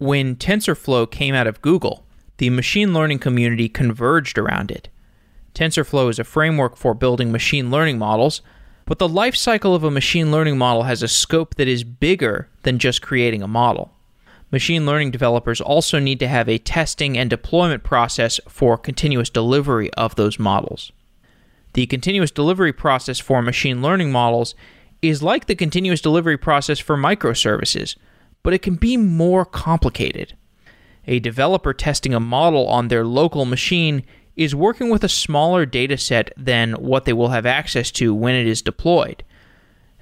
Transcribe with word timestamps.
When 0.00 0.36
TensorFlow 0.36 1.10
came 1.10 1.34
out 1.34 1.46
of 1.46 1.60
Google, 1.60 2.06
the 2.38 2.48
machine 2.48 2.94
learning 2.94 3.18
community 3.18 3.68
converged 3.68 4.38
around 4.38 4.70
it. 4.70 4.88
TensorFlow 5.54 6.08
is 6.08 6.18
a 6.18 6.24
framework 6.24 6.78
for 6.78 6.94
building 6.94 7.30
machine 7.30 7.70
learning 7.70 7.98
models, 7.98 8.40
but 8.86 8.98
the 8.98 9.06
life 9.06 9.36
cycle 9.36 9.74
of 9.74 9.84
a 9.84 9.90
machine 9.90 10.32
learning 10.32 10.56
model 10.56 10.84
has 10.84 11.02
a 11.02 11.06
scope 11.06 11.56
that 11.56 11.68
is 11.68 11.84
bigger 11.84 12.48
than 12.62 12.78
just 12.78 13.02
creating 13.02 13.42
a 13.42 13.46
model. 13.46 13.92
Machine 14.50 14.86
learning 14.86 15.10
developers 15.10 15.60
also 15.60 15.98
need 15.98 16.18
to 16.20 16.28
have 16.28 16.48
a 16.48 16.56
testing 16.56 17.18
and 17.18 17.28
deployment 17.28 17.82
process 17.82 18.40
for 18.48 18.78
continuous 18.78 19.28
delivery 19.28 19.92
of 19.98 20.14
those 20.14 20.38
models. 20.38 20.92
The 21.74 21.84
continuous 21.84 22.30
delivery 22.30 22.72
process 22.72 23.18
for 23.18 23.42
machine 23.42 23.82
learning 23.82 24.12
models 24.12 24.54
is 25.02 25.22
like 25.22 25.44
the 25.44 25.54
continuous 25.54 26.00
delivery 26.00 26.38
process 26.38 26.78
for 26.78 26.96
microservices, 26.96 27.96
but 28.42 28.52
it 28.52 28.62
can 28.62 28.76
be 28.76 28.96
more 28.96 29.44
complicated. 29.44 30.34
A 31.06 31.18
developer 31.18 31.72
testing 31.72 32.14
a 32.14 32.20
model 32.20 32.68
on 32.68 32.88
their 32.88 33.04
local 33.04 33.44
machine 33.44 34.04
is 34.36 34.54
working 34.54 34.90
with 34.90 35.04
a 35.04 35.08
smaller 35.08 35.66
data 35.66 35.98
set 35.98 36.32
than 36.36 36.72
what 36.74 37.04
they 37.04 37.12
will 37.12 37.28
have 37.28 37.46
access 37.46 37.90
to 37.92 38.14
when 38.14 38.34
it 38.34 38.46
is 38.46 38.62
deployed. 38.62 39.22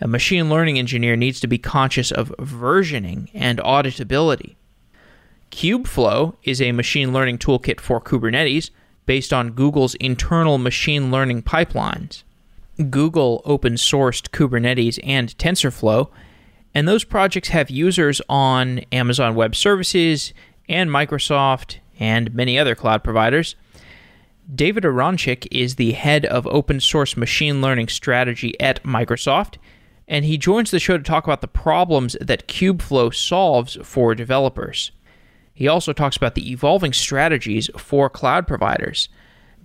A 0.01 0.07
machine 0.07 0.49
learning 0.49 0.79
engineer 0.79 1.17
needs 1.17 1.41
to 1.41 1.49
be 1.49 1.59
conscious 1.59 2.13
of 2.13 2.35
versioning 2.39 3.31
and 3.35 3.59
auditability. 3.59 4.55
Kubeflow 5.51 6.37
is 6.45 6.61
a 6.61 6.73
machine 6.73 7.13
learning 7.13 7.39
toolkit 7.39 7.81
for 7.81 8.01
Kubernetes 8.01 8.71
based 9.07 9.33
on 9.33 9.53
Google's 9.53 9.95
internal 9.97 10.59
machine 10.59 11.11
learning 11.11 11.43
pipelines. 11.43 12.23
Google 12.91 13.43
open 13.45 13.75
sourced 13.75 14.29
Kubernetes 14.31 15.01
and 15.03 15.37
TensorFlow, 15.39 16.11
and 16.75 16.87
those 16.87 17.05
projects 17.05 17.49
have 17.49 17.71
users 17.71 18.21
on 18.29 18.81
Amazon 18.93 19.35
Web 19.35 19.57
Services 19.57 20.33
and 20.69 20.91
Microsoft 20.91 21.79
and 21.99 22.35
many 22.35 22.59
other 22.59 22.75
cloud 22.75 23.03
providers. 23.03 23.57
David 24.55 24.85
Aronchick 24.85 25.47
is 25.51 25.75
the 25.75 25.93
head 25.93 26.25
of 26.25 26.47
open 26.47 26.81
source 26.81 27.17
machine 27.17 27.61
learning 27.61 27.89
strategy 27.89 28.59
at 28.61 28.83
Microsoft 28.83 29.57
and 30.09 30.25
he 30.25 30.39
joins 30.39 30.71
the 30.71 30.81
show 30.81 30.97
to 30.97 31.05
talk 31.05 31.25
about 31.25 31.43
the 31.43 31.49
problems 31.49 32.17
that 32.21 32.49
Kubeflow 32.49 33.15
solves 33.15 33.77
for 33.83 34.15
developers. 34.15 34.91
He 35.53 35.69
also 35.69 35.93
talks 35.93 36.17
about 36.17 36.35
the 36.35 36.51
evolving 36.51 36.95
strategies 36.95 37.69
for 37.77 38.09
cloud 38.09 38.47
providers. 38.47 39.11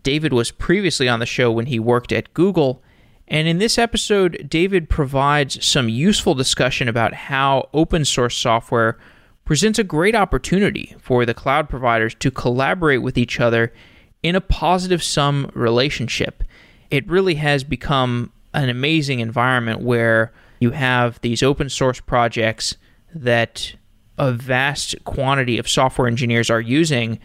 David 0.04 0.34
was 0.34 0.52
previously 0.52 1.08
on 1.08 1.20
the 1.20 1.26
show 1.26 1.50
when 1.52 1.68
he 1.68 1.80
worked 1.80 2.12
at 2.12 2.34
Google, 2.34 2.84
and 3.28 3.48
in 3.48 3.58
this 3.58 3.78
episode, 3.78 4.48
David 4.50 4.90
provides 4.90 5.66
some 5.66 5.90
useful 5.90 6.36
discussion 6.36 6.88
about 6.88 7.14
how 7.14 7.70
open 7.74 8.06
source 8.06 8.36
software 8.36 8.98
presents 9.46 9.80
a 9.80 9.84
great 9.84 10.16
opportunity 10.16 10.96
for 11.00 11.26
the 11.26 11.34
cloud 11.34 11.70
providers 11.70 12.16
to 12.16 12.32
collaborate 12.32 13.02
with 13.02 13.18
each 13.18 13.40
other 13.40 13.74
in 14.22 14.36
a 14.36 14.42
positive 14.42 15.04
sum 15.04 15.50
relationship. 15.54 16.44
It 16.90 17.08
really 17.08 17.36
has 17.36 17.64
become 17.64 18.32
an 18.54 18.70
amazing 18.70 19.20
environment 19.20 19.82
where 19.82 20.32
you 20.60 20.72
have 20.72 21.20
these 21.22 21.44
open 21.44 21.70
source 21.70 22.00
projects 22.00 22.78
that 23.14 23.76
a 24.18 24.32
vast 24.32 24.96
quantity 25.04 25.58
of 25.58 25.68
software 25.68 26.08
engineers 26.08 26.50
are 26.50 26.62
using, 26.62 27.20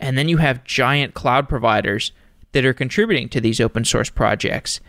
and 0.00 0.18
then 0.18 0.28
you 0.28 0.38
have 0.38 0.64
giant 0.64 1.14
cloud 1.14 1.48
providers 1.48 2.12
that 2.52 2.64
are 2.66 2.74
contributing 2.74 3.28
to 3.30 3.40
these 3.40 3.60
open 3.60 3.84
source 3.84 4.10
projects. 4.10 4.80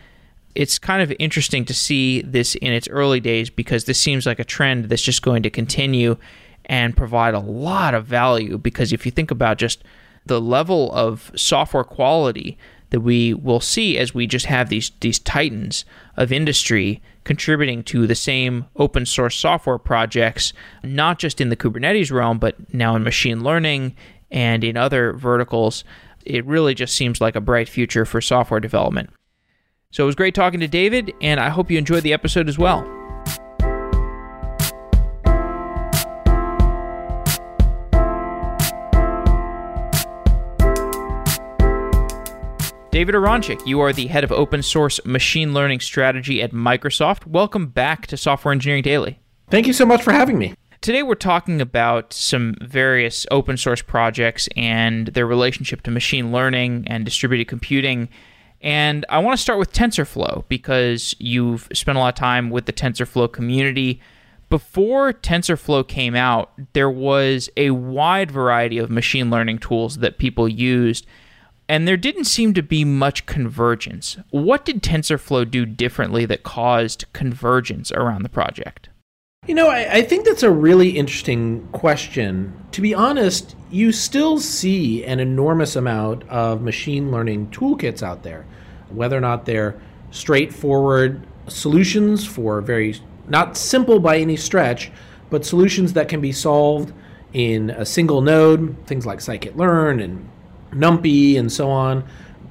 It's 0.54 0.78
kind 0.78 1.02
of 1.02 1.12
interesting 1.18 1.64
to 1.64 1.74
see 1.74 2.22
this 2.22 2.54
in 2.56 2.72
its 2.72 2.88
early 2.88 3.20
days 3.20 3.50
because 3.50 3.84
this 3.84 3.98
seems 3.98 4.26
like 4.26 4.38
a 4.38 4.44
trend 4.44 4.86
that's 4.86 5.02
just 5.02 5.22
going 5.22 5.42
to 5.42 5.50
continue 5.50 6.16
and 6.66 6.96
provide 6.96 7.34
a 7.34 7.40
lot 7.40 7.94
of 7.94 8.06
value. 8.06 8.56
Because 8.58 8.92
if 8.92 9.04
you 9.04 9.12
think 9.12 9.30
about 9.30 9.58
just 9.58 9.82
the 10.26 10.40
level 10.40 10.92
of 10.92 11.30
software 11.34 11.84
quality 11.84 12.56
that 12.90 13.00
we 13.00 13.34
will 13.34 13.60
see 13.60 13.98
as 13.98 14.14
we 14.14 14.26
just 14.26 14.46
have 14.46 14.68
these 14.68 14.92
these 15.00 15.18
titans 15.18 15.84
of 16.16 16.30
industry 16.30 17.02
contributing 17.24 17.82
to 17.82 18.06
the 18.06 18.14
same 18.14 18.66
open 18.76 19.04
source 19.06 19.34
software 19.34 19.78
projects, 19.78 20.52
not 20.82 21.18
just 21.18 21.40
in 21.40 21.48
the 21.48 21.56
Kubernetes 21.56 22.12
realm, 22.12 22.38
but 22.38 22.72
now 22.72 22.94
in 22.94 23.02
machine 23.02 23.42
learning 23.42 23.96
and 24.30 24.62
in 24.62 24.76
other 24.76 25.12
verticals. 25.12 25.84
It 26.24 26.44
really 26.46 26.74
just 26.74 26.94
seems 26.94 27.20
like 27.20 27.34
a 27.34 27.40
bright 27.40 27.68
future 27.68 28.04
for 28.04 28.20
software 28.20 28.60
development. 28.60 29.10
So 29.94 30.02
it 30.02 30.06
was 30.06 30.16
great 30.16 30.34
talking 30.34 30.58
to 30.58 30.66
David, 30.66 31.14
and 31.20 31.38
I 31.38 31.50
hope 31.50 31.70
you 31.70 31.78
enjoyed 31.78 32.02
the 32.02 32.12
episode 32.12 32.48
as 32.48 32.58
well. 32.58 32.82
David 42.90 43.14
Aronchick, 43.14 43.64
you 43.64 43.78
are 43.82 43.92
the 43.92 44.08
head 44.08 44.24
of 44.24 44.32
open 44.32 44.64
source 44.64 44.98
machine 45.04 45.54
learning 45.54 45.78
strategy 45.78 46.42
at 46.42 46.50
Microsoft. 46.50 47.28
Welcome 47.28 47.68
back 47.68 48.08
to 48.08 48.16
Software 48.16 48.50
Engineering 48.50 48.82
Daily. 48.82 49.20
Thank 49.48 49.68
you 49.68 49.72
so 49.72 49.86
much 49.86 50.02
for 50.02 50.12
having 50.12 50.40
me. 50.40 50.54
Today 50.80 51.04
we're 51.04 51.14
talking 51.14 51.60
about 51.60 52.12
some 52.12 52.56
various 52.60 53.28
open 53.30 53.56
source 53.56 53.80
projects 53.80 54.48
and 54.56 55.06
their 55.06 55.24
relationship 55.24 55.82
to 55.82 55.92
machine 55.92 56.32
learning 56.32 56.82
and 56.88 57.04
distributed 57.04 57.46
computing. 57.46 58.08
And 58.64 59.04
I 59.10 59.18
want 59.18 59.36
to 59.36 59.42
start 59.42 59.58
with 59.58 59.74
TensorFlow 59.74 60.44
because 60.48 61.14
you've 61.18 61.68
spent 61.74 61.98
a 61.98 62.00
lot 62.00 62.14
of 62.14 62.18
time 62.18 62.48
with 62.48 62.64
the 62.64 62.72
TensorFlow 62.72 63.30
community. 63.30 64.00
Before 64.48 65.12
TensorFlow 65.12 65.86
came 65.86 66.16
out, 66.16 66.50
there 66.72 66.90
was 66.90 67.50
a 67.58 67.70
wide 67.70 68.30
variety 68.30 68.78
of 68.78 68.88
machine 68.88 69.30
learning 69.30 69.58
tools 69.58 69.98
that 69.98 70.16
people 70.16 70.48
used 70.48 71.06
and 71.68 71.88
there 71.88 71.96
didn't 71.96 72.24
seem 72.24 72.54
to 72.54 72.62
be 72.62 72.84
much 72.84 73.26
convergence. 73.26 74.16
What 74.30 74.64
did 74.64 74.82
TensorFlow 74.82 75.50
do 75.50 75.64
differently 75.64 76.26
that 76.26 76.42
caused 76.42 77.06
convergence 77.12 77.92
around 77.92 78.22
the 78.22 78.28
project? 78.28 78.88
You 79.46 79.54
know, 79.54 79.68
I, 79.68 79.96
I, 79.96 80.02
think 80.02 80.24
that's 80.24 80.42
a 80.42 80.50
really 80.50 80.90
interesting 80.96 81.68
question. 81.72 82.64
To 82.72 82.80
be 82.80 82.94
honest, 82.94 83.54
you 83.70 83.92
still 83.92 84.38
see 84.38 85.04
an 85.04 85.20
enormous 85.20 85.76
amount 85.76 86.26
of 86.30 86.62
machine 86.62 87.10
learning 87.10 87.48
toolkits 87.48 88.02
out 88.02 88.22
there, 88.22 88.46
whether 88.88 89.18
or 89.18 89.20
not 89.20 89.44
they're 89.44 89.78
straightforward 90.10 91.26
solutions 91.46 92.24
for 92.26 92.62
very, 92.62 92.98
not 93.28 93.58
simple 93.58 94.00
by 94.00 94.16
any 94.16 94.36
stretch, 94.36 94.90
but 95.28 95.44
solutions 95.44 95.92
that 95.92 96.08
can 96.08 96.22
be 96.22 96.32
solved 96.32 96.94
in 97.34 97.68
a 97.68 97.84
single 97.84 98.22
node, 98.22 98.74
things 98.86 99.04
like 99.04 99.18
scikit-learn 99.18 100.00
and 100.00 100.26
NumPy 100.70 101.38
and 101.38 101.52
so 101.52 101.68
on. 101.68 102.02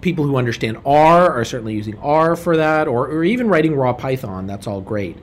People 0.01 0.25
who 0.25 0.35
understand 0.35 0.77
R 0.85 1.31
are 1.31 1.43
certainly 1.43 1.73
using 1.73 1.97
R 1.97 2.35
for 2.35 2.55
that, 2.57 2.87
or, 2.87 3.07
or 3.07 3.23
even 3.23 3.47
writing 3.47 3.73
raw 3.73 3.93
Python. 3.93 4.45
That's 4.45 4.67
all 4.67 4.81
great. 4.81 5.17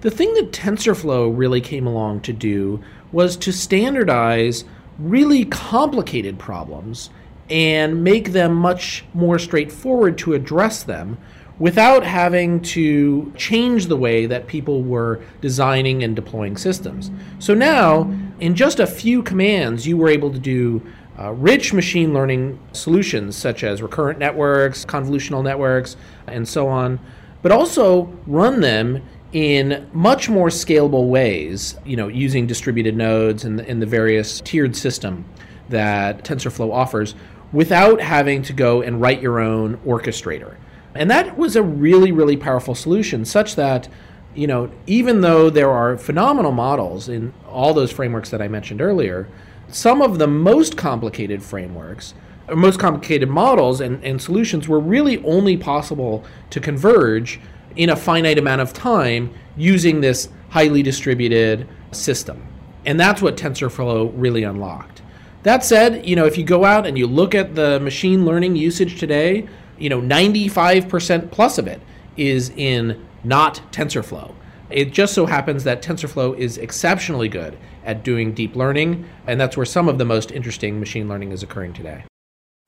The 0.00 0.10
thing 0.10 0.32
that 0.34 0.52
TensorFlow 0.52 1.36
really 1.36 1.60
came 1.60 1.86
along 1.86 2.20
to 2.22 2.32
do 2.32 2.82
was 3.12 3.36
to 3.38 3.52
standardize 3.52 4.64
really 4.98 5.44
complicated 5.44 6.38
problems 6.38 7.10
and 7.48 8.02
make 8.02 8.32
them 8.32 8.54
much 8.54 9.04
more 9.14 9.38
straightforward 9.38 10.18
to 10.18 10.34
address 10.34 10.82
them 10.82 11.18
without 11.58 12.04
having 12.04 12.60
to 12.60 13.32
change 13.36 13.86
the 13.86 13.96
way 13.96 14.26
that 14.26 14.46
people 14.46 14.82
were 14.82 15.22
designing 15.40 16.02
and 16.02 16.14
deploying 16.14 16.56
systems. 16.56 17.10
So 17.38 17.54
now, 17.54 18.12
in 18.40 18.54
just 18.54 18.78
a 18.78 18.86
few 18.86 19.22
commands, 19.22 19.86
you 19.86 19.96
were 19.96 20.10
able 20.10 20.30
to 20.32 20.38
do 20.38 20.82
uh, 21.18 21.32
rich 21.32 21.72
machine 21.72 22.12
learning 22.12 22.58
solutions 22.72 23.36
such 23.36 23.64
as 23.64 23.80
recurrent 23.80 24.18
networks, 24.18 24.84
convolutional 24.84 25.42
networks, 25.42 25.96
and 26.26 26.46
so 26.46 26.68
on, 26.68 27.00
but 27.40 27.52
also 27.52 28.04
run 28.26 28.60
them 28.60 29.02
in 29.36 29.86
much 29.92 30.30
more 30.30 30.48
scalable 30.48 31.10
ways, 31.10 31.76
you 31.84 31.94
know, 31.94 32.08
using 32.08 32.46
distributed 32.46 32.96
nodes 32.96 33.44
and 33.44 33.60
in 33.60 33.80
the 33.80 33.84
various 33.84 34.40
tiered 34.40 34.74
system 34.74 35.26
that 35.68 36.24
TensorFlow 36.24 36.72
offers 36.72 37.14
without 37.52 38.00
having 38.00 38.40
to 38.42 38.54
go 38.54 38.80
and 38.80 38.98
write 38.98 39.20
your 39.20 39.38
own 39.38 39.76
orchestrator. 39.84 40.56
And 40.94 41.10
that 41.10 41.36
was 41.36 41.54
a 41.54 41.62
really, 41.62 42.12
really 42.12 42.38
powerful 42.38 42.74
solution, 42.74 43.26
such 43.26 43.56
that, 43.56 43.90
you 44.34 44.46
know, 44.46 44.70
even 44.86 45.20
though 45.20 45.50
there 45.50 45.70
are 45.70 45.98
phenomenal 45.98 46.52
models 46.52 47.10
in 47.10 47.34
all 47.46 47.74
those 47.74 47.92
frameworks 47.92 48.30
that 48.30 48.40
I 48.40 48.48
mentioned 48.48 48.80
earlier, 48.80 49.28
some 49.68 50.00
of 50.00 50.18
the 50.18 50.26
most 50.26 50.78
complicated 50.78 51.42
frameworks 51.42 52.14
or 52.48 52.56
most 52.56 52.78
complicated 52.78 53.28
models 53.28 53.82
and, 53.82 54.02
and 54.02 54.22
solutions 54.22 54.66
were 54.66 54.80
really 54.80 55.22
only 55.24 55.58
possible 55.58 56.24
to 56.48 56.58
converge 56.58 57.38
in 57.76 57.90
a 57.90 57.96
finite 57.96 58.38
amount 58.38 58.60
of 58.60 58.72
time 58.72 59.32
using 59.56 60.00
this 60.00 60.28
highly 60.50 60.82
distributed 60.82 61.68
system. 61.92 62.42
And 62.84 62.98
that's 62.98 63.20
what 63.20 63.36
TensorFlow 63.36 64.12
really 64.14 64.44
unlocked. 64.44 65.02
That 65.42 65.64
said, 65.64 66.06
you 66.06 66.16
know, 66.16 66.24
if 66.24 66.36
you 66.38 66.44
go 66.44 66.64
out 66.64 66.86
and 66.86 66.98
you 66.98 67.06
look 67.06 67.34
at 67.34 67.54
the 67.54 67.78
machine 67.80 68.24
learning 68.24 68.56
usage 68.56 68.98
today, 68.98 69.48
you 69.78 69.88
know, 69.88 70.00
95% 70.00 71.30
plus 71.30 71.58
of 71.58 71.66
it 71.66 71.80
is 72.16 72.50
in 72.50 73.06
not 73.22 73.60
TensorFlow. 73.70 74.34
It 74.70 74.92
just 74.92 75.14
so 75.14 75.26
happens 75.26 75.64
that 75.64 75.82
TensorFlow 75.82 76.36
is 76.36 76.58
exceptionally 76.58 77.28
good 77.28 77.56
at 77.84 78.02
doing 78.02 78.32
deep 78.32 78.56
learning, 78.56 79.08
and 79.26 79.40
that's 79.40 79.56
where 79.56 79.66
some 79.66 79.88
of 79.88 79.98
the 79.98 80.04
most 80.04 80.32
interesting 80.32 80.80
machine 80.80 81.08
learning 81.08 81.30
is 81.30 81.42
occurring 81.42 81.72
today. 81.72 82.04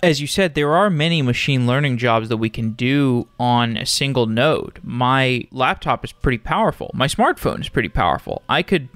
As 0.01 0.21
you 0.21 0.29
said, 0.29 0.55
there 0.55 0.77
are 0.77 0.91
many 0.91 1.23
machine 1.23 1.67
learning 1.67 1.99
jobs 1.99 2.29
that 2.29 2.37
we 2.37 2.49
can 2.49 2.71
do 2.75 3.27
on 3.41 3.77
a 3.77 3.85
single 3.85 4.27
node. 4.27 4.79
My 4.85 5.49
laptop 5.51 6.05
is 6.05 6.13
pretty 6.13 6.39
powerful. 6.39 6.93
My 6.95 7.09
smartphone 7.09 7.61
is 7.63 7.69
pretty 7.69 7.89
powerful. 7.89 8.43
I 8.49 8.63
could 8.63 8.89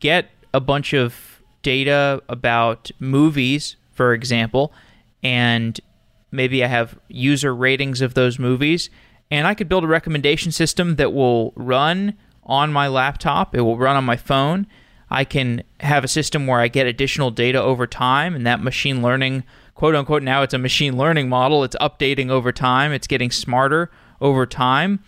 get 0.00 0.28
a 0.52 0.58
bunch 0.58 0.92
of 0.92 1.40
data 1.62 2.20
about 2.28 2.90
movies, 2.98 3.76
for 3.92 4.12
example, 4.12 4.72
and 5.22 5.80
maybe 6.32 6.64
I 6.64 6.66
have 6.66 6.98
user 7.06 7.54
ratings 7.54 8.00
of 8.00 8.14
those 8.14 8.40
movies, 8.40 8.90
and 9.30 9.46
I 9.46 9.54
could 9.54 9.68
build 9.68 9.84
a 9.84 9.88
recommendation 9.88 10.50
system 10.50 10.96
that 10.96 11.12
will 11.12 11.52
run 11.54 12.14
on 12.42 12.72
my 12.72 12.88
laptop, 12.88 13.54
it 13.54 13.60
will 13.60 13.78
run 13.78 13.94
on 13.94 14.04
my 14.04 14.16
phone. 14.16 14.66
I 15.08 15.22
can 15.24 15.62
have 15.78 16.02
a 16.02 16.08
system 16.08 16.48
where 16.48 16.58
I 16.58 16.66
get 16.66 16.88
additional 16.88 17.30
data 17.30 17.62
over 17.62 17.86
time, 17.86 18.34
and 18.34 18.44
that 18.48 18.60
machine 18.60 19.00
learning, 19.00 19.44
quote 19.80 19.94
unquote, 19.94 20.22
now 20.22 20.42
it's 20.42 20.52
a 20.52 20.58
machine 20.58 20.98
learning 20.98 21.30
model. 21.30 21.64
It's 21.64 21.76
updating 21.76 22.28
over 22.28 22.52
time, 22.52 22.92
it's 22.92 23.06
getting 23.06 23.30
smarter 23.30 23.90
over 24.20 24.44
time. 24.44 25.02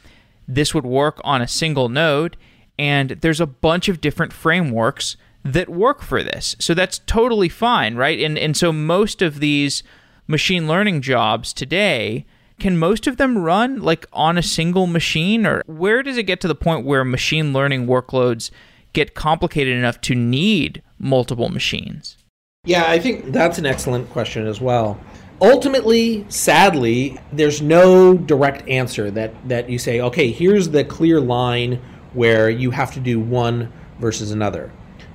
This 0.48 0.72
would 0.72 0.86
work 0.86 1.20
on 1.24 1.42
a 1.42 1.46
single 1.46 1.90
node, 1.90 2.38
and 2.78 3.10
there's 3.10 3.38
a 3.38 3.46
bunch 3.46 3.90
of 3.90 4.00
different 4.00 4.32
frameworks 4.32 5.18
that 5.44 5.68
work 5.68 6.00
for 6.00 6.22
this. 6.22 6.56
So 6.58 6.72
that's 6.72 7.00
totally 7.00 7.50
fine, 7.50 7.96
right? 7.96 8.18
And 8.18 8.38
and 8.38 8.56
so 8.56 8.72
most 8.72 9.20
of 9.20 9.40
these 9.40 9.82
machine 10.26 10.66
learning 10.66 11.02
jobs 11.02 11.52
today 11.52 12.24
can 12.58 12.78
most 12.78 13.06
of 13.06 13.18
them 13.18 13.36
run 13.36 13.78
like 13.78 14.06
on 14.10 14.38
a 14.38 14.42
single 14.42 14.86
machine 14.86 15.44
or 15.44 15.62
where 15.66 16.02
does 16.02 16.16
it 16.16 16.22
get 16.22 16.40
to 16.40 16.48
the 16.48 16.54
point 16.54 16.86
where 16.86 17.04
machine 17.04 17.52
learning 17.52 17.86
workloads 17.86 18.50
get 18.94 19.12
complicated 19.12 19.76
enough 19.76 20.00
to 20.00 20.14
need 20.14 20.82
multiple 20.98 21.50
machines? 21.50 22.16
Yeah, 22.64 22.84
I 22.86 23.00
think 23.00 23.32
that's 23.32 23.58
an 23.58 23.66
excellent 23.66 24.08
question 24.10 24.46
as 24.46 24.60
well. 24.60 25.00
Ultimately, 25.40 26.24
sadly, 26.28 27.18
there's 27.32 27.60
no 27.60 28.14
direct 28.16 28.68
answer 28.68 29.10
that, 29.10 29.48
that 29.48 29.68
you 29.68 29.80
say, 29.80 30.00
okay, 30.00 30.30
here's 30.30 30.68
the 30.68 30.84
clear 30.84 31.20
line 31.20 31.82
where 32.12 32.48
you 32.48 32.70
have 32.70 32.94
to 32.94 33.00
do 33.00 33.18
one 33.18 33.72
versus 33.98 34.30
another. 34.30 34.70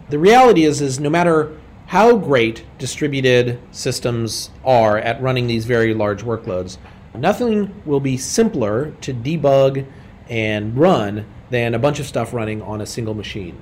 The 0.09 0.19
reality 0.19 0.65
is, 0.65 0.81
is 0.81 0.99
no 0.99 1.09
matter 1.09 1.57
how 1.85 2.17
great 2.17 2.65
distributed 2.79 3.61
systems 3.71 4.49
are 4.65 4.97
at 4.97 5.21
running 5.21 5.47
these 5.47 5.63
very 5.63 5.93
large 5.93 6.25
workloads, 6.25 6.77
nothing 7.15 7.81
will 7.85 8.01
be 8.01 8.17
simpler 8.17 8.91
to 8.99 9.13
debug 9.13 9.89
and 10.27 10.77
run 10.77 11.25
than 11.49 11.73
a 11.73 11.79
bunch 11.79 12.01
of 12.01 12.07
stuff 12.07 12.33
running 12.33 12.61
on 12.61 12.81
a 12.81 12.85
single 12.85 13.13
machine. 13.13 13.57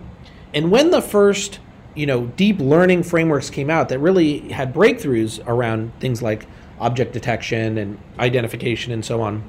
And 0.55 0.71
when 0.71 0.89
the 0.89 1.03
first, 1.03 1.59
you 1.95 2.05
know, 2.05 2.25
deep 2.25 2.59
learning 2.59 3.03
frameworks 3.03 3.49
came 3.49 3.69
out 3.69 3.89
that 3.89 3.99
really 3.99 4.39
had 4.51 4.73
breakthroughs 4.73 5.41
around 5.47 5.91
things 5.99 6.21
like 6.21 6.45
object 6.79 7.13
detection 7.13 7.77
and 7.77 7.97
identification 8.19 8.91
and 8.91 9.03
so 9.03 9.21
on, 9.21 9.43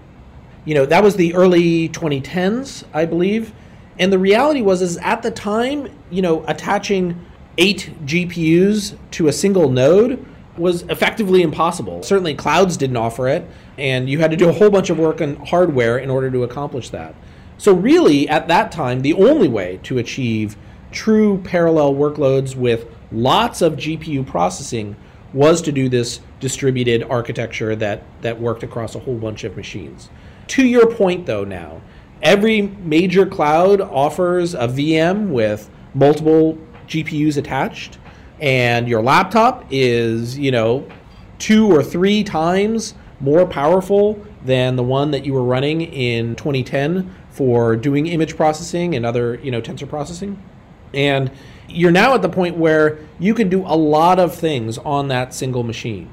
you 0.65 0.75
know, 0.75 0.87
that 0.87 1.03
was 1.03 1.17
the 1.17 1.35
early 1.35 1.89
2010s, 1.89 2.85
I 2.95 3.05
believe. 3.05 3.53
And 3.99 4.13
the 4.13 4.19
reality 4.19 4.63
was 4.63 4.83
is 4.83 4.97
at 4.99 5.23
the 5.23 5.31
time, 5.31 5.89
you 6.11 6.23
know, 6.23 6.45
attaching 6.47 7.25
8 7.59 7.95
GPUs 8.05 8.97
to 9.13 9.29
a 9.29 9.33
single 9.33 9.71
node 9.71 10.25
was 10.57 10.83
effectively 10.83 11.43
impossible. 11.43 12.03
Certainly 12.03 12.35
clouds 12.35 12.77
didn't 12.77 12.97
offer 12.97 13.29
it, 13.29 13.47
and 13.77 14.09
you 14.09 14.21
had 14.21 14.31
to 14.31 14.37
do 14.37 14.49
a 14.49 14.53
whole 14.53 14.71
bunch 14.71 14.91
of 14.91 14.99
work 14.99 15.21
on 15.21 15.37
hardware 15.37 15.99
in 15.99 16.11
order 16.11 16.31
to 16.31 16.45
accomplish 16.45 16.91
that. 16.91 17.15
So 17.59 17.73
really 17.73 18.29
at 18.29 18.49
that 18.49 18.73
time 18.73 19.01
the 19.01 19.15
only 19.15 19.49
way 19.49 19.81
to 19.85 19.99
achieve 19.99 20.57
true 20.97 21.39
parallel 21.45 21.93
workloads 21.95 22.57
with 22.57 22.87
lots 23.13 23.61
of 23.61 23.75
GPU 23.75 24.27
processing 24.27 24.97
was 25.35 25.61
to 25.61 25.71
do 25.71 25.91
this 25.91 26.21
distributed 26.41 27.03
architecture 27.05 27.77
that 27.77 28.03
that 28.23 28.41
worked 28.41 28.63
across 28.63 28.95
a 28.95 28.99
whole 28.99 29.19
bunch 29.19 29.45
of 29.45 29.57
machines. 29.57 30.09
To 30.49 30.65
your 30.65 30.91
point 30.91 31.27
though 31.27 31.45
now, 31.45 31.83
every 32.23 32.63
major 32.63 33.27
cloud 33.27 33.83
offers 33.83 34.55
a 34.55 34.67
VM 34.67 35.29
with 35.29 35.69
multiple 35.95 36.59
GPUs 36.89 37.37
attached 37.37 37.99
and 38.41 38.89
your 38.89 39.03
laptop 39.03 39.67
is, 39.71 40.39
you 40.39 40.51
know, 40.51 40.89
two 41.39 41.71
or 41.71 41.83
three 41.83 42.25
times 42.25 42.95
more 43.21 43.47
powerful 43.47 44.25
than 44.45 44.77
the 44.77 44.83
one 44.83 45.11
that 45.11 45.27
you 45.27 45.35
were 45.35 45.45
running 45.45 45.83
in 45.83 46.37
2010 46.37 47.15
for 47.31 47.77
doing 47.77 48.07
image 48.07 48.35
processing 48.37 48.95
and 48.95 49.05
other, 49.05 49.35
you 49.43 49.51
know, 49.51 49.61
tensor 49.61 49.89
processing. 49.89 50.43
And 50.94 51.31
you're 51.69 51.91
now 51.91 52.15
at 52.15 52.23
the 52.23 52.29
point 52.29 52.56
where 52.56 52.99
you 53.19 53.35
can 53.35 53.49
do 53.49 53.62
a 53.62 53.77
lot 53.77 54.19
of 54.19 54.35
things 54.35 54.79
on 54.79 55.09
that 55.09 55.35
single 55.35 55.62
machine. 55.62 56.11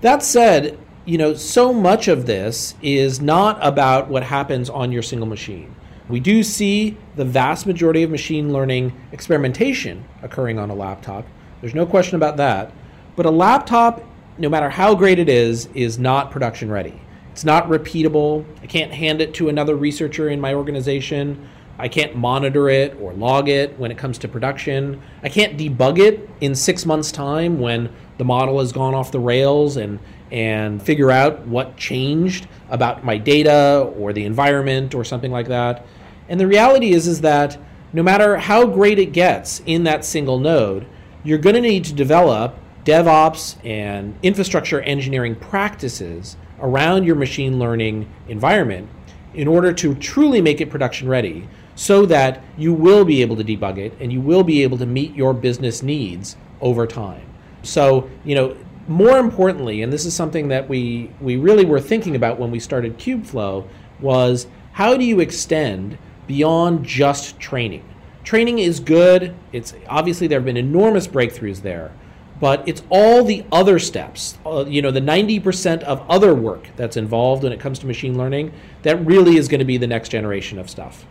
That 0.00 0.22
said, 0.22 0.78
you 1.04 1.18
know, 1.18 1.34
so 1.34 1.72
much 1.72 2.08
of 2.08 2.26
this 2.26 2.74
is 2.82 3.20
not 3.20 3.58
about 3.60 4.08
what 4.08 4.22
happens 4.22 4.70
on 4.70 4.92
your 4.92 5.02
single 5.02 5.28
machine. 5.28 5.74
We 6.08 6.20
do 6.20 6.42
see 6.42 6.96
the 7.16 7.24
vast 7.24 7.66
majority 7.66 8.02
of 8.02 8.10
machine 8.10 8.52
learning 8.52 8.92
experimentation 9.12 10.04
occurring 10.22 10.58
on 10.58 10.70
a 10.70 10.74
laptop. 10.74 11.26
There's 11.60 11.74
no 11.74 11.86
question 11.86 12.16
about 12.16 12.36
that. 12.38 12.72
But 13.16 13.26
a 13.26 13.30
laptop, 13.30 14.02
no 14.38 14.48
matter 14.48 14.70
how 14.70 14.94
great 14.94 15.18
it 15.18 15.28
is, 15.28 15.68
is 15.74 15.98
not 15.98 16.30
production 16.30 16.70
ready. 16.70 17.00
It's 17.32 17.44
not 17.44 17.68
repeatable. 17.68 18.44
I 18.62 18.66
can't 18.66 18.92
hand 18.92 19.20
it 19.20 19.34
to 19.34 19.48
another 19.48 19.76
researcher 19.76 20.28
in 20.28 20.40
my 20.40 20.54
organization. 20.54 21.48
I 21.80 21.88
can't 21.88 22.14
monitor 22.14 22.68
it 22.68 23.00
or 23.00 23.14
log 23.14 23.48
it 23.48 23.78
when 23.78 23.90
it 23.90 23.96
comes 23.96 24.18
to 24.18 24.28
production. 24.28 25.00
I 25.22 25.30
can't 25.30 25.56
debug 25.56 25.98
it 25.98 26.28
in 26.42 26.54
six 26.54 26.84
months' 26.84 27.10
time 27.10 27.58
when 27.58 27.90
the 28.18 28.24
model 28.24 28.58
has 28.58 28.70
gone 28.70 28.94
off 28.94 29.10
the 29.10 29.20
rails 29.20 29.76
and 29.76 29.98
and 30.30 30.80
figure 30.80 31.10
out 31.10 31.46
what 31.46 31.76
changed 31.76 32.46
about 32.68 33.04
my 33.04 33.16
data 33.16 33.90
or 33.96 34.12
the 34.12 34.24
environment 34.24 34.94
or 34.94 35.04
something 35.04 35.32
like 35.32 35.48
that. 35.48 35.84
And 36.28 36.38
the 36.38 36.46
reality 36.46 36.92
is 36.92 37.08
is 37.08 37.22
that 37.22 37.58
no 37.94 38.02
matter 38.02 38.36
how 38.36 38.66
great 38.66 38.98
it 38.98 39.12
gets 39.12 39.62
in 39.64 39.84
that 39.84 40.04
single 40.04 40.38
node, 40.38 40.86
you're 41.24 41.38
going 41.38 41.56
to 41.56 41.62
need 41.62 41.84
to 41.86 41.94
develop 41.94 42.56
DevOps 42.84 43.56
and 43.64 44.16
infrastructure 44.22 44.80
engineering 44.82 45.34
practices 45.34 46.36
around 46.60 47.04
your 47.04 47.16
machine 47.16 47.58
learning 47.58 48.08
environment 48.28 48.88
in 49.34 49.48
order 49.48 49.72
to 49.72 49.94
truly 49.94 50.40
make 50.40 50.60
it 50.60 50.70
production 50.70 51.08
ready 51.08 51.48
so 51.74 52.06
that 52.06 52.42
you 52.58 52.72
will 52.72 53.04
be 53.04 53.22
able 53.22 53.36
to 53.36 53.44
debug 53.44 53.78
it 53.78 53.96
and 54.00 54.12
you 54.12 54.20
will 54.20 54.42
be 54.42 54.62
able 54.62 54.78
to 54.78 54.86
meet 54.86 55.14
your 55.14 55.32
business 55.32 55.82
needs 55.82 56.36
over 56.60 56.86
time. 56.86 57.26
So, 57.62 58.08
you 58.24 58.34
know, 58.34 58.56
more 58.88 59.18
importantly, 59.18 59.82
and 59.82 59.92
this 59.92 60.04
is 60.04 60.14
something 60.14 60.48
that 60.48 60.68
we, 60.68 61.10
we 61.20 61.36
really 61.36 61.64
were 61.64 61.80
thinking 61.80 62.16
about 62.16 62.38
when 62.38 62.50
we 62.50 62.58
started 62.58 62.98
Kubeflow, 62.98 63.66
was 64.00 64.46
how 64.72 64.96
do 64.96 65.04
you 65.04 65.20
extend 65.20 65.98
beyond 66.26 66.84
just 66.84 67.38
training? 67.38 67.84
Training 68.24 68.58
is 68.58 68.80
good. 68.80 69.34
It's 69.52 69.74
obviously 69.88 70.26
there 70.26 70.38
have 70.38 70.44
been 70.44 70.56
enormous 70.56 71.06
breakthroughs 71.06 71.62
there, 71.62 71.92
but 72.40 72.66
it's 72.68 72.82
all 72.90 73.24
the 73.24 73.44
other 73.52 73.78
steps, 73.78 74.38
uh, 74.46 74.64
you 74.66 74.82
know, 74.82 74.90
the 74.90 75.00
90% 75.00 75.82
of 75.82 76.08
other 76.10 76.34
work 76.34 76.68
that's 76.76 76.96
involved 76.96 77.42
when 77.42 77.52
it 77.52 77.60
comes 77.60 77.78
to 77.80 77.86
machine 77.86 78.16
learning 78.18 78.52
that 78.82 79.04
really 79.04 79.36
is 79.36 79.48
going 79.48 79.60
to 79.60 79.64
be 79.64 79.76
the 79.76 79.86
next 79.86 80.08
generation 80.08 80.58
of 80.58 80.68
stuff. 80.68 81.06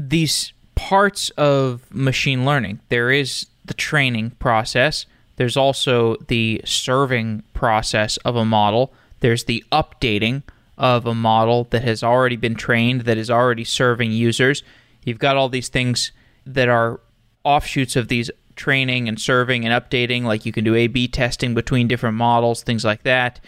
These 0.00 0.52
parts 0.76 1.30
of 1.30 1.82
machine 1.92 2.44
learning, 2.44 2.78
there 2.88 3.10
is 3.10 3.46
the 3.64 3.74
training 3.74 4.30
process, 4.38 5.06
there's 5.34 5.56
also 5.56 6.14
the 6.28 6.60
serving 6.64 7.42
process 7.52 8.16
of 8.18 8.36
a 8.36 8.44
model, 8.44 8.92
there's 9.18 9.44
the 9.44 9.64
updating 9.72 10.44
of 10.78 11.04
a 11.04 11.16
model 11.16 11.64
that 11.70 11.82
has 11.82 12.04
already 12.04 12.36
been 12.36 12.54
trained, 12.54 13.00
that 13.02 13.18
is 13.18 13.28
already 13.28 13.64
serving 13.64 14.12
users. 14.12 14.62
You've 15.04 15.18
got 15.18 15.36
all 15.36 15.48
these 15.48 15.68
things 15.68 16.12
that 16.46 16.68
are 16.68 17.00
offshoots 17.42 17.96
of 17.96 18.06
these 18.06 18.30
training 18.54 19.08
and 19.08 19.20
serving 19.20 19.64
and 19.64 19.74
updating, 19.74 20.22
like 20.22 20.46
you 20.46 20.52
can 20.52 20.62
do 20.62 20.76
A 20.76 20.86
B 20.86 21.08
testing 21.08 21.54
between 21.54 21.88
different 21.88 22.16
models, 22.16 22.62
things 22.62 22.84
like 22.84 23.02
that. 23.02 23.40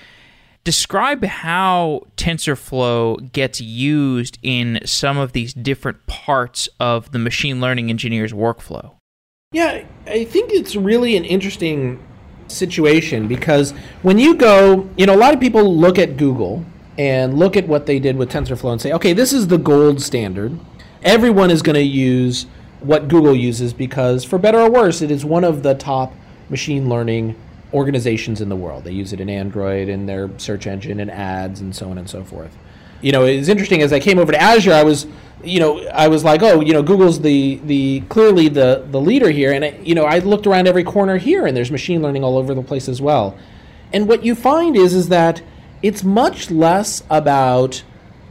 Describe 0.63 1.25
how 1.25 2.03
TensorFlow 2.17 3.33
gets 3.33 3.61
used 3.61 4.39
in 4.43 4.81
some 4.85 5.17
of 5.17 5.33
these 5.33 5.55
different 5.55 6.07
parts 6.07 6.69
of 6.79 7.13
the 7.13 7.19
machine 7.19 7.61
learning 7.61 7.89
engineer's 7.89 8.33
workflow. 8.33 8.93
Yeah, 9.53 9.85
I 10.07 10.25
think 10.25 10.53
it's 10.53 10.77
really 10.77 11.17
an 11.17 11.25
interesting 11.25 12.05
situation 12.47 13.27
because 13.27 13.73
when 14.03 14.19
you 14.19 14.35
go, 14.35 14.89
you 14.97 15.07
know, 15.07 15.15
a 15.15 15.17
lot 15.17 15.33
of 15.33 15.41
people 15.41 15.77
look 15.77 15.99
at 15.99 16.17
Google 16.17 16.65
and 16.99 17.39
look 17.39 17.57
at 17.57 17.67
what 17.67 17.87
they 17.87 17.99
did 17.99 18.17
with 18.17 18.31
TensorFlow 18.31 18.73
and 18.73 18.81
say, 18.81 18.93
okay, 18.93 19.15
this 19.15 19.33
is 19.33 19.49
the 19.49 19.59
gold 19.59 20.03
standard. 20.03 20.59
Everyone 21.03 21.51
is 21.51 21.63
going 21.63 21.75
to 21.75 21.83
use 21.83 22.45
what 22.81 23.09
Google 23.09 23.35
uses 23.35 23.73
because, 23.73 24.25
for 24.25 24.39
better 24.39 24.61
or 24.61 24.71
worse, 24.71 25.01
it 25.01 25.11
is 25.11 25.25
one 25.25 25.45
of 25.45 25.63
the 25.63 25.75
top 25.75 26.13
machine 26.51 26.89
learning 26.89 27.35
organizations 27.73 28.41
in 28.41 28.49
the 28.49 28.57
world. 28.57 28.85
They 28.85 28.93
use 28.93 29.13
it 29.13 29.21
in 29.21 29.29
Android, 29.29 29.89
in 29.89 30.07
their 30.07 30.31
search 30.39 30.67
engine, 30.67 31.01
in 31.01 31.11
ads, 31.11 31.61
and 31.61 31.75
so 31.75 31.91
on 31.91 31.99
and 31.99 32.09
so 32.09 32.25
forth. 32.25 32.57
You 33.01 33.13
know, 33.13 33.25
it's 33.25 33.49
interesting 33.49 33.83
as 33.83 33.93
I 33.93 34.01
came 34.01 34.19
over 34.19 34.33
to 34.33 34.41
Azure, 34.41 34.73
I 34.73 34.83
was 34.83 35.07
you 35.43 35.59
know, 35.59 35.87
I 35.89 36.09
was 36.09 36.23
like, 36.23 36.43
oh, 36.43 36.61
you 36.61 36.73
know, 36.73 36.83
Google's 36.83 37.21
the 37.21 37.61
the 37.65 38.01
clearly 38.09 38.49
the 38.49 38.87
the 38.91 39.01
leader 39.01 39.31
here, 39.31 39.53
and 39.53 39.65
I, 39.65 39.79
you 39.83 39.95
know, 39.95 40.05
I 40.05 40.19
looked 40.19 40.47
around 40.47 40.69
every 40.69 40.85
corner 40.85 41.17
here, 41.17 41.47
and 41.47 41.57
there's 41.57 41.71
machine 41.71 42.03
learning 42.03 42.25
all 42.25 42.37
over 42.37 42.55
the 42.55 42.63
place 42.63 42.89
as 42.89 43.01
well. 43.01 43.37
And 43.93 44.07
what 44.09 44.25
you 44.25 44.35
find 44.35 44.77
is 44.77 44.95
is 44.95 45.09
that 45.09 45.43
it's 45.83 46.05
much 46.05 46.51
less 46.51 47.03
about 47.09 47.83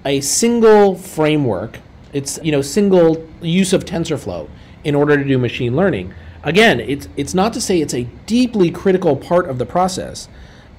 a 0.05 0.21
single 0.21 0.95
framework. 0.95 1.79
It's 2.13 2.39
you 2.43 2.51
know 2.51 2.61
single 2.61 3.27
use 3.41 3.73
of 3.73 3.85
TensorFlow 3.85 4.47
in 4.83 4.95
order 4.95 5.17
to 5.17 5.23
do 5.23 5.37
machine 5.37 5.75
learning. 5.75 6.13
Again, 6.43 6.79
it's 6.79 7.09
it's 7.17 7.33
not 7.33 7.53
to 7.53 7.61
say 7.61 7.81
it's 7.81 7.93
a 7.93 8.03
deeply 8.25 8.71
critical 8.71 9.15
part 9.15 9.49
of 9.49 9.57
the 9.57 9.65
process, 9.65 10.29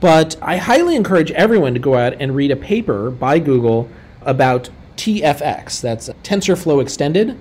but 0.01 0.37
I 0.41 0.57
highly 0.57 0.97
encourage 0.97 1.31
everyone 1.33 1.75
to 1.75 1.81
go 1.81 1.95
out 1.95 2.15
and 2.21 2.35
read 2.35 2.51
a 2.51 2.57
paper 2.57 3.11
by 3.11 3.39
Google 3.39 3.89
about 4.23 4.71
TFX. 4.97 5.81
That's 5.81 6.09
TensorFlow 6.23 6.81
Extended, 6.81 7.39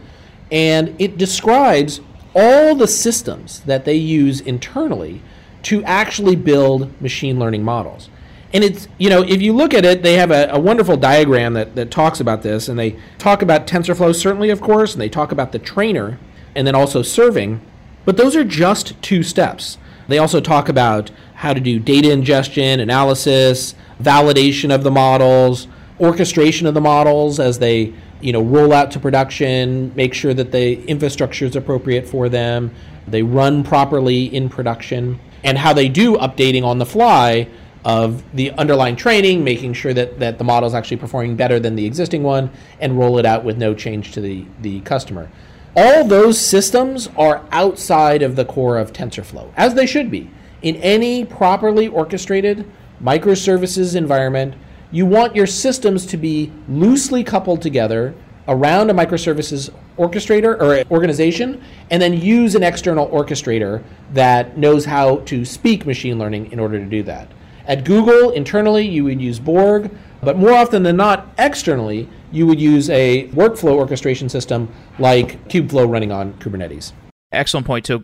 and 0.51 0.95
it 0.99 1.17
describes 1.17 2.01
all 2.35 2.75
the 2.75 2.87
systems 2.87 3.61
that 3.61 3.85
they 3.85 3.95
use 3.95 4.41
internally 4.41 5.21
to 5.63 5.83
actually 5.83 6.35
build 6.35 7.01
machine 7.01 7.39
learning 7.39 7.63
models. 7.63 8.09
And 8.53 8.63
it's, 8.63 8.87
you 8.97 9.09
know, 9.09 9.21
if 9.21 9.41
you 9.41 9.53
look 9.53 9.73
at 9.73 9.85
it, 9.85 10.01
they 10.01 10.13
have 10.13 10.31
a, 10.31 10.49
a, 10.51 10.59
wonderful 10.59 10.97
diagram 10.97 11.53
that, 11.53 11.75
that 11.75 11.91
talks 11.91 12.19
about 12.19 12.41
this. 12.41 12.67
And 12.67 12.79
they 12.79 12.97
talk 13.19 13.41
about 13.43 13.67
TensorFlow, 13.67 14.15
certainly, 14.15 14.49
of 14.49 14.59
course, 14.59 14.93
and 14.93 15.01
they 15.01 15.09
talk 15.09 15.31
about 15.31 15.51
the 15.51 15.59
trainer 15.59 16.17
and 16.55 16.65
then 16.65 16.73
also 16.73 17.03
serving. 17.03 17.61
But 18.09 18.17
those 18.17 18.35
are 18.35 18.43
just 18.43 18.99
two 19.03 19.21
steps. 19.21 19.77
They 20.07 20.17
also 20.17 20.41
talk 20.41 20.67
about 20.67 21.11
how 21.35 21.53
to 21.53 21.59
do 21.59 21.77
data 21.77 22.11
ingestion, 22.11 22.79
analysis, 22.79 23.75
validation 24.01 24.73
of 24.73 24.83
the 24.83 24.89
models, 24.89 25.67
orchestration 25.99 26.65
of 26.65 26.73
the 26.73 26.81
models 26.81 27.39
as 27.39 27.59
they 27.59 27.93
you 28.19 28.33
know 28.33 28.41
roll 28.41 28.73
out 28.73 28.89
to 28.93 28.99
production 28.99 29.93
make 29.95 30.15
sure 30.15 30.33
that 30.33 30.51
the 30.51 30.83
infrastructure 30.85 31.45
is 31.45 31.55
appropriate 31.55 32.07
for 32.07 32.29
them 32.29 32.71
they 33.07 33.21
run 33.21 33.63
properly 33.63 34.25
in 34.35 34.49
production 34.49 35.19
and 35.43 35.57
how 35.57 35.71
they 35.71 35.87
do 35.87 36.17
updating 36.17 36.63
on 36.63 36.79
the 36.79 36.85
fly 36.85 37.47
of 37.85 38.23
the 38.35 38.49
underlying 38.53 38.95
training 38.95 39.43
making 39.43 39.71
sure 39.71 39.93
that, 39.93 40.17
that 40.19 40.37
the 40.37 40.43
model 40.43 40.67
is 40.67 40.73
actually 40.73 40.97
performing 40.97 41.35
better 41.35 41.59
than 41.59 41.75
the 41.75 41.85
existing 41.85 42.23
one 42.23 42.49
and 42.79 42.97
roll 42.97 43.19
it 43.19 43.25
out 43.25 43.43
with 43.45 43.57
no 43.57 43.73
change 43.73 44.11
to 44.13 44.19
the, 44.19 44.43
the 44.61 44.81
customer 44.81 45.29
all 45.75 46.03
those 46.03 46.39
systems 46.39 47.09
are 47.17 47.45
outside 47.51 48.21
of 48.21 48.35
the 48.35 48.45
core 48.45 48.77
of 48.77 48.91
tensorflow 48.93 49.51
as 49.55 49.73
they 49.73 49.85
should 49.85 50.09
be 50.09 50.29
in 50.61 50.75
any 50.77 51.23
properly 51.23 51.87
orchestrated 51.87 52.69
microservices 53.01 53.95
environment 53.95 54.55
you 54.91 55.05
want 55.05 55.35
your 55.35 55.45
systems 55.45 56.05
to 56.07 56.17
be 56.17 56.51
loosely 56.67 57.23
coupled 57.23 57.61
together 57.61 58.15
around 58.47 58.89
a 58.89 58.93
microservices 58.93 59.69
orchestrator 59.99 60.59
or 60.59 60.83
organization, 60.91 61.61
and 61.91 62.01
then 62.01 62.19
use 62.19 62.55
an 62.55 62.63
external 62.63 63.07
orchestrator 63.09 63.83
that 64.13 64.57
knows 64.57 64.85
how 64.85 65.17
to 65.17 65.45
speak 65.45 65.85
machine 65.85 66.17
learning 66.17 66.51
in 66.51 66.59
order 66.59 66.79
to 66.79 66.85
do 66.85 67.03
that. 67.03 67.29
At 67.67 67.83
Google, 67.83 68.31
internally, 68.31 68.87
you 68.87 69.03
would 69.03 69.21
use 69.21 69.39
Borg, 69.39 69.91
but 70.21 70.37
more 70.37 70.51
often 70.51 70.83
than 70.83 70.97
not, 70.97 71.27
externally, 71.37 72.07
you 72.31 72.45
would 72.45 72.59
use 72.59 72.89
a 72.89 73.27
workflow 73.29 73.73
orchestration 73.73 74.29
system 74.29 74.71
like 74.99 75.47
Kubeflow 75.49 75.89
running 75.89 76.11
on 76.11 76.33
Kubernetes. 76.33 76.91
Excellent 77.31 77.65
point. 77.65 77.87
So 77.87 78.03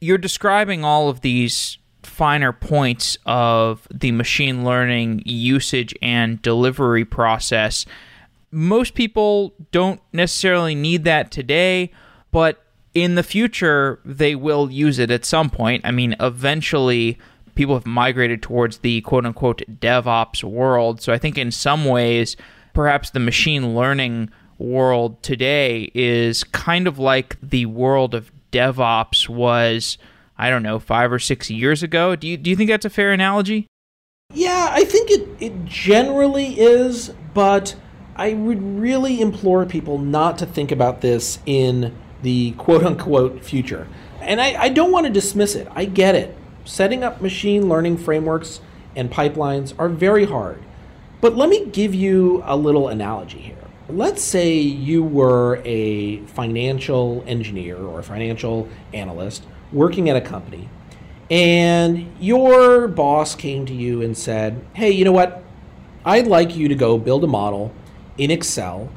you're 0.00 0.18
describing 0.18 0.84
all 0.84 1.08
of 1.08 1.20
these 1.22 1.78
finer 2.02 2.52
points 2.52 3.18
of 3.26 3.86
the 3.92 4.12
machine 4.12 4.64
learning 4.64 5.22
usage 5.24 5.94
and 6.00 6.40
delivery 6.42 7.04
process. 7.04 7.84
Most 8.50 8.94
people 8.94 9.54
don't 9.72 10.00
necessarily 10.12 10.74
need 10.74 11.04
that 11.04 11.30
today, 11.30 11.90
but 12.30 12.62
in 12.94 13.14
the 13.16 13.22
future, 13.22 14.00
they 14.04 14.34
will 14.34 14.70
use 14.70 14.98
it 14.98 15.10
at 15.10 15.24
some 15.24 15.50
point. 15.50 15.84
I 15.84 15.90
mean, 15.90 16.16
eventually, 16.20 17.18
people 17.56 17.74
have 17.74 17.86
migrated 17.86 18.42
towards 18.42 18.78
the 18.78 19.00
quote 19.00 19.26
unquote 19.26 19.62
DevOps 19.68 20.44
world. 20.44 21.02
So 21.02 21.12
I 21.12 21.18
think 21.18 21.36
in 21.36 21.50
some 21.50 21.84
ways, 21.84 22.36
perhaps 22.72 23.10
the 23.10 23.20
machine 23.20 23.74
learning 23.74 24.30
world 24.58 25.22
today 25.22 25.90
is 25.94 26.44
kind 26.44 26.86
of 26.86 26.98
like 26.98 27.36
the 27.42 27.66
world 27.66 28.14
of 28.14 28.30
DevOps 28.52 29.28
was 29.28 29.98
I 30.38 30.50
don't 30.50 30.62
know, 30.62 30.78
five 30.78 31.12
or 31.12 31.18
six 31.18 31.50
years 31.50 31.82
ago. 31.82 32.14
Do 32.14 32.28
you 32.28 32.36
do 32.36 32.50
you 32.50 32.56
think 32.56 32.70
that's 32.70 32.84
a 32.84 32.90
fair 32.90 33.12
analogy? 33.12 33.66
Yeah, 34.34 34.68
I 34.70 34.84
think 34.84 35.10
it, 35.10 35.28
it 35.40 35.64
generally 35.64 36.58
is, 36.58 37.10
but 37.32 37.76
I 38.16 38.34
would 38.34 38.62
really 38.62 39.20
implore 39.20 39.64
people 39.66 39.98
not 39.98 40.38
to 40.38 40.46
think 40.46 40.72
about 40.72 41.00
this 41.00 41.38
in 41.46 41.96
the 42.22 42.52
quote 42.52 42.84
unquote 42.84 43.44
future. 43.44 43.86
And 44.20 44.40
I, 44.40 44.62
I 44.62 44.68
don't 44.68 44.90
want 44.90 45.06
to 45.06 45.12
dismiss 45.12 45.54
it. 45.54 45.68
I 45.70 45.84
get 45.84 46.14
it. 46.14 46.36
Setting 46.66 47.04
up 47.04 47.20
machine 47.20 47.68
learning 47.68 47.96
frameworks 47.96 48.60
and 48.96 49.08
pipelines 49.08 49.72
are 49.78 49.88
very 49.88 50.24
hard. 50.24 50.60
But 51.20 51.36
let 51.36 51.48
me 51.48 51.66
give 51.66 51.94
you 51.94 52.42
a 52.44 52.56
little 52.56 52.88
analogy 52.88 53.38
here. 53.38 53.56
Let's 53.88 54.20
say 54.20 54.54
you 54.54 55.04
were 55.04 55.62
a 55.64 56.18
financial 56.26 57.22
engineer 57.24 57.76
or 57.76 58.00
a 58.00 58.02
financial 58.02 58.68
analyst 58.92 59.46
working 59.72 60.10
at 60.10 60.16
a 60.16 60.20
company, 60.20 60.68
and 61.30 62.12
your 62.18 62.88
boss 62.88 63.36
came 63.36 63.64
to 63.66 63.72
you 63.74 64.02
and 64.02 64.18
said, 64.18 64.60
Hey, 64.74 64.90
you 64.90 65.04
know 65.04 65.12
what? 65.12 65.44
I'd 66.04 66.26
like 66.26 66.56
you 66.56 66.66
to 66.66 66.74
go 66.74 66.98
build 66.98 67.22
a 67.22 67.28
model 67.28 67.72
in 68.18 68.32
Excel 68.32 68.90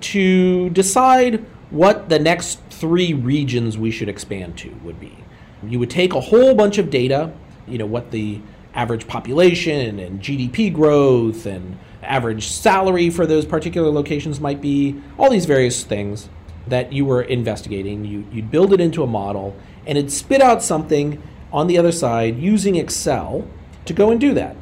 to 0.00 0.70
decide 0.70 1.44
what 1.70 2.08
the 2.08 2.20
next 2.20 2.60
three 2.70 3.12
regions 3.12 3.76
we 3.76 3.90
should 3.90 4.08
expand 4.08 4.56
to 4.58 4.70
would 4.84 5.00
be. 5.00 5.16
You 5.62 5.78
would 5.78 5.90
take 5.90 6.14
a 6.14 6.20
whole 6.20 6.54
bunch 6.54 6.78
of 6.78 6.90
data, 6.90 7.32
you 7.66 7.78
know, 7.78 7.86
what 7.86 8.10
the 8.10 8.40
average 8.74 9.08
population 9.08 9.98
and 9.98 10.20
GDP 10.20 10.72
growth 10.72 11.46
and 11.46 11.78
average 12.02 12.48
salary 12.48 13.10
for 13.10 13.26
those 13.26 13.44
particular 13.44 13.90
locations 13.90 14.38
might 14.40 14.60
be, 14.60 15.00
all 15.18 15.30
these 15.30 15.46
various 15.46 15.82
things 15.82 16.28
that 16.66 16.92
you 16.92 17.04
were 17.04 17.22
investigating. 17.22 18.04
You, 18.04 18.26
you'd 18.30 18.50
build 18.50 18.72
it 18.72 18.80
into 18.80 19.02
a 19.02 19.06
model 19.06 19.56
and 19.86 19.96
it'd 19.96 20.12
spit 20.12 20.40
out 20.40 20.62
something 20.62 21.22
on 21.52 21.66
the 21.66 21.78
other 21.78 21.92
side 21.92 22.38
using 22.38 22.76
Excel 22.76 23.48
to 23.86 23.92
go 23.92 24.10
and 24.10 24.20
do 24.20 24.34
that. 24.34 24.56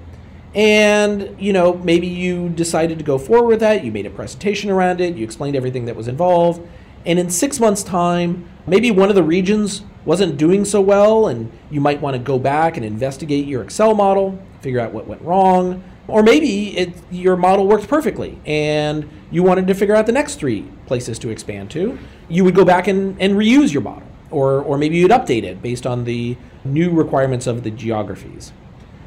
And, 0.55 1.35
you 1.41 1.53
know, 1.53 1.75
maybe 1.79 2.07
you 2.07 2.49
decided 2.51 2.99
to 2.99 3.05
go 3.05 3.19
forward 3.19 3.49
with 3.49 3.61
that, 3.61 3.85
you 3.85 3.91
made 3.91 4.07
a 4.07 4.11
presentation 4.11 4.71
around 4.71 5.01
it, 5.01 5.17
you 5.17 5.25
explained 5.25 5.57
everything 5.57 5.87
that 5.87 5.97
was 5.97 6.07
involved, 6.07 6.67
and 7.05 7.19
in 7.19 7.29
six 7.29 7.59
months' 7.59 7.83
time, 7.83 8.49
maybe 8.67 8.91
one 8.93 9.09
of 9.09 9.17
the 9.17 9.23
regions 9.25 9.83
wasn't 10.04 10.37
doing 10.37 10.64
so 10.64 10.80
well, 10.80 11.28
and 11.28 11.50
you 11.70 11.80
might 11.80 12.00
want 12.00 12.14
to 12.14 12.23
go 12.23 12.38
back 12.38 12.76
and 12.76 12.84
investigate 12.84 13.46
your 13.46 13.62
Excel 13.62 13.94
model, 13.94 14.38
figure 14.61 14.80
out 14.80 14.92
what 14.92 15.06
went 15.06 15.23
wrong, 15.23 15.82
or 16.06 16.23
maybe 16.23 16.76
it, 16.76 16.92
your 17.11 17.37
model 17.37 17.66
worked 17.66 17.88
perfectly 17.88 18.38
and 18.44 19.08
you 19.30 19.42
wanted 19.42 19.66
to 19.66 19.75
figure 19.75 19.94
out 19.94 20.06
the 20.06 20.12
next 20.12 20.34
three 20.37 20.68
places 20.87 21.18
to 21.18 21.30
expand 21.30 21.70
to. 21.70 21.99
You 22.28 22.44
would 22.44 22.54
go 22.54 22.64
back 22.64 22.88
and, 22.88 23.20
and 23.20 23.34
reuse 23.34 23.73
your 23.73 23.82
model 23.82 24.06
or, 24.30 24.61
or 24.62 24.76
maybe 24.76 24.96
you'd 24.96 25.11
update 25.11 25.44
it 25.44 25.62
based 25.62 25.87
on 25.87 26.04
the 26.04 26.37
new 26.64 26.90
requirements 26.90 27.46
of 27.46 27.62
the 27.62 27.70
geographies. 27.70 28.52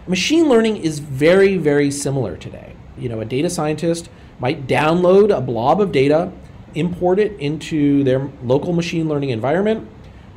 Machine 0.07 0.47
learning 0.47 0.77
is 0.77 0.99
very, 0.99 1.57
very 1.57 1.91
similar 1.91 2.37
today. 2.37 2.75
You 2.97 3.09
know, 3.09 3.19
a 3.19 3.25
data 3.25 3.49
scientist 3.49 4.09
might 4.39 4.67
download 4.67 5.35
a 5.35 5.41
blob 5.41 5.81
of 5.81 5.91
data, 5.91 6.31
import 6.75 7.19
it 7.19 7.37
into 7.39 8.03
their 8.03 8.29
local 8.43 8.73
machine 8.73 9.09
learning 9.09 9.31
environment, 9.31 9.87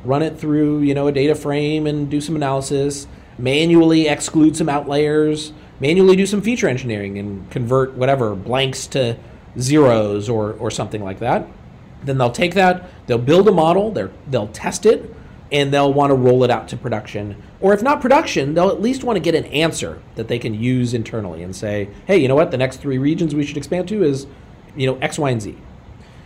run 0.03 0.21
it 0.21 0.37
through, 0.37 0.81
you 0.81 0.93
know, 0.93 1.07
a 1.07 1.11
data 1.11 1.35
frame 1.35 1.87
and 1.87 2.09
do 2.09 2.21
some 2.21 2.35
analysis, 2.35 3.07
manually 3.37 4.07
exclude 4.07 4.55
some 4.55 4.69
outliers, 4.69 5.53
manually 5.79 6.15
do 6.15 6.25
some 6.25 6.41
feature 6.41 6.67
engineering 6.67 7.17
and 7.17 7.49
convert 7.51 7.93
whatever 7.93 8.35
blanks 8.35 8.87
to 8.87 9.17
zeros 9.59 10.29
or, 10.29 10.53
or 10.53 10.71
something 10.71 11.03
like 11.03 11.19
that. 11.19 11.47
Then 12.03 12.17
they'll 12.17 12.31
take 12.31 12.53
that, 12.55 12.89
they'll 13.07 13.17
build 13.17 13.47
a 13.47 13.51
model, 13.51 13.91
they'll 13.91 14.47
test 14.47 14.85
it, 14.85 15.13
and 15.51 15.73
they'll 15.73 15.93
want 15.93 16.11
to 16.11 16.15
roll 16.15 16.43
it 16.43 16.49
out 16.49 16.67
to 16.69 16.77
production. 16.77 17.41
Or 17.59 17.73
if 17.73 17.83
not 17.83 18.01
production, 18.01 18.53
they'll 18.53 18.69
at 18.69 18.81
least 18.81 19.03
want 19.03 19.17
to 19.17 19.19
get 19.19 19.35
an 19.35 19.45
answer 19.45 20.01
that 20.15 20.27
they 20.27 20.39
can 20.39 20.53
use 20.53 20.93
internally 20.93 21.43
and 21.43 21.55
say, 21.55 21.89
hey, 22.07 22.17
you 22.17 22.27
know 22.27 22.35
what, 22.35 22.51
the 22.51 22.57
next 22.57 22.77
three 22.77 22.97
regions 22.97 23.35
we 23.35 23.45
should 23.45 23.57
expand 23.57 23.87
to 23.89 24.03
is, 24.03 24.27
you 24.75 24.87
know, 24.87 24.97
X, 24.99 25.19
Y, 25.19 25.29
and 25.29 25.41
Z. 25.41 25.57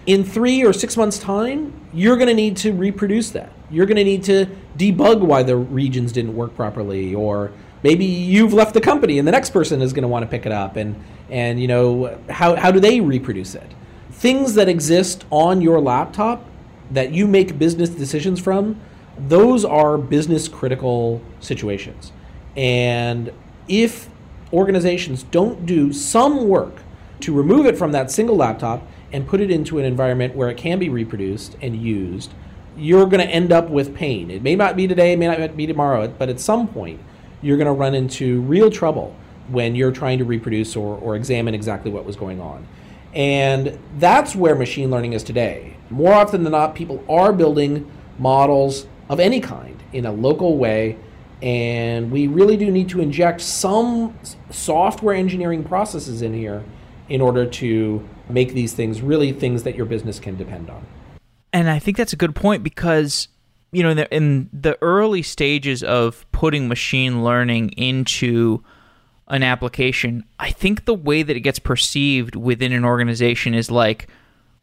In 0.05 0.23
three 0.23 0.63
or 0.63 0.73
six 0.73 0.95
months' 0.95 1.17
time, 1.17 1.73
you're 1.93 2.15
going 2.15 2.27
to 2.27 2.33
need 2.33 2.57
to 2.57 2.73
reproduce 2.73 3.31
that. 3.31 3.51
You're 3.71 3.87
going 3.87 3.97
to 3.97 4.03
need 4.03 4.23
to 4.25 4.45
debug 4.77 5.21
why 5.21 5.43
the 5.43 5.55
regions 5.55 6.11
didn't 6.11 6.35
work 6.35 6.55
properly, 6.55 7.15
or 7.15 7.51
maybe 7.81 8.05
you've 8.05 8.53
left 8.53 8.73
the 8.73 8.81
company 8.81 9.17
and 9.17 9.27
the 9.27 9.31
next 9.31 9.49
person 9.49 9.81
is 9.81 9.93
going 9.93 10.03
to 10.03 10.07
want 10.07 10.23
to 10.23 10.29
pick 10.29 10.45
it 10.45 10.51
up, 10.51 10.75
and 10.75 10.95
and 11.29 11.59
you 11.59 11.67
know 11.67 12.19
how 12.29 12.55
how 12.55 12.71
do 12.71 12.79
they 12.79 12.99
reproduce 13.01 13.55
it? 13.55 13.71
things 14.15 14.55
that 14.55 14.69
exist 14.69 15.25
on 15.29 15.61
your 15.61 15.79
laptop 15.81 16.43
that 16.89 17.11
you 17.11 17.27
make 17.27 17.59
business 17.59 17.89
decisions 17.89 18.39
from, 18.39 18.79
those 19.17 19.65
are 19.65 19.97
business 19.97 20.47
critical 20.47 21.21
situations. 21.41 22.11
And 22.55 23.31
if 23.67 24.09
organizations 24.53 25.23
don't 25.23 25.65
do 25.65 25.91
some 25.91 26.47
work 26.47 26.81
to 27.19 27.33
remove 27.33 27.65
it 27.65 27.77
from 27.77 27.91
that 27.91 28.09
single 28.09 28.37
laptop 28.37 28.87
and 29.15 29.25
put 29.25 29.39
it 29.39 29.49
into 29.49 29.79
an 29.79 29.85
environment 29.85 30.35
where 30.35 30.49
it 30.49 30.57
can 30.57 30.77
be 30.77 30.89
reproduced 30.89 31.55
and 31.61 31.73
used, 31.73 32.33
you're 32.75 33.05
going 33.05 33.25
to 33.25 33.33
end 33.33 33.49
up 33.49 33.69
with 33.69 33.95
pain. 33.95 34.29
It 34.29 34.43
may 34.43 34.57
not 34.57 34.75
be 34.75 34.89
today, 34.89 35.13
it 35.13 35.17
may 35.17 35.27
not 35.27 35.55
be 35.55 35.65
tomorrow, 35.65 36.09
but 36.09 36.27
at 36.27 36.37
some 36.37 36.67
point, 36.67 36.99
you're 37.41 37.55
going 37.55 37.65
to 37.65 37.71
run 37.71 37.95
into 37.95 38.41
real 38.41 38.69
trouble 38.69 39.15
when 39.47 39.73
you're 39.73 39.93
trying 39.93 40.17
to 40.17 40.25
reproduce 40.25 40.75
or, 40.75 40.97
or 40.97 41.15
examine 41.15 41.53
exactly 41.53 41.89
what 41.89 42.03
was 42.03 42.17
going 42.17 42.41
on. 42.41 42.67
And 43.13 43.79
that's 43.99 44.35
where 44.35 44.53
machine 44.53 44.91
learning 44.91 45.13
is 45.13 45.23
today. 45.23 45.77
More 45.89 46.11
often 46.11 46.43
than 46.43 46.51
not, 46.51 46.75
people 46.75 47.01
are 47.07 47.31
building 47.31 47.89
models 48.19 48.85
of 49.07 49.21
any 49.21 49.39
kind 49.39 49.81
in 49.93 50.05
a 50.05 50.11
local 50.11 50.57
way. 50.57 50.97
And 51.41 52.11
we 52.11 52.27
really 52.27 52.57
do 52.57 52.69
need 52.69 52.89
to 52.89 52.99
inject 52.99 53.39
some 53.39 54.19
software 54.49 55.15
engineering 55.15 55.63
processes 55.63 56.21
in 56.21 56.33
here 56.33 56.65
in 57.07 57.21
order 57.21 57.45
to 57.45 58.09
make 58.29 58.53
these 58.53 58.73
things 58.73 59.01
really 59.01 59.31
things 59.31 59.63
that 59.63 59.75
your 59.75 59.85
business 59.85 60.19
can 60.19 60.35
depend 60.35 60.69
on. 60.69 60.85
And 61.53 61.69
I 61.69 61.79
think 61.79 61.97
that's 61.97 62.13
a 62.13 62.17
good 62.17 62.35
point 62.35 62.63
because 62.63 63.27
you 63.71 63.83
know 63.83 63.89
in 63.89 63.97
the, 63.97 64.15
in 64.15 64.49
the 64.53 64.77
early 64.81 65.21
stages 65.21 65.83
of 65.83 66.25
putting 66.31 66.67
machine 66.67 67.23
learning 67.23 67.69
into 67.71 68.63
an 69.27 69.41
application, 69.41 70.23
I 70.39 70.51
think 70.51 70.85
the 70.85 70.93
way 70.93 71.23
that 71.23 71.35
it 71.35 71.41
gets 71.41 71.59
perceived 71.59 72.35
within 72.35 72.71
an 72.71 72.85
organization 72.85 73.53
is 73.53 73.71
like 73.71 74.07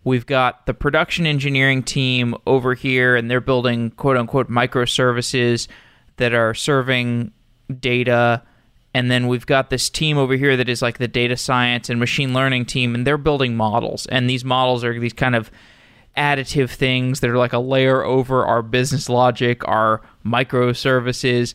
we've 0.04 0.26
got 0.26 0.66
the 0.66 0.74
production 0.74 1.26
engineering 1.26 1.82
team 1.82 2.34
over 2.46 2.74
here 2.74 3.16
and 3.16 3.30
they're 3.30 3.40
building 3.40 3.90
quote 3.92 4.16
unquote 4.16 4.50
microservices 4.50 5.68
that 6.16 6.32
are 6.32 6.54
serving 6.54 7.32
data 7.80 8.42
and 8.94 9.10
then 9.10 9.26
we've 9.26 9.46
got 9.46 9.70
this 9.70 9.88
team 9.88 10.18
over 10.18 10.34
here 10.34 10.56
that 10.56 10.68
is 10.68 10.82
like 10.82 10.98
the 10.98 11.08
data 11.08 11.36
science 11.36 11.88
and 11.88 11.98
machine 11.98 12.34
learning 12.34 12.66
team 12.66 12.94
and 12.94 13.06
they're 13.06 13.18
building 13.18 13.56
models. 13.56 14.06
And 14.06 14.28
these 14.28 14.44
models 14.44 14.84
are 14.84 14.98
these 14.98 15.14
kind 15.14 15.34
of 15.34 15.50
additive 16.16 16.70
things 16.70 17.20
that 17.20 17.30
are 17.30 17.38
like 17.38 17.54
a 17.54 17.58
layer 17.58 18.04
over 18.04 18.44
our 18.44 18.60
business 18.62 19.08
logic 19.08 19.66
our 19.66 20.02
microservices. 20.24 21.54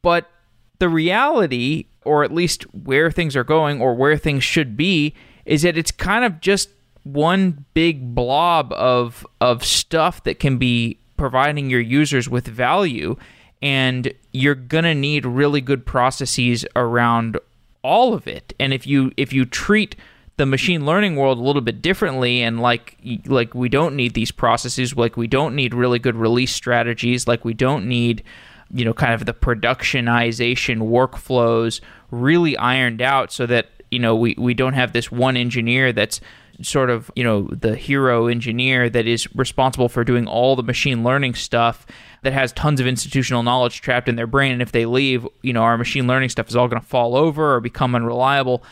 But 0.00 0.30
the 0.78 0.88
reality 0.88 1.86
or 2.04 2.24
at 2.24 2.32
least 2.32 2.62
where 2.74 3.10
things 3.10 3.36
are 3.36 3.44
going 3.44 3.80
or 3.80 3.94
where 3.94 4.16
things 4.16 4.42
should 4.42 4.76
be 4.76 5.14
is 5.44 5.62
that 5.62 5.76
it's 5.76 5.90
kind 5.90 6.24
of 6.24 6.40
just 6.40 6.70
one 7.04 7.64
big 7.74 8.14
blob 8.14 8.72
of 8.72 9.26
of 9.40 9.64
stuff 9.64 10.22
that 10.24 10.38
can 10.38 10.56
be 10.56 10.98
providing 11.16 11.68
your 11.68 11.80
users 11.80 12.28
with 12.28 12.46
value 12.46 13.16
and 13.62 14.12
you're 14.32 14.56
going 14.56 14.84
to 14.84 14.94
need 14.94 15.24
really 15.24 15.60
good 15.60 15.86
processes 15.86 16.66
around 16.74 17.38
all 17.82 18.12
of 18.12 18.26
it. 18.26 18.52
And 18.58 18.74
if 18.74 18.86
you 18.86 19.12
if 19.16 19.32
you 19.32 19.44
treat 19.44 19.96
the 20.36 20.46
machine 20.46 20.84
learning 20.84 21.16
world 21.16 21.38
a 21.38 21.42
little 21.42 21.62
bit 21.62 21.80
differently 21.80 22.42
and 22.42 22.60
like 22.60 22.98
like 23.26 23.54
we 23.54 23.68
don't 23.68 23.94
need 23.94 24.14
these 24.14 24.32
processes 24.32 24.96
like 24.96 25.16
we 25.16 25.26
don't 25.26 25.54
need 25.54 25.74
really 25.74 25.98
good 25.98 26.16
release 26.16 26.52
strategies 26.54 27.28
like 27.28 27.44
we 27.44 27.52
don't 27.52 27.86
need 27.86 28.24
you 28.72 28.84
know 28.84 28.94
kind 28.94 29.12
of 29.12 29.26
the 29.26 29.34
productionization 29.34 30.78
workflows 30.78 31.80
really 32.10 32.56
ironed 32.56 33.02
out 33.02 33.30
so 33.30 33.44
that 33.46 33.68
you 33.90 33.98
know 33.98 34.16
we, 34.16 34.34
we 34.38 34.54
don't 34.54 34.72
have 34.72 34.94
this 34.94 35.12
one 35.12 35.36
engineer 35.36 35.92
that's 35.92 36.20
sort 36.62 36.90
of 36.90 37.10
you 37.14 37.22
know 37.22 37.42
the 37.48 37.76
hero 37.76 38.26
engineer 38.26 38.88
that 38.88 39.06
is 39.06 39.32
responsible 39.34 39.88
for 39.88 40.02
doing 40.02 40.26
all 40.26 40.56
the 40.56 40.62
machine 40.62 41.04
learning 41.04 41.34
stuff 41.34 41.86
that 42.22 42.32
has 42.32 42.52
tons 42.52 42.80
of 42.80 42.86
institutional 42.86 43.42
knowledge 43.42 43.80
trapped 43.80 44.08
in 44.08 44.16
their 44.16 44.26
brain 44.26 44.52
and 44.52 44.62
if 44.62 44.72
they 44.72 44.86
leave 44.86 45.26
you 45.42 45.52
know 45.52 45.62
our 45.62 45.76
machine 45.76 46.06
learning 46.06 46.28
stuff 46.28 46.48
is 46.48 46.56
all 46.56 46.68
going 46.68 46.80
to 46.80 46.86
fall 46.86 47.16
over 47.16 47.54
or 47.54 47.60
become 47.60 47.94
unreliable. 47.94 48.62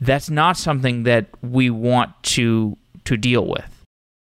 That's 0.00 0.28
not 0.28 0.56
something 0.56 1.04
that 1.04 1.26
we 1.42 1.70
want 1.70 2.22
to 2.24 2.76
to 3.04 3.16
deal 3.16 3.46
with. 3.46 3.84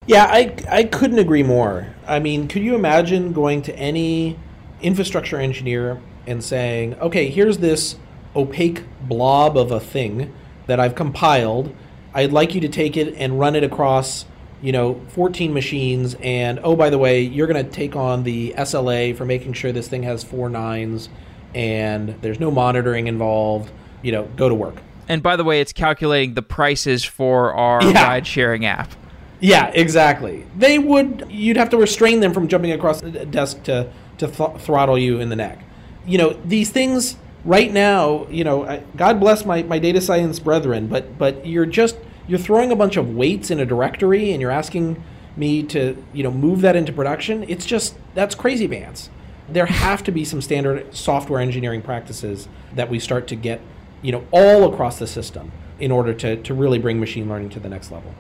Yeah 0.08 0.26
i 0.26 0.56
i 0.70 0.84
couldn't 0.84 1.20
agree 1.20 1.44
more. 1.44 1.94
I 2.08 2.20
mean 2.20 2.48
could 2.48 2.64
you 2.64 2.76
imagine 2.76 3.34
going 3.34 3.62
to 3.64 3.76
any 3.76 4.40
infrastructure 4.82 5.38
engineer 5.38 6.02
and 6.26 6.44
saying 6.44 6.96
okay 6.96 7.30
here's 7.30 7.60
this 7.60 7.98
opaque 8.36 8.84
blob 9.02 9.58
of 9.58 9.72
a 9.72 9.80
thing 9.80 10.34
that 10.68 10.80
i've 10.80 10.96
compiled. 10.96 11.76
I'd 12.14 12.32
like 12.32 12.54
you 12.54 12.62
to 12.62 12.68
take 12.68 12.98
it 12.98 13.14
and 13.16 13.40
run 13.40 13.56
it 13.56 13.64
across, 13.64 14.26
you 14.62 14.72
know, 14.72 15.02
14 15.10 15.54
machines. 15.54 16.16
And 16.22 16.60
oh, 16.64 16.76
by 16.76 16.90
the 16.90 16.98
way, 16.98 17.22
you're 17.22 17.48
going 17.48 17.64
to 17.64 17.72
take 17.72 17.96
on 17.96 18.24
the 18.24 18.54
SLA 18.58 19.16
for 19.16 19.26
making 19.26 19.54
sure 19.54 19.72
this 19.72 19.88
thing 19.88 20.04
has 20.04 20.24
four 20.24 20.50
nines 20.50 21.10
and 21.54 22.10
there's 22.22 22.40
no 22.40 22.52
monitoring 22.52 23.08
involved. 23.08 23.72
You 24.02 24.12
know, 24.12 24.24
go 24.36 24.50
to 24.50 24.56
work. 24.56 24.76
And 25.08 25.22
by 25.22 25.36
the 25.36 25.44
way, 25.44 25.62
it's 25.62 25.74
calculating 25.74 26.36
the 26.36 26.42
prices 26.42 27.04
for 27.04 27.54
our 27.54 27.84
yeah. 27.84 28.04
ride 28.04 28.28
sharing 28.28 28.66
app. 28.66 28.92
Yeah, 29.40 29.68
exactly. 29.74 30.46
They 30.56 30.78
would, 30.78 31.26
you'd 31.30 31.58
have 31.58 31.70
to 31.72 31.78
restrain 31.78 32.20
them 32.20 32.34
from 32.34 32.48
jumping 32.48 32.72
across 32.72 33.02
the 33.02 33.26
desk 33.26 33.64
to, 33.64 33.92
to 34.20 34.28
th- 34.28 34.60
throttle 34.60 34.98
you 34.98 35.20
in 35.20 35.30
the 35.30 35.36
neck. 35.36 35.64
You 36.06 36.20
know, 36.20 36.30
these 36.46 36.70
things 36.70 37.18
right 37.44 37.72
now, 37.72 38.28
you 38.30 38.44
know, 38.44 38.84
God 38.96 39.20
bless 39.20 39.44
my, 39.44 39.64
my 39.64 39.80
data 39.80 40.00
science 40.00 40.40
brethren, 40.40 40.88
but 40.88 41.18
but 41.18 41.46
you're 41.46 41.66
just 41.66 41.98
you're 42.32 42.40
throwing 42.40 42.72
a 42.72 42.76
bunch 42.78 42.96
of 42.96 43.14
weights 43.14 43.52
in 43.52 43.60
a 43.60 43.66
directory 43.66 44.32
and 44.32 44.40
you're 44.40 44.52
asking 44.52 45.04
me 45.36 45.62
to 45.64 46.02
you 46.14 46.24
know 46.24 46.32
move 46.32 46.62
that 46.62 46.78
into 46.78 46.94
production. 46.94 47.44
It's 47.50 47.66
just 47.66 47.96
that's 48.16 48.36
crazy 48.36 48.70
pants. 48.70 49.10
There 49.50 49.66
have 49.66 50.02
to 50.06 50.14
be 50.14 50.24
some 50.24 50.42
standard 50.42 50.96
software 50.96 51.42
engineering 51.42 51.82
practices 51.82 52.48
that 52.74 52.90
we 52.90 53.00
start 53.00 53.28
to 53.28 53.36
get 53.36 53.60
you 54.02 54.14
know 54.14 54.26
all 54.32 54.74
across 54.74 54.98
the 54.98 55.08
system 55.08 55.52
in 55.78 55.92
order 55.92 56.14
to 56.14 56.38
to 56.42 56.54
really 56.54 56.80
bring 56.80 57.02
machine 57.02 57.28
learning 57.28 57.50
to 57.50 57.60
the 57.60 57.68
next 57.68 57.92
level. 57.92 58.16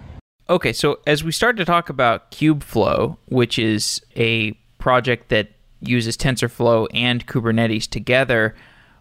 Okay, 0.49 0.73
so 0.73 0.99
as 1.07 1.23
we 1.23 1.31
start 1.31 1.55
to 1.55 1.63
talk 1.63 1.87
about 1.87 2.31
Kubeflow, 2.31 3.15
which 3.29 3.57
is 3.57 4.01
a 4.17 4.51
project 4.77 5.29
that 5.29 5.51
uses 5.79 6.17
TensorFlow 6.17 6.87
and 6.93 7.25
Kubernetes 7.25 7.87
together, 7.87 8.55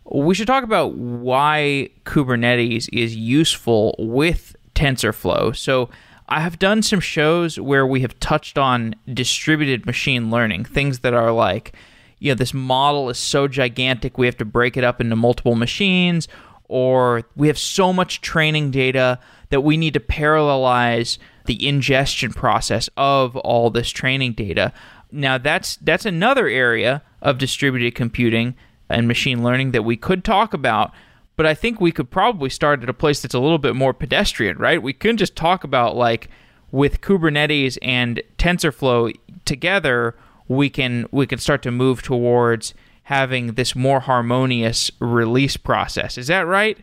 we 0.05 0.37
should 0.37 0.47
talk 0.47 0.63
about 0.63 0.95
why 0.95 1.91
Kubernetes 2.05 2.89
is 2.93 3.17
useful 3.17 3.97
with 3.99 4.55
TensorFlow. 4.75 5.57
So, 5.57 5.91
I 6.33 6.41
have 6.41 6.61
done 6.61 6.83
some 6.83 7.01
shows 7.01 7.59
where 7.59 7.85
we 7.85 8.03
have 8.03 8.19
touched 8.21 8.57
on 8.57 8.95
distributed 9.13 9.85
machine 9.85 10.31
learning, 10.31 10.65
things 10.65 11.01
that 11.01 11.13
are 11.13 11.33
like, 11.33 11.75
you 12.21 12.31
know, 12.31 12.37
this 12.37 12.55
model 12.55 13.11
is 13.11 13.19
so 13.19 13.49
gigantic 13.49 14.17
we 14.17 14.27
have 14.27 14.37
to 14.37 14.45
break 14.45 14.77
it 14.77 14.85
up 14.85 15.01
into 15.01 15.17
multiple 15.17 15.57
machines, 15.57 16.29
or 16.69 17.25
we 17.35 17.49
have 17.49 17.59
so 17.59 17.93
much 17.93 18.21
training 18.21 18.71
data 18.71 19.19
that 19.49 19.63
we 19.63 19.77
need 19.77 19.95
to 19.95 20.01
parallelize 20.01 21.19
the 21.47 21.67
ingestion 21.67 22.33
process 22.33 22.89
of 22.97 23.37
all 23.39 23.71
this 23.71 23.91
training 23.91 24.35
data. 24.35 24.73
Now 25.11 25.37
that's 25.37 25.77
that's 25.77 26.07
another 26.07 26.47
area 26.47 27.03
of 27.21 27.39
distributed 27.39 27.97
computing 27.97 28.55
and 28.89 29.09
machine 29.09 29.43
learning 29.43 29.73
that 29.73 29.83
we 29.83 29.97
could 29.97 30.23
talk 30.23 30.55
about. 30.55 30.93
But 31.41 31.47
I 31.47 31.55
think 31.55 31.81
we 31.81 31.91
could 31.91 32.11
probably 32.11 32.51
start 32.51 32.83
at 32.83 32.91
a 32.91 32.93
place 32.93 33.23
that's 33.23 33.33
a 33.33 33.39
little 33.39 33.57
bit 33.57 33.75
more 33.75 33.95
pedestrian, 33.95 34.59
right? 34.59 34.83
We 34.83 34.93
couldn't 34.93 35.17
just 35.17 35.37
talk 35.37 35.65
about 35.65 35.97
like 35.97 36.29
with 36.71 37.01
Kubernetes 37.01 37.79
and 37.81 38.23
TensorFlow 38.37 39.15
together, 39.47 40.17
we 40.49 40.69
can 40.69 41.07
we 41.11 41.27
can 41.27 41.39
start 41.39 41.63
to 41.63 41.71
move 41.71 42.03
towards 42.03 42.75
having 43.05 43.55
this 43.55 43.75
more 43.75 44.01
harmonious 44.01 44.91
release 45.01 45.57
process. 45.57 46.19
Is 46.19 46.27
that 46.27 46.47
right? 46.47 46.77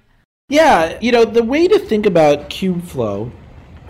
Yeah, 0.49 0.97
you 1.01 1.11
know, 1.11 1.23
the 1.23 1.43
way 1.43 1.67
to 1.67 1.77
think 1.77 2.07
about 2.07 2.49
Kubeflow 2.49 3.31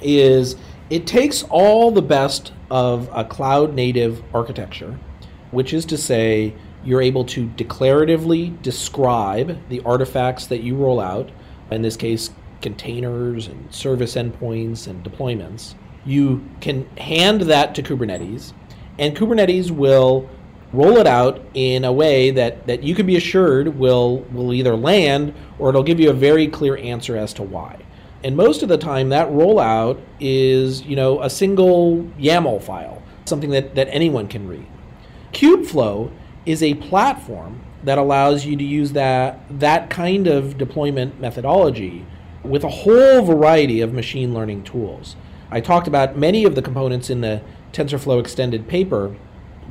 is 0.02 0.58
it 0.90 1.08
takes 1.08 1.44
all 1.44 1.92
the 1.92 2.02
best 2.02 2.52
of 2.70 3.10
a 3.14 3.24
cloud 3.24 3.74
native 3.74 4.22
architecture, 4.36 5.00
which 5.52 5.72
is 5.72 5.86
to 5.86 5.98
say 5.98 6.54
you're 6.84 7.02
able 7.02 7.26
to 7.26 7.48
declaratively 7.48 8.62
describe 8.62 9.58
the 9.70 9.82
artifacts 9.82 10.48
that 10.48 10.62
you 10.62 10.76
roll 10.76 11.00
out, 11.00 11.30
in 11.72 11.82
this 11.82 11.98
case, 11.98 12.32
containers 12.62 13.48
and 13.48 13.74
service 13.74 14.16
endpoints 14.16 14.88
and 14.88 15.04
deployments. 15.04 15.76
You 16.06 16.48
can 16.62 16.86
hand 16.98 17.42
that 17.42 17.76
to 17.76 17.84
Kubernetes, 17.84 18.54
and 18.98 19.16
Kubernetes 19.16 19.72
will 19.72 20.30
roll 20.74 20.98
it 20.98 21.08
out 21.08 21.42
in 21.54 21.86
a 21.86 21.92
way 21.92 22.32
that, 22.32 22.68
that 22.68 22.84
you 22.84 22.94
can 22.94 23.06
be 23.06 23.16
assured 23.16 23.78
will, 23.78 24.20
will 24.32 24.54
either 24.54 24.76
land 24.76 25.34
or 25.60 25.70
it'll 25.70 25.84
give 25.84 26.00
you 26.00 26.10
a 26.10 26.14
very 26.14 26.48
clear 26.48 26.78
answer 26.78 27.16
as 27.16 27.34
to 27.34 27.44
why. 27.44 27.80
And 28.24 28.36
most 28.36 28.64
of 28.64 28.70
the 28.70 28.78
time, 28.78 29.10
that 29.10 29.30
rollout 29.30 30.02
is 30.20 30.82
you 30.84 30.96
know 30.96 31.22
a 31.22 31.30
single 31.30 32.04
YAML 32.20 32.62
file, 32.62 33.02
something 33.26 33.52
that, 33.52 33.76
that 33.76 33.88
anyone 33.92 34.28
can 34.28 34.48
read. 34.48 34.66
Kubeflow 35.34 36.12
is 36.48 36.64
a 36.64 36.74
platform 36.76 37.62
that 37.84 37.98
allows 37.98 38.46
you 38.46 38.56
to 38.56 38.64
use 38.64 38.94
that 38.94 39.40
that 39.60 39.90
kind 39.90 40.28
of 40.28 40.58
deployment 40.58 41.20
methodology 41.20 42.06
with 42.42 42.64
a 42.64 42.70
whole 42.70 43.22
variety 43.22 43.82
of 43.82 43.94
machine 43.94 44.34
learning 44.34 44.64
tools. 44.64 45.18
I 45.52 45.60
talked 45.60 45.88
about 45.88 46.18
many 46.18 46.46
of 46.46 46.56
the 46.56 46.62
components 46.62 47.10
in 47.10 47.22
the 47.22 47.42
TensorFlow 47.74 48.20
extended 48.20 48.68
paper, 48.68 49.16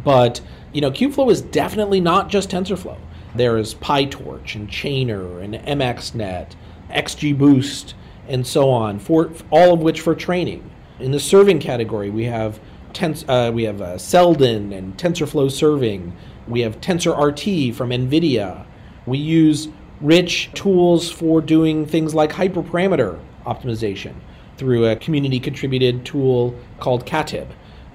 but 0.05 0.43
you 0.73 0.83
know, 0.83 0.91
Kubeflow 0.91 1.31
is 1.31 1.41
definitely 1.41 2.01
not 2.01 2.29
just 2.29 2.51
TensorFlow. 2.51 2.99
There 3.35 3.57
is 3.57 3.75
PyTorch 3.75 4.55
and 4.55 4.69
Chainer 4.69 5.43
and 5.43 5.55
MXNet, 5.55 6.53
XGBoost, 6.91 7.95
and 8.29 8.47
so 8.47 8.69
on, 8.69 8.99
for 8.99 9.33
all 9.51 9.73
of 9.73 9.81
which 9.81 10.01
for 10.03 10.15
training. 10.15 10.71
In 11.01 11.13
the 11.13 11.21
serving 11.21 11.61
category, 11.61 12.11
we 12.11 12.25
have 12.25 12.61
tens- 12.93 13.25
uh, 13.29 13.51
we 13.55 13.65
have 13.65 13.81
uh, 13.81 13.99
Seldon 13.99 14.73
and 14.73 14.97
TensorFlow 14.97 15.51
serving. 15.51 16.13
We 16.49 16.61
have 16.61 16.81
TensorRT 16.81 17.75
from 17.75 17.91
NVIDIA. 17.91 18.65
We 19.05 19.19
use 19.19 19.69
rich 20.01 20.51
tools 20.55 21.11
for 21.11 21.41
doing 21.41 21.87
things 21.87 22.15
like 22.15 22.33
hyperparameter 22.33 23.19
optimization 23.47 24.15
through 24.57 24.87
a 24.87 24.97
community 24.97 25.41
contributed 25.41 26.05
tool 26.05 26.55
called 26.81 27.07
Katib 27.07 27.49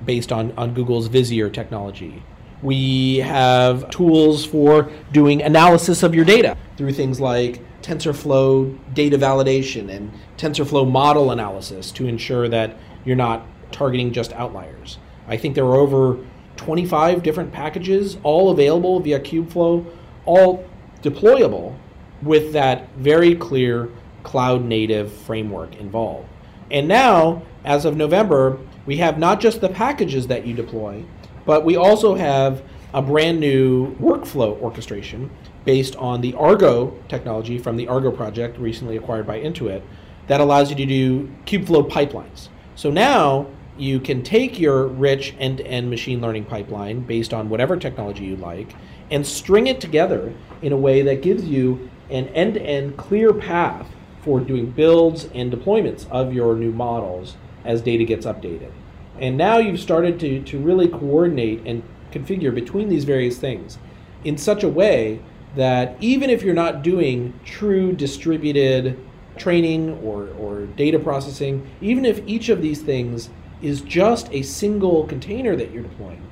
based 0.05 0.31
on, 0.31 0.51
on 0.57 0.73
Google's 0.73 1.07
Vizier 1.07 1.49
technology. 1.49 2.23
We 2.61 3.17
have 3.17 3.89
tools 3.89 4.45
for 4.45 4.91
doing 5.11 5.41
analysis 5.41 6.03
of 6.03 6.13
your 6.13 6.25
data 6.25 6.57
through 6.77 6.93
things 6.93 7.19
like 7.19 7.61
TensorFlow 7.81 8.77
data 8.93 9.17
validation 9.17 9.89
and 9.89 10.11
TensorFlow 10.37 10.89
model 10.89 11.31
analysis 11.31 11.91
to 11.93 12.07
ensure 12.07 12.47
that 12.49 12.77
you're 13.03 13.15
not 13.15 13.45
targeting 13.71 14.11
just 14.13 14.31
outliers. 14.33 14.99
I 15.27 15.37
think 15.37 15.55
there 15.55 15.65
are 15.65 15.75
over 15.75 16.19
25 16.57 17.23
different 17.23 17.51
packages, 17.51 18.17
all 18.23 18.51
available 18.51 18.99
via 18.99 19.19
Kubeflow, 19.19 19.85
all 20.25 20.65
deployable 21.01 21.75
with 22.21 22.53
that 22.53 22.89
very 22.95 23.35
clear 23.35 23.89
cloud 24.23 24.63
native 24.63 25.11
framework 25.11 25.75
involved. 25.77 26.27
And 26.69 26.87
now, 26.87 27.41
as 27.65 27.85
of 27.85 27.97
November, 27.97 28.57
we 28.85 28.97
have 28.97 29.17
not 29.17 29.39
just 29.39 29.61
the 29.61 29.69
packages 29.69 30.27
that 30.27 30.45
you 30.45 30.53
deploy, 30.53 31.03
but 31.45 31.65
we 31.65 31.75
also 31.75 32.15
have 32.15 32.63
a 32.93 33.01
brand 33.01 33.39
new 33.39 33.95
workflow 33.95 34.59
orchestration 34.61 35.29
based 35.65 35.95
on 35.95 36.21
the 36.21 36.33
Argo 36.35 36.97
technology 37.07 37.57
from 37.57 37.77
the 37.77 37.87
Argo 37.87 38.11
project 38.11 38.57
recently 38.57 38.97
acquired 38.97 39.27
by 39.27 39.39
Intuit 39.39 39.81
that 40.27 40.39
allows 40.39 40.69
you 40.69 40.75
to 40.75 40.85
do 40.85 41.29
Kubeflow 41.45 41.89
pipelines. 41.89 42.49
So 42.75 42.89
now 42.89 43.47
you 43.77 43.99
can 43.99 44.21
take 44.23 44.59
your 44.59 44.85
rich 44.85 45.33
end 45.39 45.57
to 45.57 45.65
end 45.65 45.89
machine 45.89 46.21
learning 46.21 46.45
pipeline 46.45 47.01
based 47.01 47.33
on 47.33 47.49
whatever 47.49 47.77
technology 47.77 48.25
you 48.25 48.35
like 48.35 48.75
and 49.09 49.25
string 49.25 49.67
it 49.67 49.81
together 49.81 50.33
in 50.61 50.71
a 50.71 50.77
way 50.77 51.01
that 51.01 51.21
gives 51.21 51.45
you 51.45 51.89
an 52.09 52.27
end 52.29 52.55
to 52.55 52.61
end 52.61 52.97
clear 52.97 53.33
path 53.33 53.87
for 54.21 54.39
doing 54.39 54.69
builds 54.69 55.25
and 55.33 55.51
deployments 55.51 56.09
of 56.09 56.33
your 56.33 56.55
new 56.55 56.71
models 56.71 57.35
as 57.65 57.81
data 57.81 58.03
gets 58.03 58.25
updated. 58.25 58.71
And 59.19 59.37
now 59.37 59.57
you've 59.57 59.79
started 59.79 60.19
to, 60.21 60.41
to 60.43 60.59
really 60.59 60.87
coordinate 60.87 61.61
and 61.65 61.83
configure 62.11 62.53
between 62.53 62.89
these 62.89 63.03
various 63.03 63.37
things 63.37 63.77
in 64.23 64.37
such 64.37 64.63
a 64.63 64.69
way 64.69 65.21
that 65.55 65.95
even 65.99 66.29
if 66.29 66.43
you're 66.43 66.53
not 66.53 66.81
doing 66.81 67.37
true 67.43 67.91
distributed 67.93 68.99
training 69.37 69.91
or, 70.03 70.29
or 70.39 70.65
data 70.65 70.99
processing, 70.99 71.67
even 71.81 72.05
if 72.05 72.21
each 72.27 72.49
of 72.49 72.61
these 72.61 72.81
things 72.81 73.29
is 73.61 73.81
just 73.81 74.31
a 74.31 74.41
single 74.41 75.05
container 75.07 75.55
that 75.55 75.71
you're 75.71 75.83
deploying, 75.83 76.27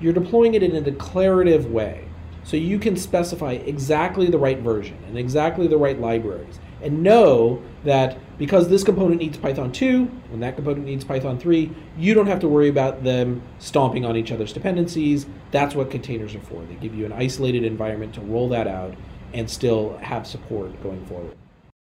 you're 0.00 0.12
deploying 0.12 0.54
it 0.54 0.62
in 0.62 0.74
a 0.76 0.80
declarative 0.80 1.70
way. 1.70 2.06
So 2.44 2.58
you 2.58 2.78
can 2.78 2.96
specify 2.96 3.52
exactly 3.52 4.26
the 4.26 4.38
right 4.38 4.58
version 4.58 4.98
and 5.08 5.16
exactly 5.16 5.66
the 5.66 5.78
right 5.78 5.98
libraries 5.98 6.58
and 6.82 7.02
know 7.02 7.62
that 7.84 8.18
because 8.36 8.68
this 8.68 8.84
component 8.84 9.20
needs 9.20 9.38
Python 9.38 9.72
2 9.72 10.10
and 10.32 10.42
that 10.42 10.54
component 10.54 10.84
needs 10.84 11.04
Python 11.04 11.38
3, 11.38 11.70
you 11.96 12.12
don't 12.12 12.26
have 12.26 12.40
to 12.40 12.48
worry 12.48 12.68
about 12.68 13.02
them 13.02 13.42
stomping 13.58 14.04
on 14.04 14.16
each 14.16 14.30
other's 14.30 14.52
dependencies. 14.52 15.26
That's 15.50 15.74
what 15.74 15.90
containers 15.90 16.34
are 16.34 16.40
for. 16.40 16.62
They 16.64 16.74
give 16.74 16.94
you 16.94 17.06
an 17.06 17.12
isolated 17.12 17.64
environment 17.64 18.14
to 18.14 18.20
roll 18.20 18.50
that 18.50 18.68
out 18.68 18.94
and 19.32 19.48
still 19.48 19.96
have 19.98 20.26
support 20.26 20.80
going 20.82 21.04
forward. 21.06 21.34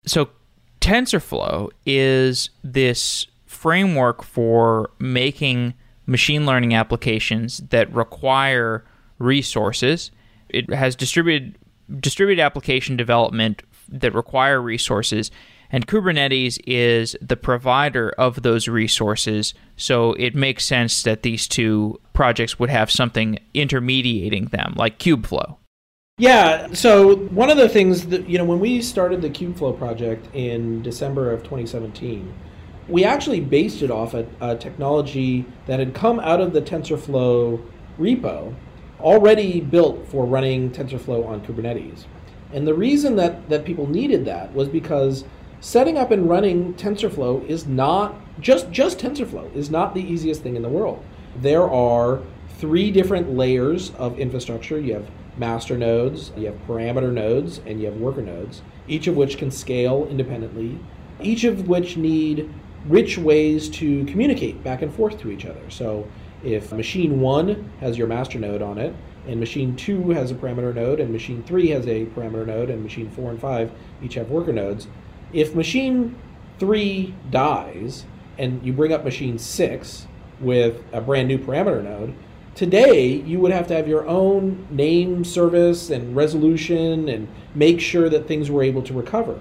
So 0.06 0.28
TensorFlow 0.80 1.70
is 1.86 2.50
this 2.62 3.26
framework 3.64 4.22
for 4.22 4.90
making 4.98 5.72
machine 6.04 6.44
learning 6.44 6.74
applications 6.74 7.62
that 7.70 7.90
require 7.94 8.84
resources. 9.18 10.10
It 10.50 10.70
has 10.70 10.94
distributed 10.94 11.56
distributed 11.98 12.42
application 12.42 12.94
development 12.94 13.62
that 13.88 14.12
require 14.12 14.60
resources 14.60 15.30
and 15.70 15.86
Kubernetes 15.86 16.58
is 16.66 17.16
the 17.22 17.38
provider 17.38 18.10
of 18.18 18.42
those 18.42 18.68
resources. 18.68 19.54
So 19.78 20.12
it 20.12 20.34
makes 20.34 20.66
sense 20.66 21.02
that 21.04 21.22
these 21.22 21.48
two 21.48 21.98
projects 22.12 22.58
would 22.58 22.68
have 22.68 22.90
something 22.90 23.38
intermediating 23.54 24.50
them, 24.50 24.74
like 24.76 24.98
Kubeflow. 24.98 25.56
Yeah. 26.18 26.74
So 26.74 27.16
one 27.16 27.48
of 27.48 27.56
the 27.56 27.70
things 27.70 28.08
that, 28.08 28.28
you 28.28 28.36
know, 28.36 28.44
when 28.44 28.60
we 28.60 28.82
started 28.82 29.22
the 29.22 29.30
Kubeflow 29.30 29.78
project 29.78 30.28
in 30.34 30.82
December 30.82 31.32
of 31.32 31.42
2017, 31.44 32.32
we 32.88 33.04
actually 33.04 33.40
based 33.40 33.82
it 33.82 33.90
off 33.90 34.14
a, 34.14 34.26
a 34.40 34.56
technology 34.56 35.44
that 35.66 35.78
had 35.78 35.94
come 35.94 36.20
out 36.20 36.40
of 36.40 36.52
the 36.52 36.60
TensorFlow 36.60 37.64
repo, 37.98 38.54
already 39.00 39.60
built 39.60 40.06
for 40.08 40.26
running 40.26 40.70
TensorFlow 40.70 41.26
on 41.26 41.44
Kubernetes. 41.44 42.04
And 42.52 42.66
the 42.66 42.74
reason 42.74 43.16
that, 43.16 43.48
that 43.48 43.64
people 43.64 43.88
needed 43.88 44.24
that 44.26 44.54
was 44.54 44.68
because 44.68 45.24
setting 45.60 45.96
up 45.96 46.10
and 46.10 46.28
running 46.28 46.74
TensorFlow 46.74 47.46
is 47.48 47.66
not 47.66 48.14
just 48.40 48.70
just 48.70 48.98
TensorFlow 48.98 49.54
is 49.54 49.70
not 49.70 49.94
the 49.94 50.02
easiest 50.02 50.42
thing 50.42 50.56
in 50.56 50.62
the 50.62 50.68
world. 50.68 51.02
There 51.36 51.68
are 51.68 52.20
three 52.58 52.90
different 52.90 53.34
layers 53.34 53.90
of 53.94 54.18
infrastructure. 54.18 54.78
You 54.78 54.94
have 54.94 55.10
master 55.36 55.76
nodes, 55.76 56.32
you 56.36 56.46
have 56.46 56.66
parameter 56.66 57.12
nodes, 57.12 57.60
and 57.66 57.80
you 57.80 57.86
have 57.86 57.96
worker 57.96 58.22
nodes, 58.22 58.62
each 58.86 59.06
of 59.06 59.16
which 59.16 59.38
can 59.38 59.50
scale 59.50 60.06
independently, 60.08 60.78
each 61.20 61.44
of 61.44 61.66
which 61.66 61.96
need 61.96 62.48
rich 62.86 63.18
ways 63.18 63.68
to 63.70 64.04
communicate 64.04 64.62
back 64.62 64.82
and 64.82 64.92
forth 64.92 65.18
to 65.20 65.30
each 65.30 65.46
other. 65.46 65.70
So 65.70 66.06
if 66.42 66.72
machine 66.72 67.20
1 67.20 67.72
has 67.80 67.96
your 67.96 68.06
master 68.06 68.38
node 68.38 68.62
on 68.62 68.78
it, 68.78 68.94
and 69.26 69.40
machine 69.40 69.74
2 69.74 70.10
has 70.10 70.30
a 70.30 70.34
parameter 70.34 70.74
node, 70.74 71.00
and 71.00 71.10
machine 71.10 71.42
3 71.44 71.68
has 71.70 71.86
a 71.86 72.04
parameter 72.06 72.46
node, 72.46 72.68
and 72.68 72.82
machine 72.82 73.10
4 73.10 73.30
and 73.30 73.40
5 73.40 73.72
each 74.02 74.14
have 74.14 74.28
worker 74.28 74.52
nodes, 74.52 74.86
if 75.32 75.54
machine 75.54 76.14
3 76.58 77.14
dies 77.30 78.04
and 78.38 78.64
you 78.64 78.72
bring 78.72 78.92
up 78.92 79.04
machine 79.04 79.38
6 79.38 80.06
with 80.40 80.82
a 80.92 81.00
brand 81.00 81.28
new 81.28 81.38
parameter 81.38 81.82
node, 81.82 82.14
today 82.54 83.06
you 83.06 83.40
would 83.40 83.52
have 83.52 83.66
to 83.68 83.74
have 83.74 83.88
your 83.88 84.06
own 84.06 84.66
name 84.70 85.24
service 85.24 85.90
and 85.90 86.14
resolution 86.14 87.08
and 87.08 87.28
make 87.54 87.80
sure 87.80 88.08
that 88.10 88.28
things 88.28 88.50
were 88.50 88.62
able 88.62 88.82
to 88.82 88.92
recover. 88.92 89.40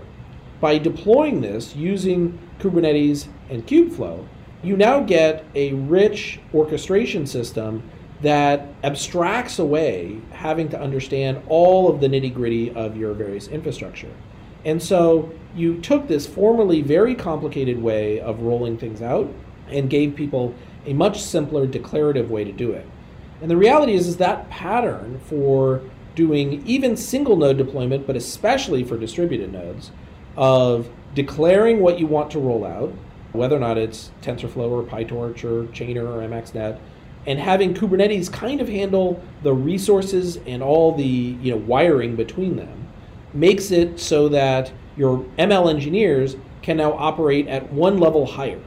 By 0.63 0.77
deploying 0.77 1.41
this 1.41 1.75
using 1.75 2.39
Kubernetes 2.59 3.27
and 3.49 3.67
Kubeflow, 3.67 4.25
you 4.63 4.77
now 4.77 5.01
get 5.01 5.43
a 5.55 5.73
rich 5.73 6.39
orchestration 6.53 7.27
system 7.27 7.83
that 8.21 8.69
abstracts 8.81 9.59
away 9.59 10.21
having 10.31 10.69
to 10.69 10.79
understand 10.79 11.41
all 11.49 11.89
of 11.89 11.99
the 11.99 12.07
nitty 12.07 12.33
gritty 12.33 12.71
of 12.71 12.95
your 12.95 13.13
various 13.13 13.49
infrastructure. 13.49 14.13
And 14.63 14.81
so 14.81 15.33
you 15.53 15.81
took 15.81 16.07
this 16.07 16.25
formerly 16.25 16.81
very 16.81 17.13
complicated 17.13 17.83
way 17.83 18.21
of 18.21 18.39
rolling 18.39 18.77
things 18.77 19.01
out 19.01 19.29
and 19.67 19.89
gave 19.89 20.15
people 20.15 20.55
a 20.85 20.93
much 20.93 21.21
simpler 21.21 21.67
declarative 21.67 22.31
way 22.31 22.45
to 22.45 22.53
do 22.53 22.71
it. 22.71 22.87
And 23.41 23.51
the 23.51 23.57
reality 23.57 23.95
is, 23.95 24.07
is 24.07 24.15
that 24.15 24.49
pattern 24.49 25.19
for 25.25 25.81
doing 26.15 26.65
even 26.65 26.95
single 26.95 27.35
node 27.35 27.57
deployment, 27.57 28.07
but 28.07 28.15
especially 28.15 28.85
for 28.85 28.97
distributed 28.97 29.51
nodes, 29.51 29.91
of 30.35 30.89
declaring 31.13 31.79
what 31.79 31.99
you 31.99 32.07
want 32.07 32.31
to 32.31 32.39
roll 32.39 32.65
out, 32.65 32.93
whether 33.31 33.55
or 33.55 33.59
not 33.59 33.77
it's 33.77 34.11
TensorFlow 34.21 34.69
or 34.69 34.83
PyTorch 34.83 35.43
or 35.43 35.65
Chainer 35.71 36.03
or 36.03 36.27
MXNet, 36.27 36.79
and 37.25 37.39
having 37.39 37.73
Kubernetes 37.73 38.31
kind 38.31 38.59
of 38.59 38.67
handle 38.67 39.23
the 39.43 39.53
resources 39.53 40.37
and 40.45 40.61
all 40.61 40.93
the 40.95 41.03
you 41.03 41.51
know 41.51 41.57
wiring 41.57 42.15
between 42.15 42.57
them 42.57 42.87
makes 43.33 43.71
it 43.71 43.99
so 43.99 44.29
that 44.29 44.71
your 44.95 45.19
ML 45.39 45.69
engineers 45.69 46.35
can 46.61 46.77
now 46.77 46.93
operate 46.93 47.47
at 47.47 47.71
one 47.71 47.97
level 47.97 48.25
higher 48.25 48.61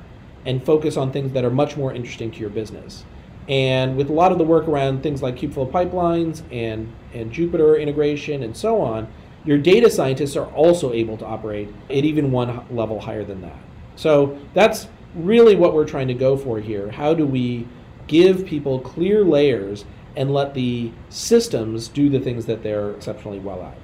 and 0.45 0.65
focus 0.65 0.97
on 0.97 1.13
things 1.13 1.33
that 1.33 1.45
are 1.45 1.51
much 1.51 1.77
more 1.77 1.93
interesting 1.93 2.31
to 2.31 2.39
your 2.39 2.51
business. 2.51 3.05
And 3.49 3.97
with 3.97 4.11
a 4.11 4.13
lot 4.13 4.33
of 4.33 4.39
the 4.39 4.45
work 4.45 4.67
around 4.67 5.03
things 5.03 5.23
like 5.23 5.37
Kubeflow 5.37 5.71
pipelines 5.71 6.43
and, 6.53 6.93
and 7.15 7.33
Jupyter 7.33 7.81
integration 7.81 8.43
and 8.43 8.57
so 8.57 8.81
on, 8.81 9.09
your 9.47 9.59
data 9.59 9.89
scientists 9.91 10.37
are 10.37 10.47
also 10.49 10.93
able 10.93 11.17
to 11.17 11.25
operate 11.25 11.73
at 11.89 12.05
even 12.05 12.31
one 12.31 12.67
level 12.71 13.01
higher 13.01 13.25
than 13.25 13.41
that. 13.41 13.59
So 13.97 14.39
that's 14.53 14.89
really 15.15 15.57
what 15.57 15.73
we're 15.73 15.87
trying 15.87 16.09
to 16.09 16.15
go 16.15 16.37
for 16.37 16.61
here. 16.61 16.91
How 16.91 17.15
do 17.15 17.27
we 17.27 17.67
give 18.07 18.45
people 18.45 18.81
clear 18.81 19.25
layers 19.25 19.87
and 20.17 20.33
let 20.35 20.53
the 20.53 20.93
systems 21.09 21.89
do 21.89 22.11
the 22.11 22.21
things 22.21 22.45
that 22.47 22.63
they're 22.63 22.93
exceptionally 22.93 23.39
well 23.39 23.63
at? 23.63 23.79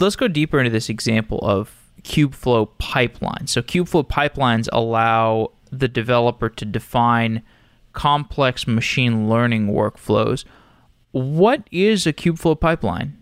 let's 0.00 0.16
go 0.16 0.28
deeper 0.28 0.58
into 0.58 0.70
this 0.70 0.88
example 0.88 1.38
of 1.42 1.76
Kubeflow 2.02 2.70
pipelines. 2.78 3.50
So 3.50 3.62
Kubeflow 3.62 4.08
pipelines 4.08 4.68
allow 4.72 5.52
the 5.70 5.88
developer 5.88 6.48
to 6.48 6.64
define 6.64 7.42
complex 7.92 8.66
machine 8.66 9.28
learning 9.28 9.68
workflows. 9.68 10.44
What 11.12 11.68
is 11.70 12.06
a 12.06 12.12
Kubeflow 12.12 12.58
pipeline? 12.58 13.20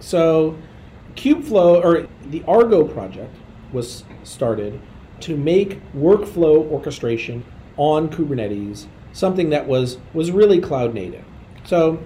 So 0.00 0.56
Kubeflow 1.16 1.82
or 1.82 2.08
the 2.30 2.44
Argo 2.46 2.84
project 2.84 3.34
was 3.72 4.04
started 4.22 4.80
to 5.20 5.36
make 5.36 5.80
workflow 5.94 6.70
orchestration 6.70 7.44
on 7.76 8.08
Kubernetes 8.08 8.86
something 9.12 9.48
that 9.50 9.66
was 9.66 9.98
was 10.12 10.30
really 10.30 10.60
cloud 10.60 10.94
native. 10.94 11.24
So 11.64 11.98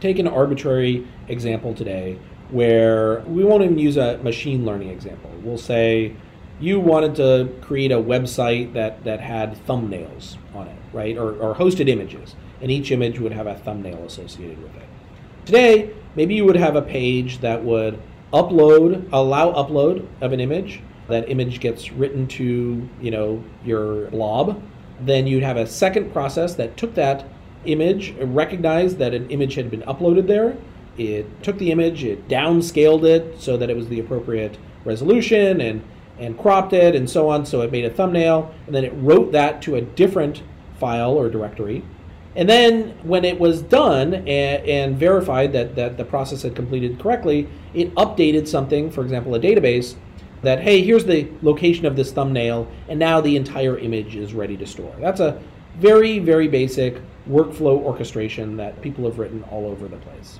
take 0.00 0.18
an 0.18 0.26
arbitrary 0.26 1.06
example 1.28 1.74
today 1.74 2.18
where 2.50 3.20
we 3.20 3.44
won't 3.44 3.62
even 3.62 3.78
use 3.78 3.96
a 3.96 4.18
machine 4.18 4.64
learning 4.64 4.90
example. 4.90 5.30
We'll 5.42 5.58
say 5.58 6.14
you 6.60 6.80
wanted 6.80 7.14
to 7.16 7.52
create 7.60 7.92
a 7.92 7.96
website 7.96 8.72
that, 8.72 9.04
that 9.04 9.20
had 9.20 9.54
thumbnails 9.66 10.36
on 10.54 10.68
it, 10.68 10.76
right? 10.92 11.16
Or, 11.16 11.34
or 11.36 11.54
hosted 11.54 11.88
images, 11.88 12.34
and 12.60 12.70
each 12.70 12.90
image 12.90 13.18
would 13.18 13.32
have 13.32 13.46
a 13.46 13.56
thumbnail 13.56 14.04
associated 14.04 14.62
with 14.62 14.74
it. 14.76 14.88
Today, 15.44 15.90
maybe 16.14 16.34
you 16.34 16.44
would 16.44 16.56
have 16.56 16.76
a 16.76 16.82
page 16.82 17.40
that 17.40 17.62
would 17.62 18.00
upload, 18.32 19.08
allow 19.12 19.52
upload 19.52 20.06
of 20.20 20.32
an 20.32 20.40
image. 20.40 20.80
That 21.08 21.28
image 21.28 21.60
gets 21.60 21.92
written 21.92 22.26
to, 22.28 22.88
you 23.00 23.10
know, 23.10 23.42
your 23.64 24.10
blob. 24.10 24.60
Then 25.00 25.26
you'd 25.26 25.42
have 25.42 25.56
a 25.56 25.66
second 25.66 26.12
process 26.12 26.54
that 26.54 26.76
took 26.76 26.94
that 26.94 27.24
image, 27.64 28.14
recognized 28.18 28.98
that 28.98 29.14
an 29.14 29.30
image 29.30 29.54
had 29.54 29.70
been 29.70 29.82
uploaded 29.82 30.26
there. 30.26 30.56
It 30.96 31.42
took 31.42 31.58
the 31.58 31.70
image, 31.70 32.04
it 32.04 32.28
downscaled 32.28 33.04
it 33.04 33.40
so 33.40 33.56
that 33.56 33.68
it 33.70 33.76
was 33.76 33.88
the 33.88 34.00
appropriate 34.00 34.58
resolution 34.84 35.60
and 35.60 35.82
and 36.18 36.38
cropped 36.38 36.72
it 36.72 36.94
and 36.94 37.08
so 37.10 37.28
on. 37.28 37.44
So 37.44 37.60
it 37.60 37.70
made 37.70 37.84
a 37.84 37.90
thumbnail, 37.90 38.54
and 38.66 38.74
then 38.74 38.84
it 38.84 38.92
wrote 38.94 39.32
that 39.32 39.60
to 39.62 39.76
a 39.76 39.80
different 39.80 40.42
file 40.78 41.12
or 41.12 41.28
directory. 41.28 41.84
And 42.36 42.48
then 42.48 42.90
when 43.02 43.24
it 43.24 43.40
was 43.40 43.62
done 43.62 44.12
and, 44.12 44.28
and, 44.28 44.98
verified 44.98 45.52
that, 45.54 45.74
that 45.74 45.96
the 45.96 46.04
process 46.04 46.42
had 46.42 46.54
completed 46.54 47.00
correctly, 47.00 47.48
it 47.72 47.94
updated 47.94 48.46
something, 48.46 48.90
for 48.90 49.02
example, 49.02 49.34
a 49.34 49.40
database, 49.40 49.96
that, 50.42 50.60
hey, 50.60 50.82
here's 50.82 51.06
the 51.06 51.28
location 51.40 51.86
of 51.86 51.96
this 51.96 52.12
thumbnail, 52.12 52.68
and 52.88 52.98
now 52.98 53.22
the 53.22 53.36
entire 53.36 53.78
image 53.78 54.16
is 54.16 54.34
ready 54.34 54.56
to 54.58 54.66
store. 54.66 54.94
That's 55.00 55.20
a 55.20 55.42
very, 55.78 56.18
very 56.18 56.46
basic 56.46 57.00
workflow 57.28 57.78
orchestration 57.80 58.56
that 58.58 58.82
people 58.82 59.04
have 59.04 59.18
written 59.18 59.42
all 59.44 59.66
over 59.66 59.88
the 59.88 59.96
place. 59.96 60.38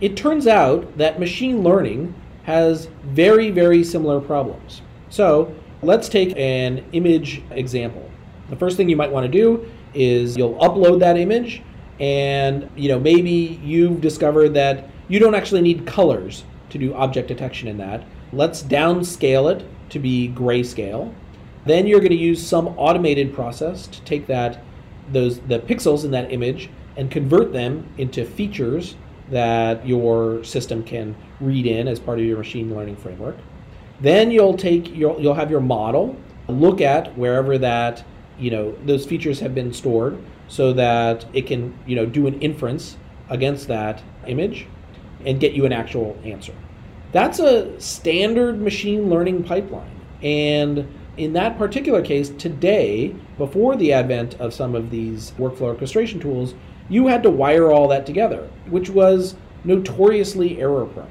It 0.00 0.16
turns 0.16 0.46
out 0.46 0.96
that 0.98 1.18
machine 1.18 1.62
learning 1.62 2.14
has 2.44 2.86
very, 3.02 3.50
very 3.50 3.82
similar 3.82 4.20
problems. 4.20 4.82
So 5.08 5.54
let's 5.82 6.08
take 6.08 6.36
an 6.36 6.84
image 6.92 7.42
example. 7.50 8.10
The 8.50 8.56
first 8.56 8.76
thing 8.76 8.88
you 8.88 8.96
might 8.96 9.10
want 9.10 9.24
to 9.24 9.32
do 9.32 9.70
is 9.94 10.36
you'll 10.36 10.54
upload 10.54 11.00
that 11.00 11.16
image 11.16 11.62
and 11.98 12.70
you 12.76 12.88
know 12.88 12.98
maybe 12.98 13.60
you've 13.62 14.00
discovered 14.00 14.50
that 14.50 14.88
you 15.08 15.18
don't 15.18 15.34
actually 15.34 15.60
need 15.60 15.86
colors 15.86 16.44
to 16.70 16.78
do 16.78 16.94
object 16.94 17.28
detection 17.28 17.68
in 17.68 17.76
that. 17.78 18.04
Let's 18.32 18.62
downscale 18.62 19.54
it 19.54 19.66
to 19.90 19.98
be 19.98 20.32
grayscale. 20.34 21.12
Then 21.66 21.86
you're 21.86 21.98
going 21.98 22.10
to 22.10 22.16
use 22.16 22.44
some 22.44 22.68
automated 22.68 23.34
process 23.34 23.86
to 23.88 24.00
take 24.02 24.26
that 24.28 24.62
those 25.10 25.40
the 25.40 25.58
pixels 25.58 26.04
in 26.04 26.12
that 26.12 26.32
image 26.32 26.70
and 26.96 27.10
convert 27.10 27.52
them 27.52 27.88
into 27.98 28.24
features 28.24 28.94
that 29.30 29.86
your 29.86 30.42
system 30.44 30.82
can 30.82 31.14
read 31.40 31.66
in 31.66 31.88
as 31.88 32.00
part 32.00 32.18
of 32.18 32.24
your 32.24 32.38
machine 32.38 32.74
learning 32.74 32.96
framework. 32.96 33.36
Then 34.00 34.30
you'll 34.30 34.56
take 34.56 34.94
your, 34.94 35.20
you'll 35.20 35.34
have 35.34 35.50
your 35.50 35.60
model 35.60 36.16
look 36.50 36.80
at 36.80 37.16
wherever 37.16 37.58
that 37.58 38.04
you 38.40 38.50
know 38.50 38.74
those 38.84 39.06
features 39.06 39.40
have 39.40 39.54
been 39.54 39.72
stored, 39.72 40.18
so 40.48 40.72
that 40.72 41.26
it 41.32 41.46
can 41.46 41.76
you 41.86 41.96
know 41.96 42.06
do 42.06 42.26
an 42.26 42.40
inference 42.40 42.96
against 43.28 43.68
that 43.68 44.02
image 44.26 44.66
and 45.24 45.38
get 45.38 45.52
you 45.52 45.66
an 45.66 45.72
actual 45.72 46.18
answer. 46.24 46.54
That's 47.12 47.38
a 47.38 47.80
standard 47.80 48.60
machine 48.60 49.10
learning 49.10 49.44
pipeline. 49.44 49.90
And 50.22 50.88
in 51.16 51.32
that 51.34 51.58
particular 51.58 52.02
case, 52.02 52.30
today, 52.30 53.14
before 53.36 53.76
the 53.76 53.92
advent 53.92 54.34
of 54.40 54.54
some 54.54 54.74
of 54.74 54.90
these 54.90 55.32
workflow 55.32 55.62
orchestration 55.62 56.20
tools, 56.20 56.54
you 56.88 57.06
had 57.06 57.22
to 57.24 57.30
wire 57.30 57.70
all 57.70 57.88
that 57.88 58.06
together, 58.06 58.48
which 58.68 58.90
was 58.90 59.36
notoriously 59.64 60.60
error 60.60 60.86
prone 60.86 61.10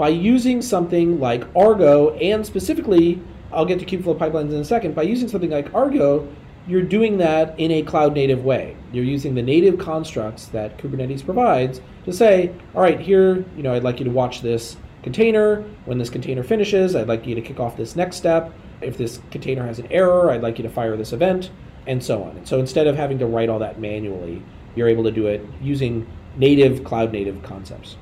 by 0.00 0.08
using 0.08 0.62
something 0.62 1.20
like 1.20 1.44
Argo, 1.54 2.14
and 2.14 2.46
specifically, 2.46 3.20
I'll 3.52 3.66
get 3.66 3.78
to 3.80 3.84
Kubeflow 3.84 4.16
pipelines 4.16 4.48
in 4.48 4.54
a 4.54 4.64
second, 4.64 4.94
by 4.94 5.02
using 5.02 5.28
something 5.28 5.50
like 5.50 5.74
Argo, 5.74 6.26
you're 6.70 6.82
doing 6.82 7.18
that 7.18 7.58
in 7.58 7.72
a 7.72 7.82
cloud 7.82 8.14
native 8.14 8.44
way. 8.44 8.76
You're 8.92 9.04
using 9.04 9.34
the 9.34 9.42
native 9.42 9.76
constructs 9.76 10.46
that 10.46 10.78
Kubernetes 10.78 11.24
provides 11.24 11.80
to 12.04 12.12
say, 12.12 12.54
all 12.76 12.80
right, 12.80 13.00
here, 13.00 13.44
you 13.56 13.64
know, 13.64 13.74
I'd 13.74 13.82
like 13.82 13.98
you 13.98 14.04
to 14.04 14.10
watch 14.10 14.40
this 14.40 14.76
container. 15.02 15.62
When 15.84 15.98
this 15.98 16.10
container 16.10 16.44
finishes, 16.44 16.94
I'd 16.94 17.08
like 17.08 17.26
you 17.26 17.34
to 17.34 17.40
kick 17.40 17.58
off 17.58 17.76
this 17.76 17.96
next 17.96 18.16
step. 18.16 18.52
If 18.80 18.96
this 18.96 19.20
container 19.32 19.66
has 19.66 19.80
an 19.80 19.90
error, 19.90 20.30
I'd 20.30 20.42
like 20.42 20.58
you 20.58 20.62
to 20.62 20.70
fire 20.70 20.96
this 20.96 21.12
event, 21.12 21.50
and 21.88 22.02
so 22.02 22.22
on. 22.22 22.36
And 22.36 22.46
so 22.46 22.60
instead 22.60 22.86
of 22.86 22.94
having 22.94 23.18
to 23.18 23.26
write 23.26 23.48
all 23.48 23.58
that 23.58 23.80
manually, 23.80 24.40
you're 24.76 24.88
able 24.88 25.04
to 25.04 25.10
do 25.10 25.26
it 25.26 25.44
using 25.60 26.06
native 26.36 26.84
cloud 26.84 27.10
native 27.10 27.42
concepts. 27.42 27.96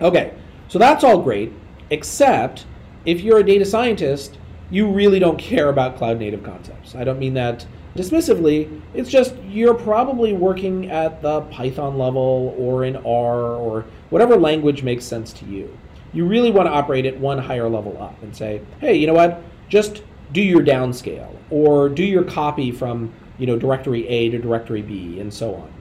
Okay, 0.00 0.32
so 0.68 0.78
that's 0.78 1.02
all 1.02 1.20
great, 1.20 1.52
except 1.90 2.66
if 3.04 3.20
you're 3.20 3.40
a 3.40 3.44
data 3.44 3.64
scientist, 3.64 4.38
you 4.70 4.88
really 4.88 5.18
don't 5.18 5.38
care 5.50 5.70
about 5.70 5.96
cloud 5.96 6.20
native 6.20 6.44
concepts. 6.44 6.94
I 6.94 7.02
don't 7.02 7.18
mean 7.18 7.34
that 7.34 7.66
dismissively. 7.96 8.80
It's 8.94 9.10
just 9.10 9.34
you're 9.48 9.74
probably 9.74 10.32
working 10.32 10.90
at 10.90 11.22
the 11.22 11.42
Python 11.42 11.98
level 11.98 12.54
or 12.58 12.84
in 12.84 12.96
R 12.96 13.54
or 13.54 13.84
whatever 14.10 14.36
language 14.36 14.82
makes 14.82 15.04
sense 15.04 15.32
to 15.34 15.44
you. 15.44 15.76
You 16.12 16.26
really 16.26 16.50
want 16.50 16.66
to 16.66 16.72
operate 16.72 17.06
at 17.06 17.18
one 17.18 17.38
higher 17.38 17.68
level 17.68 18.00
up 18.00 18.22
and 18.22 18.36
say, 18.36 18.60
hey, 18.80 18.94
you 18.94 19.06
know 19.06 19.14
what? 19.14 19.42
Just 19.68 20.02
do 20.32 20.42
your 20.42 20.62
downscale 20.62 21.34
or 21.50 21.88
do 21.88 22.04
your 22.04 22.24
copy 22.24 22.72
from 22.72 23.12
you 23.38 23.46
know 23.46 23.58
directory 23.58 24.06
A 24.08 24.30
to 24.30 24.38
directory 24.38 24.82
B 24.82 25.20
and 25.20 25.32
so 25.32 25.54
on. 25.54 25.72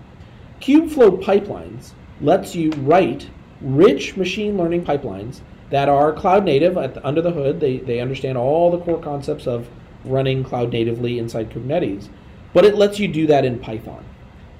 Kubeflow 0.59 1.21
pipelines 1.23 1.93
lets 2.21 2.55
you 2.55 2.71
write 2.71 3.29
rich 3.61 4.15
machine 4.17 4.57
learning 4.57 4.85
pipelines 4.85 5.41
that 5.69 5.89
are 5.89 6.13
cloud 6.13 6.43
native 6.43 6.75
the, 6.75 7.05
under 7.05 7.21
the 7.21 7.31
hood. 7.31 7.59
They, 7.59 7.77
they 7.77 7.99
understand 7.99 8.37
all 8.37 8.69
the 8.71 8.79
core 8.79 9.01
concepts 9.01 9.47
of 9.47 9.67
running 10.05 10.43
cloud 10.43 10.71
natively 10.71 11.19
inside 11.19 11.49
Kubernetes, 11.49 12.09
but 12.53 12.65
it 12.65 12.75
lets 12.75 12.99
you 12.99 13.07
do 13.07 13.27
that 13.27 13.45
in 13.45 13.59
Python. 13.59 14.03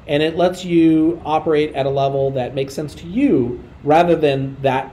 And 0.08 0.24
it 0.24 0.36
lets 0.36 0.66
you 0.66 1.22
operate 1.26 1.74
at 1.76 1.86
a 1.86 1.90
level 1.90 2.32
that 2.32 2.56
makes 2.56 2.74
sense 2.74 2.96
to 2.96 3.08
you 3.08 3.64
rather 3.84 4.16
than 4.16 4.58
that 4.62 4.92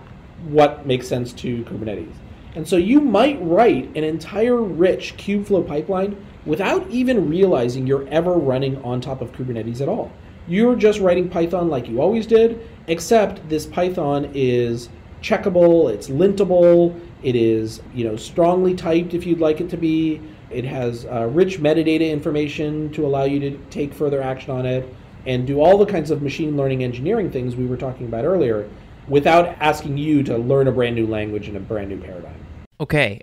what 0.49 0.87
makes 0.87 1.09
sense 1.09 1.33
to 1.35 1.65
Kubernetes. 1.65 2.15
And 2.55 2.67
so 2.67 2.77
you 2.77 3.01
might 3.01 3.39
write 3.41 3.97
an 3.97 4.05
entire 4.05 4.61
rich 4.61 5.17
Kubeflow 5.17 5.67
pipeline 5.67 6.17
without 6.47 6.89
even 6.89 7.29
realizing 7.29 7.87
you're 7.87 8.09
ever 8.09 8.33
running 8.33 8.83
on 8.83 9.01
top 9.01 9.21
of 9.21 9.33
Kubernetes 9.33 9.81
at 9.81 9.89
all. 9.89 10.11
You're 10.47 10.77
just 10.77 11.01
writing 11.01 11.29
Python 11.29 11.69
like 11.69 11.89
you 11.89 12.01
always 12.01 12.27
did, 12.27 12.67
except 12.87 13.47
this 13.49 13.67
Python 13.67 14.31
is 14.35 14.89
checkable, 15.21 15.93
it's 15.93 16.09
lintable, 16.09 16.99
it 17.23 17.35
is 17.37 17.83
you 17.95 18.05
know 18.05 18.17
strongly 18.17 18.75
typed 18.75 19.15
if 19.15 19.27
you'd 19.27 19.41
like 19.41 19.61
it 19.61 19.69
to 19.71 19.77
be. 19.77 20.21
It 20.51 20.65
has 20.65 21.05
uh, 21.07 21.27
rich 21.27 21.61
metadata 21.61 22.11
information 22.11 22.91
to 22.93 23.07
allow 23.07 23.25
you 23.25 23.39
to 23.41 23.59
take 23.71 23.93
further 23.93 24.23
action 24.23 24.51
on 24.51 24.67
it 24.67 24.95
and 25.27 25.47
do 25.47 25.61
all 25.61 25.77
the 25.77 25.87
kinds 25.87 26.11
of 26.11 26.23
machine 26.23 26.57
learning 26.57 26.83
engineering 26.83 27.31
things 27.31 27.55
we 27.55 27.67
were 27.67 27.77
talking 27.77 28.07
about 28.07 28.25
earlier 28.25 28.69
without 29.09 29.49
asking 29.61 29.99
you 29.99 30.23
to 30.23 30.37
learn 30.37 30.69
a 30.69 30.73
brand 30.73 30.95
new 30.95 31.07
language 31.07 31.49
and 31.49 31.57
a 31.57 31.61
brand 31.61 31.89
new 31.91 32.01
paradigm. 32.01 32.35
Okay. 32.81 33.23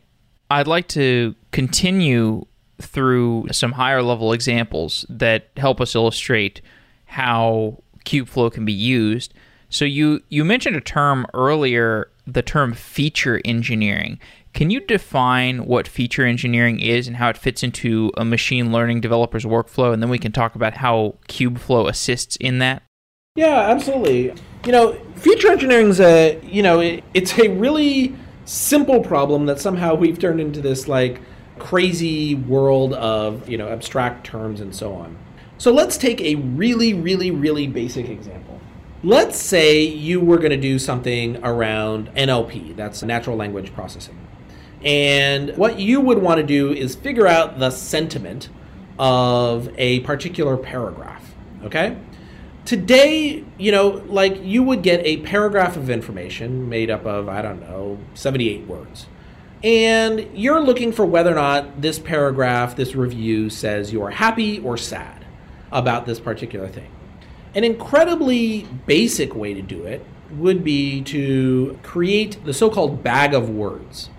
I'd 0.49 0.67
like 0.67 0.88
to 0.89 1.35
continue 1.51 2.45
through 2.79 3.47
some 3.51 3.73
higher 3.73 4.01
level 4.01 4.33
examples 4.33 5.05
that 5.09 5.49
help 5.57 5.79
us 5.79 5.95
illustrate 5.95 6.61
how 7.05 7.81
Kubeflow 8.05 8.51
can 8.51 8.65
be 8.65 8.73
used. 8.73 9.33
So 9.69 9.85
you 9.85 10.21
you 10.29 10.45
mentioned 10.45 10.75
a 10.75 10.81
term 10.81 11.25
earlier, 11.33 12.09
the 12.27 12.41
term 12.41 12.73
feature 12.73 13.41
engineering. 13.45 14.19
Can 14.56 14.70
you 14.70 14.80
define 14.80 15.65
what 15.65 15.86
feature 15.86 16.26
engineering 16.26 16.80
is 16.80 17.10
and 17.10 17.18
how 17.18 17.28
it 17.28 17.36
fits 17.36 17.62
into 17.62 18.10
a 18.15 18.24
machine 18.24 18.72
learning 18.72 19.02
developer's 19.02 19.44
workflow 19.44 19.94
and 19.94 20.02
then 20.02 20.10
we 20.10 20.18
can 20.18 20.32
talk 20.32 20.56
about 20.56 20.78
how 20.78 21.18
Kubeflow 21.28 21.89
assists 21.89 22.38
in 22.38 22.60
that? 22.60 22.82
Yeah, 23.36 23.70
absolutely. 23.70 24.34
You 24.65 24.72
know, 24.72 24.94
feature 25.15 25.52
engineering 25.52 25.89
is 25.89 26.00
a, 26.00 26.39
you 26.41 26.63
know, 26.63 26.80
it, 26.80 27.04
it's 27.13 27.38
a 27.38 27.50
really 27.50 28.15
simple 28.46 29.02
problem 29.02 29.46
that 29.48 29.60
somehow 29.60 29.94
we've 29.94 30.18
turned 30.18 30.39
into 30.39 30.62
this 30.62 30.88
like 30.88 31.20
crazy 31.60 32.36
world 32.36 32.94
of, 32.94 33.50
you 33.50 33.58
know, 33.58 33.68
abstract 33.68 34.26
terms 34.26 34.62
and 34.62 34.74
so 34.74 34.94
on. 34.94 35.18
So 35.58 35.74
let's 35.74 35.98
take 35.98 36.22
a 36.22 36.36
really, 36.36 36.94
really, 36.94 37.30
really 37.30 37.68
basic 37.68 38.08
example. 38.08 38.62
Let's 39.04 39.38
say 39.38 39.82
you 39.84 40.22
were 40.22 40.38
going 40.38 40.52
to 40.52 40.58
do 40.58 40.80
something 40.80 41.44
around 41.44 42.10
NLP, 42.15 42.78
that's 42.78 43.04
natural 43.04 43.36
language 43.36 43.74
processing. 43.74 44.18
And 44.86 45.58
what 45.58 45.80
you 45.80 46.00
would 46.00 46.19
want 46.19 46.38
to 46.38 46.45
do 46.45 46.71
is 46.71 46.95
figure 46.95 47.26
out 47.26 47.58
the 47.58 47.71
sentiment 47.71 48.50
of 49.00 49.69
a 49.78 50.02
particular 50.02 50.56
paragraph, 50.58 51.34
okay? 51.63 51.98
Today, 52.65 53.43
you 53.58 53.71
know, 53.71 54.04
like 54.08 54.43
you 54.43 54.62
would 54.63 54.84
get 54.84 55.04
a 55.04 55.17
paragraph 55.17 55.76
of 55.76 55.89
information 55.89 56.69
made 56.69 56.91
up 56.91 57.06
of, 57.06 57.28
I 57.28 57.41
don't 57.41 57.62
know, 57.62 57.98
78 58.13 58.67
words. 58.67 59.08
And 59.63 60.30
you're 60.38 60.62
looking 60.62 60.91
for 60.91 61.06
whether 61.06 61.32
or 61.32 61.36
not 61.36 61.82
this 61.82 61.98
paragraph, 61.98 62.76
this 62.76 62.95
review 62.95 63.50
says 63.50 63.91
you're 63.91 64.12
happy 64.12 64.60
or 64.60 64.78
sad 64.78 65.26
about 65.71 66.06
this 66.06 66.19
particular 66.19 66.67
thing. 66.67 66.91
An 67.56 67.63
incredibly 67.63 68.67
basic 68.86 69.34
way 69.34 69.56
to 69.56 69.62
do 69.62 69.84
it 69.84 70.06
would 70.32 70.63
be 70.63 71.02
to 71.04 71.80
create 71.82 72.43
the 72.45 72.54
so 72.54 72.69
called 72.69 73.02
bag 73.04 73.34
of 73.34 73.50
words. 73.50 74.10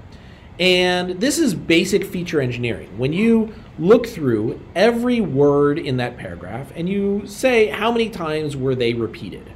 And 0.58 1.20
this 1.20 1.38
is 1.38 1.54
basic 1.54 2.04
feature 2.04 2.40
engineering. 2.40 2.96
When 2.96 3.12
you 3.12 3.54
look 3.78 4.06
through 4.06 4.60
every 4.74 5.20
word 5.20 5.78
in 5.78 5.98
that 5.98 6.16
paragraph 6.16 6.72
and 6.74 6.88
you 6.88 7.26
say 7.26 7.66
how 7.66 7.92
many 7.92 8.08
times 8.08 8.56
were 8.56 8.74
they 8.74 8.94
repeated. 8.94 9.52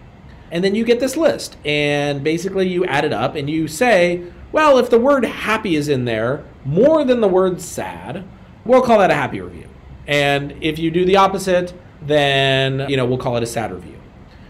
And 0.50 0.62
then 0.64 0.74
you 0.74 0.84
get 0.84 1.00
this 1.00 1.16
list 1.16 1.56
and 1.64 2.22
basically 2.22 2.68
you 2.68 2.84
add 2.84 3.04
it 3.04 3.12
up 3.12 3.34
and 3.34 3.48
you 3.48 3.68
say, 3.68 4.24
well, 4.52 4.78
if 4.78 4.90
the 4.90 4.98
word 4.98 5.24
happy 5.24 5.76
is 5.76 5.88
in 5.88 6.04
there 6.04 6.44
more 6.64 7.04
than 7.04 7.20
the 7.20 7.28
word 7.28 7.60
sad, 7.60 8.24
we'll 8.64 8.82
call 8.82 8.98
that 8.98 9.10
a 9.10 9.14
happy 9.14 9.40
review. 9.40 9.68
And 10.06 10.52
if 10.60 10.78
you 10.78 10.90
do 10.90 11.04
the 11.04 11.16
opposite, 11.16 11.72
then 12.02 12.88
you 12.88 12.96
know 12.96 13.04
we'll 13.04 13.18
call 13.18 13.36
it 13.36 13.42
a 13.42 13.46
sad 13.46 13.72
review. 13.72 13.96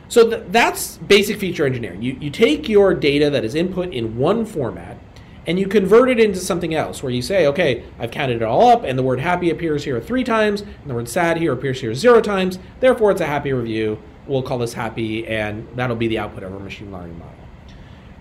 So 0.09 0.29
th- 0.29 0.45
that's 0.49 0.97
basic 0.99 1.39
feature 1.39 1.67
engineering. 1.67 2.03
You, 2.03 2.17
you 2.21 2.31
take 2.31 2.69
your 2.69 2.95
data 2.95 3.31
that 3.31 3.45
is 3.45 3.55
input 3.55 3.93
in 3.93 4.17
one 4.17 4.45
format 4.45 4.99
and 5.47 5.59
you 5.59 5.67
convert 5.67 6.11
it 6.11 6.21
into 6.21 6.39
something 6.39 6.75
else 6.75 7.03
where 7.03 7.13
you 7.13 7.23
say, 7.23 7.47
okay, 7.47 7.85
I've 7.99 8.11
counted 8.11 8.37
it 8.37 8.43
all 8.43 8.69
up 8.69 8.85
and 8.85 8.99
the 8.99 9.03
word 9.03 9.21
happy 9.21 9.51
appears 9.51 9.85
here 9.85 10.01
three 10.01 10.25
times 10.25 10.61
and 10.61 10.87
the 10.87 10.95
word 10.95 11.09
sad 11.09 11.39
here 11.39 11.53
appears 11.53 11.81
here 11.81 11.95
zero 11.95 12.21
times. 12.21 12.59
Therefore, 12.81 13.11
it's 13.11 13.21
a 13.21 13.27
happy 13.27 13.53
review. 13.53 14.01
We'll 14.27 14.43
call 14.43 14.59
this 14.59 14.75
happy 14.75 15.27
and 15.27 15.67
that'll 15.77 15.97
be 15.97 16.09
the 16.09 16.19
output 16.19 16.43
of 16.43 16.53
our 16.53 16.61
machine 16.61 16.93
learning 16.93 17.19
model. 17.19 17.35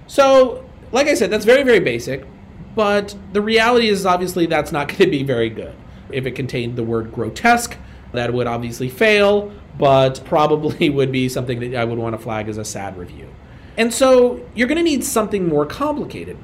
So, 0.08 0.68
like 0.92 1.08
I 1.08 1.14
said, 1.14 1.30
that's 1.30 1.46
very, 1.46 1.64
very 1.64 1.80
basic, 1.80 2.26
but 2.74 3.16
the 3.34 3.42
reality 3.42 3.90
is 3.90 4.06
obviously 4.06 4.46
that's 4.46 4.72
not 4.72 4.88
going 4.90 5.00
to 5.00 5.12
be 5.12 5.24
very 5.24 5.50
good. 5.50 5.76
If 6.12 6.26
it 6.26 6.32
contained 6.32 6.78
the 6.78 6.84
word 6.84 7.12
grotesque, 7.12 7.78
that 8.14 8.34
would 8.34 8.48
obviously 8.48 8.90
fail, 8.90 9.52
but 9.78 10.22
probably 10.26 10.90
would 10.90 11.12
be 11.12 11.30
something 11.30 11.60
that 11.60 11.76
I 11.76 11.86
would 11.86 12.00
want 12.00 12.16
to 12.16 12.22
flag 12.22 12.48
as 12.50 12.58
a 12.58 12.66
sad 12.66 12.98
review. 12.98 13.28
And 13.78 13.94
so 13.94 14.46
you're 14.56 14.68
going 14.68 14.78
to 14.78 14.84
need 14.84 15.04
something 15.04 15.48
more 15.48 15.66
complicated. 15.66 16.38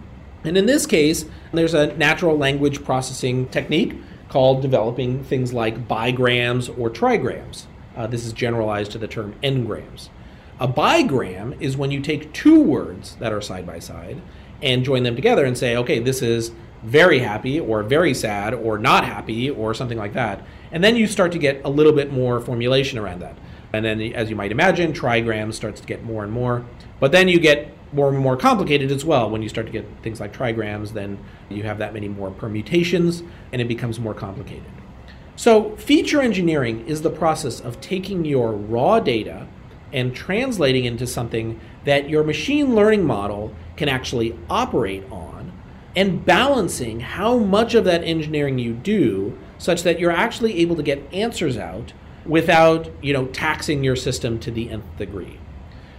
And 0.45 0.57
in 0.57 0.65
this 0.65 0.85
case, 0.85 1.25
there's 1.53 1.73
a 1.73 1.95
natural 1.97 2.37
language 2.37 2.83
processing 2.83 3.47
technique 3.47 3.95
called 4.29 4.61
developing 4.61 5.23
things 5.23 5.53
like 5.53 5.87
bigrams 5.87 6.69
or 6.69 6.89
trigrams. 6.89 7.65
Uh, 7.95 8.07
this 8.07 8.25
is 8.25 8.33
generalized 8.33 8.91
to 8.91 8.97
the 8.97 9.07
term 9.07 9.35
n-grams. 9.41 10.09
A 10.59 10.67
bigram 10.67 11.59
is 11.61 11.77
when 11.77 11.91
you 11.91 12.01
take 12.01 12.31
two 12.33 12.61
words 12.61 13.15
that 13.17 13.33
are 13.33 13.41
side 13.41 13.65
by 13.65 13.79
side 13.79 14.21
and 14.61 14.85
join 14.85 15.03
them 15.03 15.15
together 15.15 15.45
and 15.45 15.57
say, 15.57 15.75
okay, 15.77 15.99
this 15.99 16.21
is 16.21 16.51
very 16.83 17.19
happy 17.19 17.59
or 17.59 17.83
very 17.83 18.13
sad 18.13 18.53
or 18.53 18.77
not 18.77 19.05
happy 19.05 19.49
or 19.49 19.73
something 19.73 19.97
like 19.97 20.13
that. 20.13 20.45
And 20.71 20.83
then 20.83 20.95
you 20.95 21.07
start 21.07 21.31
to 21.33 21.39
get 21.39 21.61
a 21.65 21.69
little 21.69 21.91
bit 21.91 22.11
more 22.11 22.39
formulation 22.39 22.99
around 22.99 23.21
that. 23.21 23.37
And 23.73 23.83
then, 23.83 24.01
as 24.13 24.29
you 24.29 24.35
might 24.35 24.51
imagine, 24.51 24.93
trigrams 24.93 25.55
starts 25.55 25.81
to 25.81 25.87
get 25.87 26.03
more 26.03 26.23
and 26.23 26.31
more. 26.31 26.65
But 26.99 27.11
then 27.11 27.27
you 27.27 27.39
get 27.39 27.74
more 27.95 28.09
and 28.09 28.19
more 28.19 28.35
complicated 28.35 28.91
as 28.91 29.05
well. 29.05 29.29
When 29.29 29.41
you 29.41 29.49
start 29.49 29.65
to 29.67 29.71
get 29.71 29.85
things 30.03 30.19
like 30.19 30.33
trigrams, 30.33 30.93
then 30.93 31.17
you 31.49 31.63
have 31.63 31.77
that 31.77 31.93
many 31.93 32.09
more 32.09 32.29
permutations 32.29 33.23
and 33.51 33.61
it 33.61 33.67
becomes 33.67 33.99
more 33.99 34.13
complicated. 34.13 34.65
So, 35.37 35.75
feature 35.77 36.21
engineering 36.21 36.85
is 36.87 37.01
the 37.01 37.09
process 37.09 37.59
of 37.59 37.81
taking 37.81 38.23
your 38.25 38.51
raw 38.51 38.99
data 38.99 39.47
and 39.91 40.15
translating 40.15 40.85
into 40.85 41.07
something 41.07 41.59
that 41.85 42.09
your 42.09 42.23
machine 42.23 42.75
learning 42.75 43.05
model 43.05 43.53
can 43.75 43.89
actually 43.89 44.37
operate 44.49 45.03
on 45.11 45.51
and 45.95 46.25
balancing 46.25 46.99
how 46.99 47.37
much 47.37 47.73
of 47.75 47.85
that 47.85 48.03
engineering 48.03 48.59
you 48.59 48.73
do 48.73 49.37
such 49.57 49.83
that 49.83 49.99
you're 49.99 50.11
actually 50.11 50.59
able 50.59 50.75
to 50.75 50.83
get 50.83 51.01
answers 51.13 51.57
out 51.57 51.93
without, 52.25 52.89
you 53.01 53.13
know, 53.13 53.27
taxing 53.27 53.83
your 53.83 53.95
system 53.95 54.39
to 54.39 54.51
the 54.51 54.69
nth 54.69 54.97
degree. 54.97 55.39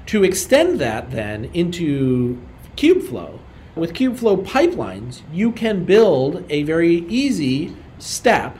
To 0.06 0.22
extend 0.22 0.80
that 0.80 1.10
then 1.10 1.46
into 1.46 2.40
Kubeflow, 2.76 3.40
with 3.74 3.92
Kubeflow 3.92 4.46
pipelines, 4.46 5.22
you 5.32 5.50
can 5.50 5.84
build 5.84 6.44
a 6.48 6.62
very 6.62 6.98
easy 7.08 7.76
step 7.98 8.56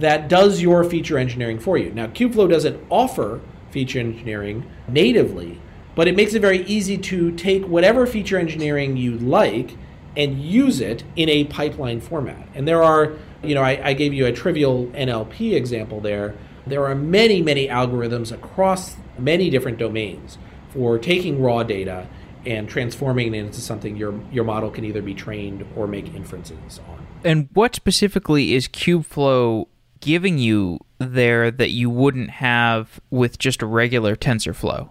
that 0.00 0.28
does 0.28 0.60
your 0.60 0.82
feature 0.82 1.18
engineering 1.18 1.60
for 1.60 1.78
you. 1.78 1.92
Now, 1.92 2.06
Kubeflow 2.08 2.50
doesn't 2.50 2.84
offer 2.90 3.40
feature 3.70 4.00
engineering 4.00 4.68
natively, 4.88 5.60
but 5.94 6.08
it 6.08 6.16
makes 6.16 6.34
it 6.34 6.40
very 6.40 6.64
easy 6.64 6.98
to 6.98 7.30
take 7.32 7.64
whatever 7.64 8.04
feature 8.04 8.38
engineering 8.38 8.96
you 8.96 9.18
like 9.18 9.76
and 10.16 10.40
use 10.40 10.80
it 10.80 11.04
in 11.14 11.28
a 11.28 11.44
pipeline 11.44 12.00
format. 12.00 12.48
And 12.54 12.66
there 12.66 12.82
are, 12.82 13.12
you 13.42 13.54
know, 13.54 13.62
I, 13.62 13.88
I 13.88 13.92
gave 13.92 14.12
you 14.12 14.26
a 14.26 14.32
trivial 14.32 14.86
NLP 14.88 15.54
example 15.54 16.00
there. 16.00 16.34
There 16.66 16.84
are 16.86 16.94
many, 16.94 17.40
many 17.40 17.68
algorithms 17.68 18.32
across 18.32 18.96
many 19.18 19.48
different 19.48 19.78
domains 19.78 20.38
for 20.72 20.98
taking 20.98 21.40
raw 21.40 21.62
data 21.62 22.06
and 22.44 22.68
transforming 22.68 23.34
it 23.34 23.38
into 23.38 23.60
something 23.60 23.96
your 23.96 24.18
your 24.32 24.44
model 24.44 24.70
can 24.70 24.84
either 24.84 25.02
be 25.02 25.14
trained 25.14 25.64
or 25.76 25.86
make 25.86 26.12
inferences 26.14 26.80
on. 26.88 27.06
And 27.24 27.48
what 27.52 27.74
specifically 27.74 28.54
is 28.54 28.66
Kubeflow 28.68 29.66
giving 30.00 30.38
you 30.38 30.80
there 30.98 31.50
that 31.50 31.70
you 31.70 31.88
wouldn't 31.88 32.30
have 32.30 33.00
with 33.10 33.38
just 33.38 33.62
a 33.62 33.66
regular 33.66 34.16
TensorFlow? 34.16 34.90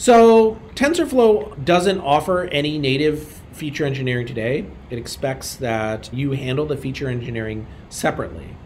So, 0.00 0.60
TensorFlow 0.74 1.64
doesn't 1.64 2.00
offer 2.00 2.44
any 2.44 2.78
native 2.78 3.40
feature 3.52 3.84
engineering 3.84 4.26
today. 4.26 4.66
It 4.90 4.98
expects 4.98 5.56
that 5.56 6.12
you 6.12 6.32
handle 6.32 6.66
the 6.66 6.76
feature 6.76 7.08
engineering 7.08 7.66
separately. 7.88 8.56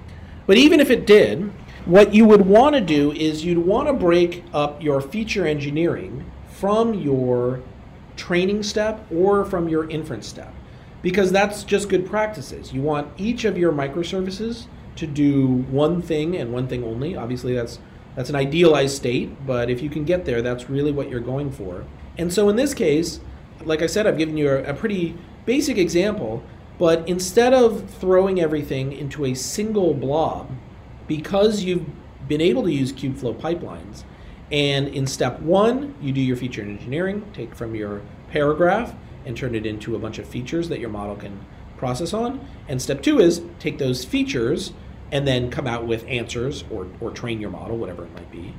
But 0.46 0.58
even 0.58 0.80
if 0.80 0.90
it 0.90 1.06
did, 1.06 1.52
what 1.86 2.14
you 2.14 2.26
would 2.26 2.42
want 2.46 2.74
to 2.74 2.80
do 2.80 3.12
is 3.12 3.44
you'd 3.44 3.58
want 3.58 3.88
to 3.88 3.94
break 3.94 4.44
up 4.52 4.82
your 4.82 5.00
feature 5.00 5.46
engineering 5.46 6.30
from 6.62 6.94
your 6.94 7.60
training 8.14 8.62
step 8.62 9.04
or 9.12 9.44
from 9.44 9.68
your 9.68 9.90
inference 9.90 10.28
step 10.28 10.54
because 11.02 11.32
that's 11.32 11.64
just 11.64 11.88
good 11.88 12.06
practices. 12.06 12.72
You 12.72 12.82
want 12.82 13.08
each 13.18 13.44
of 13.44 13.58
your 13.58 13.72
microservices 13.72 14.66
to 14.94 15.08
do 15.08 15.44
one 15.72 16.00
thing 16.00 16.36
and 16.36 16.52
one 16.52 16.68
thing 16.68 16.84
only. 16.84 17.16
Obviously, 17.16 17.52
that's 17.52 17.80
that's 18.14 18.30
an 18.30 18.36
idealized 18.36 18.94
state, 18.94 19.44
but 19.44 19.70
if 19.70 19.82
you 19.82 19.90
can 19.90 20.04
get 20.04 20.24
there, 20.24 20.40
that's 20.40 20.70
really 20.70 20.92
what 20.92 21.10
you're 21.10 21.18
going 21.18 21.50
for. 21.50 21.84
And 22.16 22.32
so 22.32 22.48
in 22.48 22.54
this 22.54 22.74
case, 22.74 23.18
like 23.64 23.82
I 23.82 23.86
said, 23.86 24.06
I've 24.06 24.18
given 24.18 24.36
you 24.36 24.48
a, 24.48 24.62
a 24.62 24.74
pretty 24.74 25.18
basic 25.44 25.78
example, 25.78 26.44
but 26.78 27.08
instead 27.08 27.52
of 27.52 27.90
throwing 27.90 28.40
everything 28.40 28.92
into 28.92 29.24
a 29.24 29.34
single 29.34 29.94
blob, 29.94 30.48
because 31.08 31.64
you've 31.64 31.86
been 32.28 32.40
able 32.40 32.62
to 32.62 32.70
use 32.70 32.92
Kubeflow 32.92 33.34
pipelines, 33.40 34.04
and 34.52 34.88
in 34.88 35.06
step 35.06 35.40
one, 35.40 35.94
you 36.00 36.12
do 36.12 36.20
your 36.20 36.36
feature 36.36 36.60
engineering, 36.60 37.24
take 37.32 37.54
from 37.54 37.74
your 37.74 38.02
paragraph 38.28 38.94
and 39.24 39.36
turn 39.36 39.54
it 39.54 39.64
into 39.64 39.96
a 39.96 39.98
bunch 39.98 40.18
of 40.18 40.28
features 40.28 40.68
that 40.68 40.78
your 40.78 40.90
model 40.90 41.16
can 41.16 41.44
process 41.78 42.12
on. 42.12 42.46
And 42.68 42.80
step 42.80 43.02
two 43.02 43.18
is 43.18 43.42
take 43.58 43.78
those 43.78 44.04
features 44.04 44.72
and 45.10 45.26
then 45.26 45.50
come 45.50 45.66
out 45.66 45.86
with 45.86 46.06
answers 46.06 46.64
or, 46.70 46.86
or 47.00 47.10
train 47.10 47.40
your 47.40 47.50
model, 47.50 47.78
whatever 47.78 48.04
it 48.04 48.14
might 48.14 48.30
be. 48.30 48.54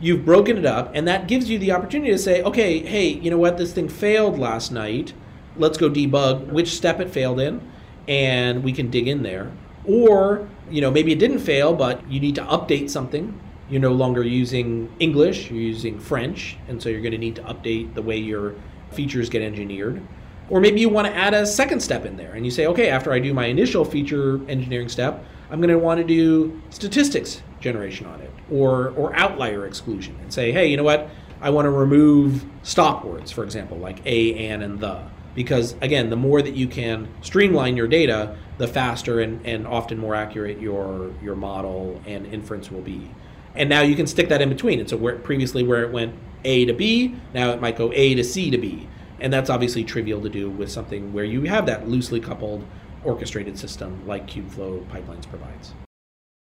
You've 0.00 0.24
broken 0.24 0.58
it 0.58 0.66
up, 0.66 0.90
and 0.94 1.06
that 1.08 1.28
gives 1.28 1.48
you 1.48 1.58
the 1.58 1.72
opportunity 1.72 2.10
to 2.10 2.18
say, 2.18 2.42
okay, 2.42 2.80
hey, 2.80 3.08
you 3.08 3.30
know 3.30 3.38
what, 3.38 3.58
this 3.58 3.72
thing 3.72 3.88
failed 3.88 4.38
last 4.38 4.72
night. 4.72 5.14
Let's 5.56 5.78
go 5.78 5.88
debug 5.88 6.52
which 6.52 6.74
step 6.74 7.00
it 7.00 7.10
failed 7.10 7.40
in, 7.40 7.60
and 8.08 8.64
we 8.64 8.72
can 8.72 8.90
dig 8.90 9.08
in 9.08 9.22
there. 9.22 9.52
Or, 9.86 10.48
you 10.70 10.80
know, 10.80 10.90
maybe 10.90 11.12
it 11.12 11.18
didn't 11.18 11.38
fail, 11.38 11.74
but 11.74 12.06
you 12.10 12.18
need 12.20 12.34
to 12.34 12.44
update 12.44 12.90
something 12.90 13.38
you're 13.68 13.80
no 13.80 13.92
longer 13.92 14.22
using 14.22 14.94
English, 14.98 15.50
you're 15.50 15.60
using 15.60 15.98
French, 15.98 16.56
and 16.68 16.82
so 16.82 16.88
you're 16.88 17.00
going 17.00 17.12
to 17.12 17.18
need 17.18 17.36
to 17.36 17.42
update 17.42 17.94
the 17.94 18.02
way 18.02 18.16
your 18.16 18.54
features 18.92 19.28
get 19.28 19.42
engineered. 19.42 20.02
Or 20.50 20.60
maybe 20.60 20.80
you 20.80 20.88
want 20.88 21.06
to 21.06 21.14
add 21.14 21.32
a 21.32 21.46
second 21.46 21.80
step 21.80 22.04
in 22.04 22.16
there 22.16 22.34
and 22.34 22.44
you 22.44 22.50
say, 22.50 22.66
okay, 22.66 22.90
after 22.90 23.12
I 23.12 23.18
do 23.18 23.32
my 23.32 23.46
initial 23.46 23.84
feature 23.84 24.40
engineering 24.46 24.90
step, 24.90 25.24
I'm 25.50 25.60
going 25.60 25.70
to 25.70 25.78
want 25.78 25.98
to 25.98 26.04
do 26.04 26.60
statistics 26.70 27.42
generation 27.60 28.06
on 28.06 28.20
it 28.20 28.30
or, 28.50 28.90
or 28.90 29.14
outlier 29.16 29.66
exclusion 29.66 30.16
and 30.20 30.32
say, 30.32 30.52
hey, 30.52 30.66
you 30.66 30.76
know 30.76 30.82
what? 30.82 31.08
I 31.40 31.50
want 31.50 31.66
to 31.66 31.70
remove 31.70 32.44
stop 32.62 33.04
words, 33.04 33.30
for 33.30 33.42
example, 33.42 33.78
like 33.78 34.04
a, 34.06 34.48
an, 34.48 34.62
and 34.62 34.80
the. 34.80 35.02
Because 35.34 35.74
again, 35.80 36.10
the 36.10 36.16
more 36.16 36.42
that 36.42 36.54
you 36.54 36.68
can 36.68 37.08
streamline 37.22 37.76
your 37.76 37.88
data, 37.88 38.36
the 38.58 38.68
faster 38.68 39.20
and, 39.20 39.44
and 39.46 39.66
often 39.66 39.98
more 39.98 40.14
accurate 40.14 40.60
your, 40.60 41.12
your 41.22 41.36
model 41.36 42.00
and 42.06 42.26
inference 42.26 42.70
will 42.70 42.82
be 42.82 43.10
and 43.54 43.68
now 43.68 43.82
you 43.82 43.96
can 43.96 44.06
stick 44.06 44.28
that 44.28 44.42
in 44.42 44.48
between. 44.48 44.80
And 44.80 44.88
so 44.88 44.96
where 44.96 45.16
previously 45.16 45.62
where 45.62 45.82
it 45.82 45.92
went 45.92 46.14
A 46.44 46.64
to 46.66 46.72
B, 46.72 47.14
now 47.32 47.50
it 47.50 47.60
might 47.60 47.76
go 47.76 47.92
A 47.92 48.14
to 48.14 48.24
C 48.24 48.50
to 48.50 48.58
B, 48.58 48.88
and 49.20 49.32
that's 49.32 49.50
obviously 49.50 49.84
trivial 49.84 50.20
to 50.22 50.28
do 50.28 50.50
with 50.50 50.70
something 50.70 51.12
where 51.12 51.24
you 51.24 51.42
have 51.42 51.66
that 51.66 51.88
loosely 51.88 52.20
coupled 52.20 52.64
orchestrated 53.04 53.58
system 53.58 54.06
like 54.06 54.26
Kubeflow 54.26 54.86
pipelines 54.88 55.28
provides. 55.28 55.74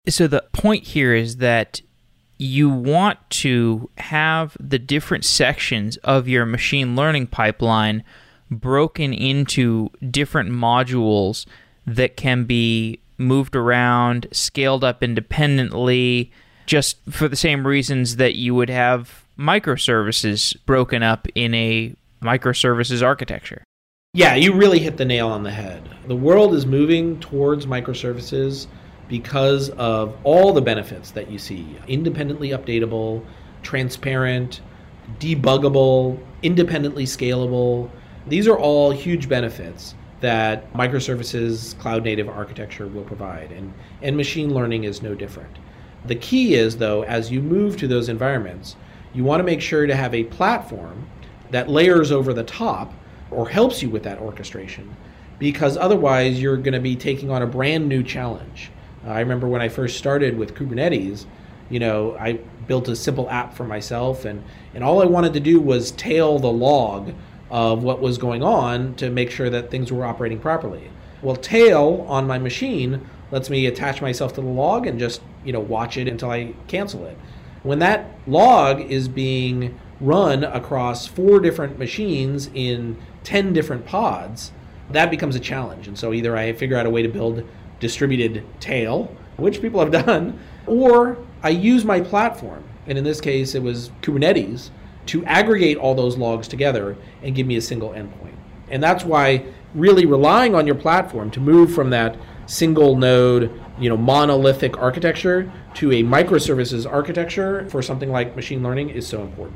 So 0.08 0.28
the 0.28 0.46
point 0.54 0.84
here 0.84 1.14
is 1.14 1.38
that 1.38 1.82
you 2.38 2.70
want 2.70 3.18
to 3.30 3.90
have 3.98 4.56
the 4.60 4.80
different 4.80 5.26
sections 5.26 5.98
of 5.98 6.28
your 6.28 6.46
machine 6.46 6.96
learning 6.96 7.28
pipeline 7.28 8.04
broken 8.50 9.14
into 9.14 9.90
different 10.10 10.50
modules 10.50 11.46
that 11.86 12.16
can 12.16 12.46
be 12.46 13.02
moved 13.18 13.56
around, 13.56 14.28
scaled 14.32 14.84
up 14.84 15.04
independently, 15.04 16.32
just 16.70 16.98
for 17.10 17.28
the 17.28 17.36
same 17.36 17.66
reasons 17.66 18.18
that 18.18 18.36
you 18.36 18.54
would 18.54 18.70
have 18.70 19.26
microservices 19.40 20.56
broken 20.68 21.02
up 21.02 21.28
in 21.34 21.56
a 21.56 21.96
microservices 22.22 23.02
architecture. 23.02 23.64
Yeah, 24.14 24.36
you 24.36 24.54
really 24.54 24.78
hit 24.78 24.96
the 24.96 25.06
nail 25.06 25.30
on 25.30 25.42
the 25.42 25.50
head. 25.50 25.90
The 26.08 26.16
world 26.16 26.54
is 26.54 26.68
moving 26.68 27.20
towards 27.20 27.66
microservices 27.66 28.68
because 29.08 29.72
of 29.72 30.16
all 30.24 30.54
the 30.54 30.62
benefits 30.62 31.10
that 31.12 31.32
you 31.32 31.40
see 31.40 31.76
independently 31.88 32.50
updatable, 32.50 33.26
transparent, 33.64 34.62
debuggable, 35.18 36.20
independently 36.44 37.06
scalable. 37.06 37.90
These 38.28 38.48
are 38.48 38.60
all 38.60 38.92
huge 38.92 39.28
benefits 39.28 39.96
that 40.20 40.72
microservices 40.74 41.76
cloud 41.80 42.04
native 42.04 42.30
architecture 42.30 42.86
will 42.86 43.06
provide 43.06 43.52
and 43.52 43.74
and 44.04 44.16
machine 44.16 44.54
learning 44.54 44.84
is 44.84 45.02
no 45.02 45.16
different. 45.16 45.58
The 46.06 46.16
key 46.16 46.56
is 46.56 46.78
though 46.78 47.04
as 47.04 47.32
you 47.32 47.42
move 47.42 47.78
to 47.78 47.88
those 47.88 48.10
environments, 48.10 48.76
you 49.14 49.24
want 49.24 49.40
to 49.40 49.44
make 49.44 49.62
sure 49.62 49.86
to 49.86 49.96
have 49.96 50.14
a 50.14 50.24
platform 50.26 51.08
that 51.52 51.70
layers 51.70 52.12
over 52.12 52.34
the 52.34 52.44
top 52.44 52.94
or 53.32 53.50
helps 53.50 53.82
you 53.82 53.90
with 53.90 54.04
that 54.04 54.20
orchestration 54.20 54.96
because 55.40 55.78
otherwise 55.78 56.42
you're 56.42 56.58
going 56.58 56.74
to 56.74 56.80
be 56.80 56.96
taking 56.96 57.32
on 57.32 57.42
a 57.42 57.48
brand 57.48 57.88
new 57.88 58.04
challenge. 58.04 58.72
Uh, 59.06 59.12
I 59.12 59.20
remember 59.20 59.48
when 59.48 59.62
I 59.62 59.70
first 59.70 59.98
started 59.98 60.38
with 60.38 60.54
Kubernetes, 60.54 61.26
you 61.70 61.80
know, 61.80 62.16
I 62.20 62.34
built 62.68 62.88
a 62.88 62.96
simple 62.96 63.30
app 63.30 63.54
for 63.54 63.64
myself 63.64 64.26
and 64.26 64.44
and 64.74 64.84
all 64.84 65.02
I 65.02 65.06
wanted 65.06 65.34
to 65.34 65.40
do 65.40 65.60
was 65.60 65.92
tail 65.92 66.40
the 66.40 66.52
log 66.52 67.14
of 67.50 67.84
what 67.84 68.00
was 68.00 68.18
going 68.18 68.44
on 68.44 68.94
to 68.96 69.10
make 69.10 69.32
sure 69.32 69.50
that 69.50 69.72
things 69.72 69.92
were 69.92 70.06
operating 70.06 70.40
properly. 70.40 70.92
Well, 71.22 71.36
tail 71.36 72.06
on 72.08 72.28
my 72.28 72.38
machine 72.38 73.08
lets 73.32 73.50
me 73.50 73.66
attach 73.66 74.02
myself 74.02 74.34
to 74.34 74.42
the 74.42 74.48
log 74.48 74.88
and 74.88 75.00
just, 75.00 75.22
you 75.44 75.54
know, 75.54 75.60
watch 75.60 75.98
it 75.98 76.08
until 76.08 76.32
I 76.32 76.54
cancel 76.68 77.06
it. 77.06 77.18
When 77.64 77.80
that 77.80 78.12
log 78.26 78.82
is 78.82 79.08
being 79.08 79.80
run 80.00 80.44
across 80.44 81.06
four 81.08 81.40
different 81.40 81.78
machines 81.78 82.50
in 82.54 82.98
10 83.24 83.54
different 83.54 83.86
pods, 83.86 84.52
that 84.92 85.12
becomes 85.12 85.36
a 85.36 85.40
challenge. 85.40 85.88
And 85.88 85.98
so 85.98 86.14
either 86.14 86.36
I 86.36 86.54
figure 86.54 86.78
out 86.78 86.86
a 86.86 86.90
way 86.90 87.02
to 87.02 87.10
build 87.10 87.44
distributed 87.80 88.44
tail, 88.60 89.16
which 89.38 89.62
people 89.62 89.80
have 89.80 89.92
done, 90.06 90.40
or 90.66 91.18
I 91.44 91.50
use 91.50 91.86
my 91.86 92.02
platform. 92.02 92.64
And 92.88 92.98
in 92.98 93.04
this 93.04 93.22
case, 93.22 93.56
it 93.56 93.62
was 93.62 93.92
Kubernetes 94.02 94.70
to 95.08 95.24
aggregate 95.26 95.78
all 95.78 95.96
those 95.96 96.18
logs 96.18 96.48
together 96.48 96.96
and 97.22 97.36
give 97.36 97.48
me 97.48 97.56
a 97.56 97.62
single 97.62 97.90
endpoint. 97.90 98.36
And 98.70 98.82
that's 98.82 99.04
why 99.04 99.46
really 99.74 100.06
relying 100.06 100.56
on 100.56 100.66
your 100.66 100.76
platform 100.76 101.30
to 101.32 101.40
move 101.40 101.74
from 101.74 101.90
that 101.92 102.18
single 102.50 102.96
node, 102.96 103.52
you 103.80 103.88
know, 103.88 103.96
monolithic 103.96 104.78
architecture 104.78 105.52
to 105.76 105.92
a 105.92 106.04
microservices 106.04 106.92
architecture 106.92 107.70
for 107.70 107.82
something 107.82 108.12
like 108.12 108.36
machine 108.36 108.64
learning 108.64 108.90
is 108.90 109.08
so 109.08 109.22
important. 109.22 109.56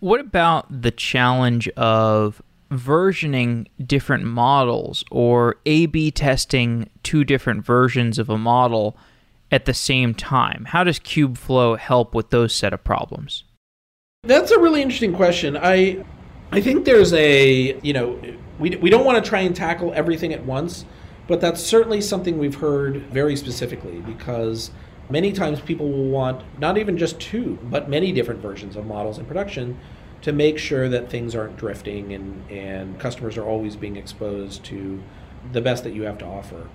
What 0.00 0.18
about 0.18 0.82
the 0.82 0.90
challenge 0.90 1.68
of 1.70 2.40
versioning 2.70 3.66
different 3.84 4.24
models 4.24 5.04
or 5.10 5.56
A 5.66 5.84
B 5.86 6.10
testing 6.10 6.88
two 7.02 7.22
different 7.22 7.64
versions 7.64 8.18
of 8.18 8.30
a 8.30 8.38
model 8.38 8.96
at 9.50 9.66
the 9.66 9.74
same 9.74 10.14
time? 10.14 10.64
How 10.68 10.82
does 10.82 10.98
Kubeflow 10.98 11.78
help 11.78 12.14
with 12.14 12.30
those 12.30 12.54
set 12.54 12.72
of 12.72 12.82
problems? 12.82 13.44
That's 14.24 14.50
a 14.50 14.58
really 14.58 14.80
interesting 14.80 15.14
question. 15.14 15.56
I 15.56 16.02
I 16.50 16.60
think 16.60 16.84
there's 16.84 17.12
a, 17.12 17.78
you 17.82 17.92
know, 17.92 18.18
we, 18.58 18.76
we 18.76 18.88
don't 18.88 19.04
want 19.04 19.22
to 19.22 19.28
try 19.28 19.40
and 19.40 19.54
tackle 19.54 19.92
everything 19.94 20.32
at 20.32 20.44
once, 20.44 20.84
but 21.26 21.40
that's 21.40 21.62
certainly 21.62 22.00
something 22.00 22.38
we've 22.38 22.56
heard 22.56 22.96
very 23.06 23.36
specifically 23.36 24.00
because 24.00 24.70
many 25.08 25.32
times 25.32 25.60
people 25.60 25.90
will 25.90 26.08
want 26.08 26.42
not 26.58 26.78
even 26.78 26.98
just 26.98 27.20
two, 27.20 27.58
but 27.64 27.88
many 27.88 28.12
different 28.12 28.40
versions 28.40 28.76
of 28.76 28.86
models 28.86 29.18
in 29.18 29.26
production 29.26 29.78
to 30.22 30.32
make 30.32 30.58
sure 30.58 30.88
that 30.88 31.10
things 31.10 31.34
aren't 31.34 31.56
drifting 31.56 32.12
and, 32.12 32.50
and 32.50 32.98
customers 32.98 33.36
are 33.36 33.44
always 33.44 33.76
being 33.76 33.96
exposed 33.96 34.64
to 34.64 35.02
the 35.52 35.60
best 35.60 35.84
that 35.84 35.92
you 35.92 36.02
have 36.02 36.18
to 36.18 36.24
offer. 36.24 36.68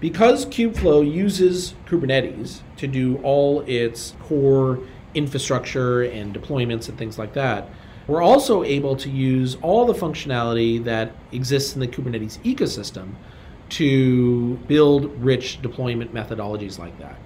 Because 0.00 0.46
Kubeflow 0.46 1.10
uses 1.10 1.74
Kubernetes 1.86 2.60
to 2.76 2.86
do 2.86 3.18
all 3.18 3.60
its 3.62 4.14
core 4.20 4.80
infrastructure 5.14 6.02
and 6.02 6.34
deployments 6.34 6.88
and 6.88 6.98
things 6.98 7.18
like 7.18 7.34
that, 7.34 7.68
we're 8.06 8.22
also 8.22 8.64
able 8.64 8.96
to 8.96 9.08
use 9.08 9.56
all 9.62 9.86
the 9.86 9.94
functionality 9.94 10.82
that 10.84 11.12
exists 11.30 11.74
in 11.74 11.80
the 11.80 11.86
Kubernetes 11.86 12.38
ecosystem 12.40 13.14
to 13.72 14.56
build 14.68 15.10
rich 15.22 15.62
deployment 15.62 16.12
methodologies 16.12 16.78
like 16.78 16.98
that. 16.98 17.18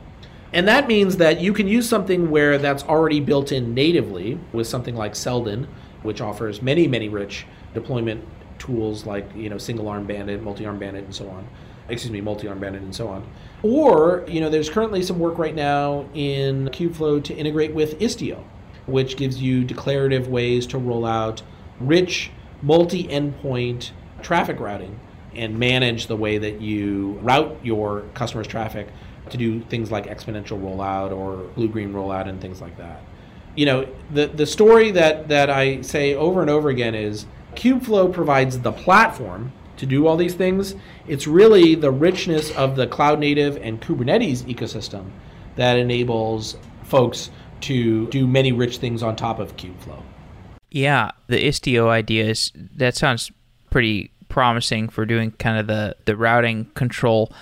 And 0.53 0.69
that 0.69 0.87
means 0.87 1.17
that 1.17 1.41
you 1.41 1.53
can 1.53 1.67
use 1.67 1.89
something 1.89 2.31
where 2.31 2.57
that's 2.57 2.85
already 2.85 3.19
built 3.19 3.51
in 3.51 3.75
natively 3.75 4.39
with 4.53 4.69
something 4.69 4.95
like 4.95 5.17
Seldon, 5.17 5.67
which 6.03 6.21
offers 6.21 6.63
many, 6.63 6.87
many 6.87 7.09
rich 7.09 7.47
deployment 7.75 8.25
tools 8.61 9.05
like, 9.05 9.29
you 9.35 9.51
know, 9.51 9.59
single 9.59 9.89
arm 9.89 10.07
bandit, 10.07 10.41
multi-arm 10.43 10.79
bandit, 10.79 11.05
and 11.05 11.15
so 11.15 11.29
on. 11.29 11.47
Excuse 11.89 12.13
me, 12.13 12.21
multi-arm 12.21 12.61
bandit 12.61 12.83
and 12.83 12.95
so 12.95 13.09
on. 13.09 13.27
Or, 13.63 14.25
you 14.29 14.41
know, 14.41 14.49
there's 14.49 14.71
currently 14.71 15.03
some 15.03 15.19
work 15.19 15.39
right 15.39 15.55
now 15.55 16.09
in 16.15 16.69
Kubeflow 16.69 17.25
to 17.25 17.35
integrate 17.35 17.75
with 17.75 17.99
Istio, 17.99 18.43
which 18.87 19.17
gives 19.17 19.43
you 19.43 19.65
declarative 19.65 20.29
ways 20.29 20.67
to 20.69 20.79
roll 20.79 21.05
out 21.05 21.43
rich 21.81 22.31
multi-endpoint 22.63 23.91
traffic 24.23 24.61
routing 24.61 24.99
and 25.37 25.59
manage 25.59 26.07
the 26.07 26.16
way 26.16 26.39
that 26.39 26.61
you 26.61 27.18
route 27.22 27.57
your 27.62 28.03
customers' 28.14 28.47
traffic 28.47 28.89
to 29.30 29.37
do 29.37 29.61
things 29.62 29.91
like 29.91 30.07
exponential 30.07 30.61
rollout 30.61 31.12
or 31.12 31.37
blue 31.55 31.68
green 31.68 31.93
rollout 31.93 32.28
and 32.28 32.41
things 32.41 32.61
like 32.61 32.76
that. 32.78 33.03
You 33.55 33.66
know, 33.66 33.89
the 34.11 34.26
the 34.26 34.47
story 34.47 34.91
that 34.93 35.28
that 35.28 35.51
I 35.51 35.80
say 35.80 36.14
over 36.14 36.41
and 36.41 36.51
over 36.51 36.68
again 36.68 36.95
is 36.95 37.26
Kubeflow 37.55 38.12
provides 38.12 38.61
the 38.61 38.72
platform 38.72 39.53
to 39.78 39.87
do 39.87 40.07
all 40.07 40.16
these 40.16 40.34
things. 40.34 40.74
It's 41.07 41.26
really 41.26 41.74
the 41.74 41.91
richness 41.91 42.51
of 42.53 42.76
the 42.76 42.87
cloud 42.87 43.18
native 43.18 43.57
and 43.59 43.80
Kubernetes 43.80 44.43
ecosystem 44.43 45.11
that 45.57 45.78
enables 45.78 46.57
folks 46.84 47.30
to 47.62 48.07
do 48.09 48.26
many 48.26 48.53
rich 48.53 48.78
things 48.78 49.03
on 49.03 49.16
top 49.16 49.39
of 49.39 49.57
Kubeflow. 49.57 50.03
Yeah, 50.70 51.12
the 51.26 51.43
Istio 51.43 51.89
idea 51.89 52.26
is 52.26 52.53
that 52.55 52.95
sounds 52.95 53.32
pretty 53.70 54.12
promising 54.37 54.87
for 54.87 55.07
doing 55.07 55.30
kind 55.30 55.57
of 55.59 55.66
the 55.66 55.97
the 56.05 56.14
routing 56.14 56.66
control. 56.74 57.32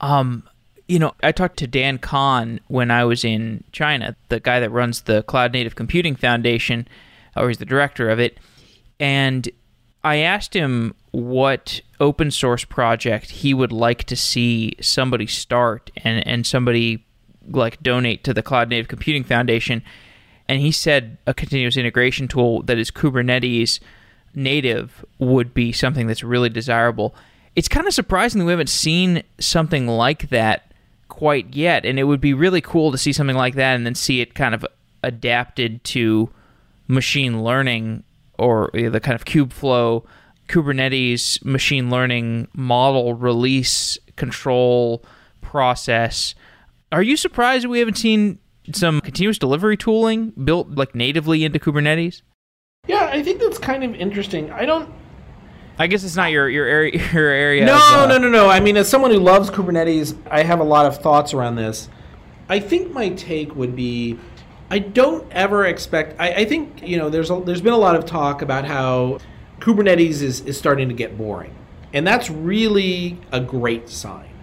Um, 0.00 0.48
you 0.88 0.98
know, 0.98 1.12
I 1.22 1.32
talked 1.32 1.58
to 1.58 1.66
Dan 1.66 1.98
Kohn 1.98 2.60
when 2.68 2.90
I 2.90 3.04
was 3.04 3.26
in 3.26 3.62
China, 3.72 4.16
the 4.30 4.40
guy 4.40 4.58
that 4.58 4.70
runs 4.70 5.02
the 5.02 5.22
Cloud 5.24 5.52
Native 5.52 5.74
Computing 5.74 6.16
Foundation, 6.16 6.88
or 7.36 7.48
he's 7.48 7.58
the 7.58 7.66
director 7.66 8.08
of 8.08 8.18
it, 8.18 8.38
and 8.98 9.50
I 10.02 10.16
asked 10.16 10.54
him 10.54 10.94
what 11.10 11.82
open 12.00 12.30
source 12.30 12.64
project 12.64 13.30
he 13.30 13.52
would 13.52 13.70
like 13.70 14.04
to 14.04 14.16
see 14.16 14.72
somebody 14.80 15.26
start 15.26 15.90
and, 15.98 16.26
and 16.26 16.46
somebody 16.46 17.04
like 17.50 17.82
donate 17.82 18.24
to 18.24 18.32
the 18.32 18.42
Cloud 18.42 18.70
Native 18.70 18.88
Computing 18.88 19.24
Foundation. 19.24 19.82
And 20.48 20.62
he 20.62 20.72
said 20.72 21.18
a 21.26 21.34
continuous 21.34 21.76
integration 21.76 22.28
tool 22.28 22.62
that 22.62 22.78
is 22.78 22.90
Kubernetes 22.90 23.78
native 24.34 25.04
would 25.18 25.54
be 25.54 25.72
something 25.72 26.06
that's 26.06 26.22
really 26.22 26.48
desirable. 26.48 27.14
It's 27.56 27.68
kind 27.68 27.86
of 27.86 27.94
surprising 27.94 28.38
that 28.38 28.44
we 28.44 28.52
haven't 28.52 28.68
seen 28.68 29.22
something 29.38 29.86
like 29.86 30.30
that 30.30 30.72
quite 31.08 31.54
yet, 31.54 31.84
and 31.84 31.98
it 31.98 32.04
would 32.04 32.20
be 32.20 32.34
really 32.34 32.60
cool 32.60 32.92
to 32.92 32.98
see 32.98 33.12
something 33.12 33.36
like 33.36 33.54
that 33.54 33.74
and 33.74 33.84
then 33.84 33.94
see 33.94 34.20
it 34.20 34.34
kind 34.34 34.54
of 34.54 34.64
adapted 35.02 35.82
to 35.84 36.30
machine 36.86 37.42
learning 37.42 38.04
or 38.38 38.70
the 38.72 39.00
kind 39.00 39.14
of 39.14 39.24
Kubeflow 39.24 40.04
Kubernetes 40.48 41.44
machine 41.44 41.90
learning 41.90 42.48
model 42.54 43.14
release 43.14 43.98
control 44.16 45.04
process. 45.40 46.34
Are 46.90 47.02
you 47.02 47.16
surprised 47.16 47.66
we 47.66 47.78
haven't 47.78 47.98
seen 47.98 48.38
some 48.72 49.00
continuous 49.00 49.38
delivery 49.38 49.76
tooling 49.76 50.30
built 50.30 50.70
like 50.70 50.94
natively 50.94 51.44
into 51.44 51.58
Kubernetes? 51.58 52.22
Yeah, 52.90 53.08
I 53.12 53.22
think 53.22 53.40
that's 53.40 53.58
kind 53.58 53.84
of 53.84 53.94
interesting. 53.94 54.50
I 54.50 54.64
don't 54.64 54.92
I 55.78 55.86
guess 55.86 56.04
it's 56.04 56.16
not 56.16 56.30
your 56.30 56.48
your 56.48 56.66
area. 56.66 56.92
Your 57.12 57.30
area. 57.30 57.64
No, 57.64 57.76
of, 57.76 57.80
uh, 57.80 58.06
no, 58.06 58.18
no, 58.18 58.28
no. 58.28 58.50
I 58.50 58.60
mean, 58.60 58.76
as 58.76 58.86
someone 58.86 59.12
who 59.12 59.18
loves 59.18 59.48
Kubernetes, 59.48 60.14
I 60.30 60.42
have 60.42 60.60
a 60.60 60.64
lot 60.64 60.84
of 60.84 60.98
thoughts 60.98 61.32
around 61.32 61.54
this. 61.54 61.88
I 62.50 62.58
think 62.58 62.92
my 62.92 63.10
take 63.10 63.54
would 63.54 63.74
be, 63.74 64.18
I 64.68 64.80
don't 64.80 65.24
ever 65.32 65.64
expect. 65.64 66.20
I, 66.20 66.32
I 66.34 66.44
think 66.44 66.82
you 66.86 66.98
know, 66.98 67.08
there's 67.08 67.30
a, 67.30 67.40
there's 67.40 67.62
been 67.62 67.72
a 67.72 67.78
lot 67.78 67.96
of 67.96 68.04
talk 68.04 68.42
about 68.42 68.66
how 68.66 69.20
Kubernetes 69.60 70.20
is 70.20 70.40
is 70.42 70.58
starting 70.58 70.88
to 70.88 70.94
get 70.94 71.16
boring, 71.16 71.54
and 71.94 72.06
that's 72.06 72.28
really 72.28 73.18
a 73.32 73.40
great 73.40 73.88
sign. 73.88 74.34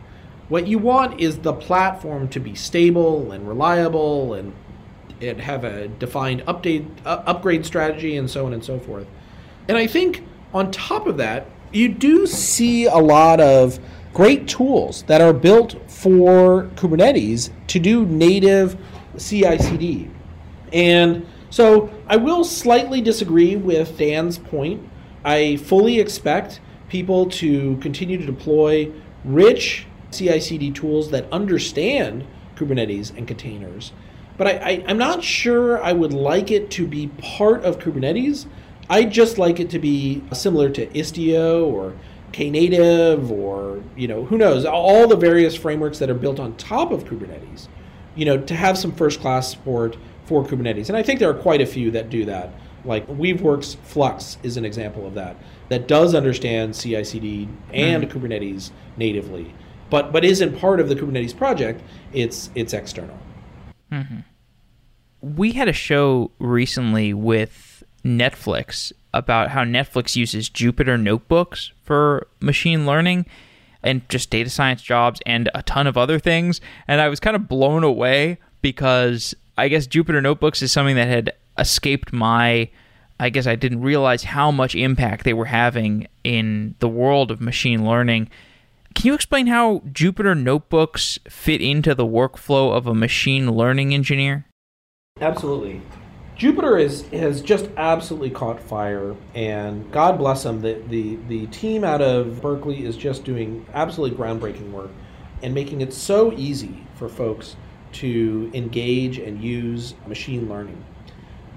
What 0.50 0.66
you 0.66 0.80
want 0.80 1.20
is 1.20 1.40
the 1.40 1.54
platform 1.54 2.30
to 2.30 2.40
be 2.40 2.56
stable 2.56 3.32
and 3.34 3.48
reliable 3.48 4.34
and 4.34 4.54
and 5.22 5.40
have 5.42 5.64
a 5.64 5.88
defined 5.88 6.42
update 6.46 6.88
uh, 7.06 7.24
upgrade 7.26 7.66
strategy 7.66 8.18
and 8.18 8.30
so 8.30 8.46
on 8.46 8.54
and 8.54 8.64
so 8.64 8.80
forth. 8.80 9.08
And 9.68 9.78
I 9.78 9.88
think 9.88 10.24
on 10.54 10.72
top 10.72 11.08
of 11.08 11.18
that, 11.18 11.48
you 11.72 11.90
do 11.90 12.26
see 12.26 12.86
a 12.86 12.98
lot 12.98 13.40
of 13.40 13.80
great 14.14 14.48
tools 14.48 15.04
that 15.04 15.22
are 15.22 15.34
built 15.34 15.76
for 15.92 16.64
Kubernetes 16.76 17.52
to 17.68 17.80
do 17.80 18.06
native 18.06 18.78
CI 19.18 19.58
CD. 19.58 20.10
And 20.74 21.26
so 21.50 21.90
I 22.08 22.18
will 22.18 22.44
slightly 22.44 23.02
disagree 23.02 23.56
with 23.56 23.98
Dan's 23.98 24.38
point. 24.38 24.88
I 25.24 25.58
fully 25.58 26.00
expect 26.00 26.62
people 26.90 27.30
to 27.30 27.78
continue 27.78 28.18
to 28.18 28.26
deploy 28.26 28.92
rich 29.24 29.86
CI 30.12 30.40
CD 30.40 30.72
tools 30.72 31.12
that 31.12 31.32
understand 31.32 32.26
Kubernetes 32.56 33.16
and 33.16 33.28
containers. 33.28 33.92
But 34.38 34.48
I, 34.48 34.52
I, 34.52 34.72
am 34.88 34.98
not 34.98 35.24
sure 35.24 35.82
I 35.82 35.94
would 35.94 36.14
like 36.14 36.52
it 36.52 36.70
to 36.72 36.88
be 36.88 37.08
part 37.08 37.64
of 37.64 37.80
Kubernetes. 37.80 38.46
I'd 38.90 39.12
just 39.12 39.38
like 39.38 39.60
it 39.60 39.70
to 39.72 39.80
be 39.80 40.24
similar 40.32 40.70
to 40.70 40.86
Istio 40.88 41.66
or 41.66 41.96
Knative 42.34 43.30
or, 43.32 43.82
you 43.96 44.08
know, 44.08 44.26
who 44.26 44.38
knows, 44.38 44.64
all 44.64 45.08
the 45.08 45.16
various 45.16 45.56
frameworks 45.56 46.00
that 46.00 46.10
are 46.10 46.16
built 46.16 46.40
on 46.40 46.56
top 46.58 46.92
of 46.92 47.06
Kubernetes, 47.06 47.68
you 48.16 48.26
know, 48.26 48.38
to 48.38 48.56
have 48.56 48.78
some 48.78 48.92
first 48.92 49.20
class 49.20 49.50
support 49.50 49.98
for 50.26 50.46
Kubernetes. 50.46 50.88
And 50.88 50.98
I 50.98 51.04
think 51.04 51.20
there 51.20 51.30
are 51.30 51.42
quite 51.42 51.62
a 51.62 51.66
few 51.66 51.90
that 51.92 52.10
do 52.10 52.26
that. 52.26 52.54
Like 52.86 53.08
Weaveworks 53.08 53.76
Flux 53.78 54.38
is 54.44 54.56
an 54.56 54.66
example 54.66 55.06
of 55.08 55.16
that, 55.16 55.36
that 55.70 55.88
does 55.88 56.14
understand 56.14 56.76
CI 56.76 57.04
CD 57.04 57.50
and 57.74 58.04
mm-hmm. 58.04 58.18
Kubernetes 58.18 58.72
natively, 58.98 59.54
but, 59.90 60.14
but 60.14 60.24
isn't 60.24 60.58
part 60.60 60.80
of 60.80 60.88
the 60.88 60.96
Kubernetes 60.96 61.36
project. 61.36 61.82
It's, 62.14 62.52
it's 62.56 62.74
external. 62.74 63.18
Mm-hmm. 63.92 64.20
We 65.22 65.52
had 65.52 65.68
a 65.68 65.74
show 65.74 66.32
recently 66.40 67.14
with 67.14 67.84
Netflix 68.04 68.92
about 69.14 69.50
how 69.50 69.64
Netflix 69.64 70.16
uses 70.16 70.50
Jupyter 70.50 71.02
notebooks 71.02 71.72
for 71.84 72.28
machine 72.40 72.86
learning 72.86 73.26
and 73.84 74.08
just 74.10 74.30
data 74.30 74.50
science 74.50 74.82
jobs 74.82 75.22
and 75.26 75.50
a 75.56 75.64
ton 75.64 75.88
of 75.88 75.98
other 75.98 76.20
things. 76.20 76.62
And 76.88 77.02
I 77.02 77.10
was 77.10 77.20
kind 77.20 77.36
of 77.36 77.48
blown 77.48 77.84
away 77.84 78.38
because 78.62 79.34
I 79.58 79.68
guess 79.70 79.88
Jupyter 79.88 80.22
notebooks 80.22 80.62
is 80.62 80.72
something 80.72 80.96
that 80.96 81.08
had 81.08 81.34
escaped 81.58 82.14
my 82.14 82.70
I 83.20 83.30
guess 83.30 83.48
I 83.48 83.56
didn't 83.56 83.82
realize 83.82 84.24
how 84.24 84.52
much 84.52 84.76
impact 84.76 85.24
they 85.24 85.34
were 85.34 85.46
having 85.46 86.08
in 86.24 86.76
the 86.80 86.88
world 86.88 87.32
of 87.32 87.42
machine 87.42 87.84
learning. 87.84 88.30
Can 88.98 89.10
you 89.10 89.14
explain 89.14 89.46
how 89.46 89.84
Jupyter 89.92 90.36
notebooks 90.36 91.20
fit 91.30 91.62
into 91.62 91.94
the 91.94 92.04
workflow 92.04 92.76
of 92.76 92.88
a 92.88 92.96
machine 92.96 93.52
learning 93.52 93.94
engineer? 93.94 94.48
Absolutely. 95.22 95.84
Jupyter 96.36 96.82
is 96.82 97.04
has 97.10 97.44
just 97.44 97.70
absolutely 97.78 98.32
caught 98.32 98.60
fire, 98.60 99.16
and 99.36 99.92
God 99.92 100.18
bless 100.18 100.42
them. 100.42 100.62
The, 100.62 100.82
the 100.90 101.20
the 101.28 101.46
team 101.48 101.84
out 101.84 102.02
of 102.02 102.42
Berkeley 102.42 102.86
is 102.86 102.98
just 102.98 103.24
doing 103.24 103.68
absolutely 103.76 104.18
groundbreaking 104.18 104.72
work, 104.72 104.90
and 105.44 105.54
making 105.54 105.82
it 105.82 105.94
so 105.94 106.34
easy 106.34 106.84
for 106.96 107.08
folks 107.08 107.56
to 108.02 108.50
engage 108.56 109.20
and 109.20 109.40
use 109.40 109.94
machine 110.08 110.50
learning. 110.50 110.84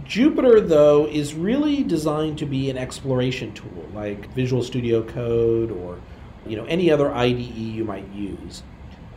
Jupyter, 0.05 0.69
though, 0.69 1.07
is 1.07 1.33
really 1.33 1.85
designed 1.85 2.37
to 2.37 2.45
be 2.45 2.69
an 2.69 2.77
exploration 2.77 3.55
tool, 3.55 3.89
like 3.95 4.31
Visual 4.35 4.63
Studio 4.63 5.03
Code 5.03 5.71
or 5.71 5.99
you 6.47 6.57
know 6.57 6.65
any 6.65 6.91
other 6.91 7.13
IDE 7.13 7.39
you 7.39 7.85
might 7.85 8.09
use. 8.13 8.63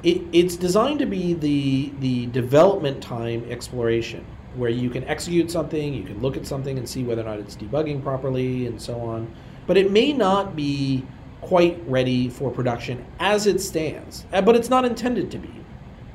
It, 0.04 0.22
it's 0.34 0.56
designed 0.56 1.00
to 1.00 1.06
be 1.06 1.34
the 1.34 1.92
the 2.00 2.26
development 2.28 3.02
time 3.02 3.46
exploration 3.50 4.26
where 4.56 4.70
you 4.70 4.90
can 4.90 5.04
execute 5.06 5.50
something, 5.50 5.94
you 5.94 6.04
can 6.04 6.22
look 6.22 6.38
at 6.38 6.46
something 6.46 6.78
and 6.78 6.88
see 6.88 7.04
whether 7.04 7.22
or 7.22 7.26
not 7.26 7.40
it's 7.40 7.56
debugging 7.56 8.04
properly 8.04 8.68
and 8.68 8.82
so 8.82 9.00
on. 9.00 9.34
But 9.66 9.78
it 9.78 9.92
may 9.92 10.14
not 10.14 10.56
be 10.56 11.06
quite 11.42 11.82
ready 11.88 12.30
for 12.30 12.52
production 12.52 13.06
as 13.20 13.48
it 13.48 13.60
stands, 13.60 14.26
uh, 14.32 14.42
but 14.42 14.56
it's 14.56 14.70
not 14.70 14.86
intended 14.86 15.32
to 15.32 15.38
be. 15.38 15.54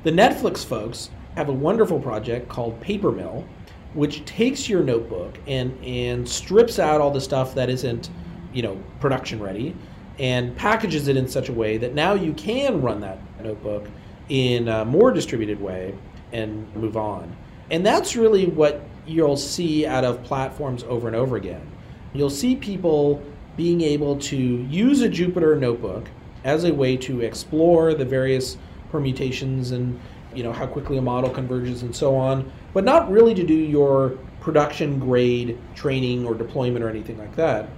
The 0.03 0.11
Netflix 0.11 0.65
folks 0.65 1.09
have 1.35 1.49
a 1.49 1.53
wonderful 1.53 1.99
project 1.99 2.49
called 2.49 2.79
Papermill, 2.81 3.45
which 3.93 4.23
takes 4.25 4.69
your 4.69 4.83
notebook 4.83 5.37
and, 5.47 5.77
and 5.83 6.27
strips 6.27 6.79
out 6.79 7.01
all 7.01 7.11
the 7.11 7.21
stuff 7.21 7.53
that 7.55 7.69
isn't, 7.69 8.09
you 8.53 8.61
know, 8.61 8.81
production 8.99 9.41
ready 9.41 9.75
and 10.19 10.55
packages 10.55 11.07
it 11.07 11.15
in 11.15 11.27
such 11.27 11.49
a 11.49 11.53
way 11.53 11.77
that 11.77 11.93
now 11.93 12.13
you 12.13 12.33
can 12.33 12.81
run 12.81 12.99
that 13.01 13.19
notebook 13.41 13.87
in 14.27 14.67
a 14.67 14.85
more 14.85 15.11
distributed 15.11 15.59
way 15.59 15.95
and 16.33 16.73
move 16.75 16.97
on. 16.97 17.35
And 17.71 17.85
that's 17.85 18.15
really 18.15 18.45
what 18.45 18.83
you'll 19.07 19.37
see 19.37 19.85
out 19.85 20.03
of 20.03 20.23
platforms 20.23 20.83
over 20.83 21.07
and 21.07 21.15
over 21.15 21.37
again. 21.37 21.65
You'll 22.13 22.29
see 22.29 22.55
people 22.55 23.23
being 23.55 23.81
able 23.81 24.17
to 24.17 24.37
use 24.37 25.01
a 25.01 25.09
Jupyter 25.09 25.57
notebook 25.57 26.07
as 26.43 26.63
a 26.63 26.73
way 26.73 26.95
to 26.97 27.21
explore 27.21 27.93
the 27.93 28.05
various 28.05 28.57
permutations 28.91 29.71
and 29.71 29.99
you 30.33 30.43
know 30.43 30.53
how 30.53 30.65
quickly 30.65 30.97
a 30.97 31.01
model 31.01 31.29
converges 31.29 31.81
and 31.81 31.95
so 31.95 32.15
on, 32.15 32.51
but 32.73 32.83
not 32.83 33.11
really 33.11 33.33
to 33.33 33.43
do 33.43 33.53
your 33.53 34.17
production 34.39 34.99
grade 34.99 35.57
training 35.75 36.25
or 36.25 36.33
deployment 36.33 36.83
or 36.83 36.89
anything 36.89 37.17
like 37.17 37.35
that. 37.35 37.69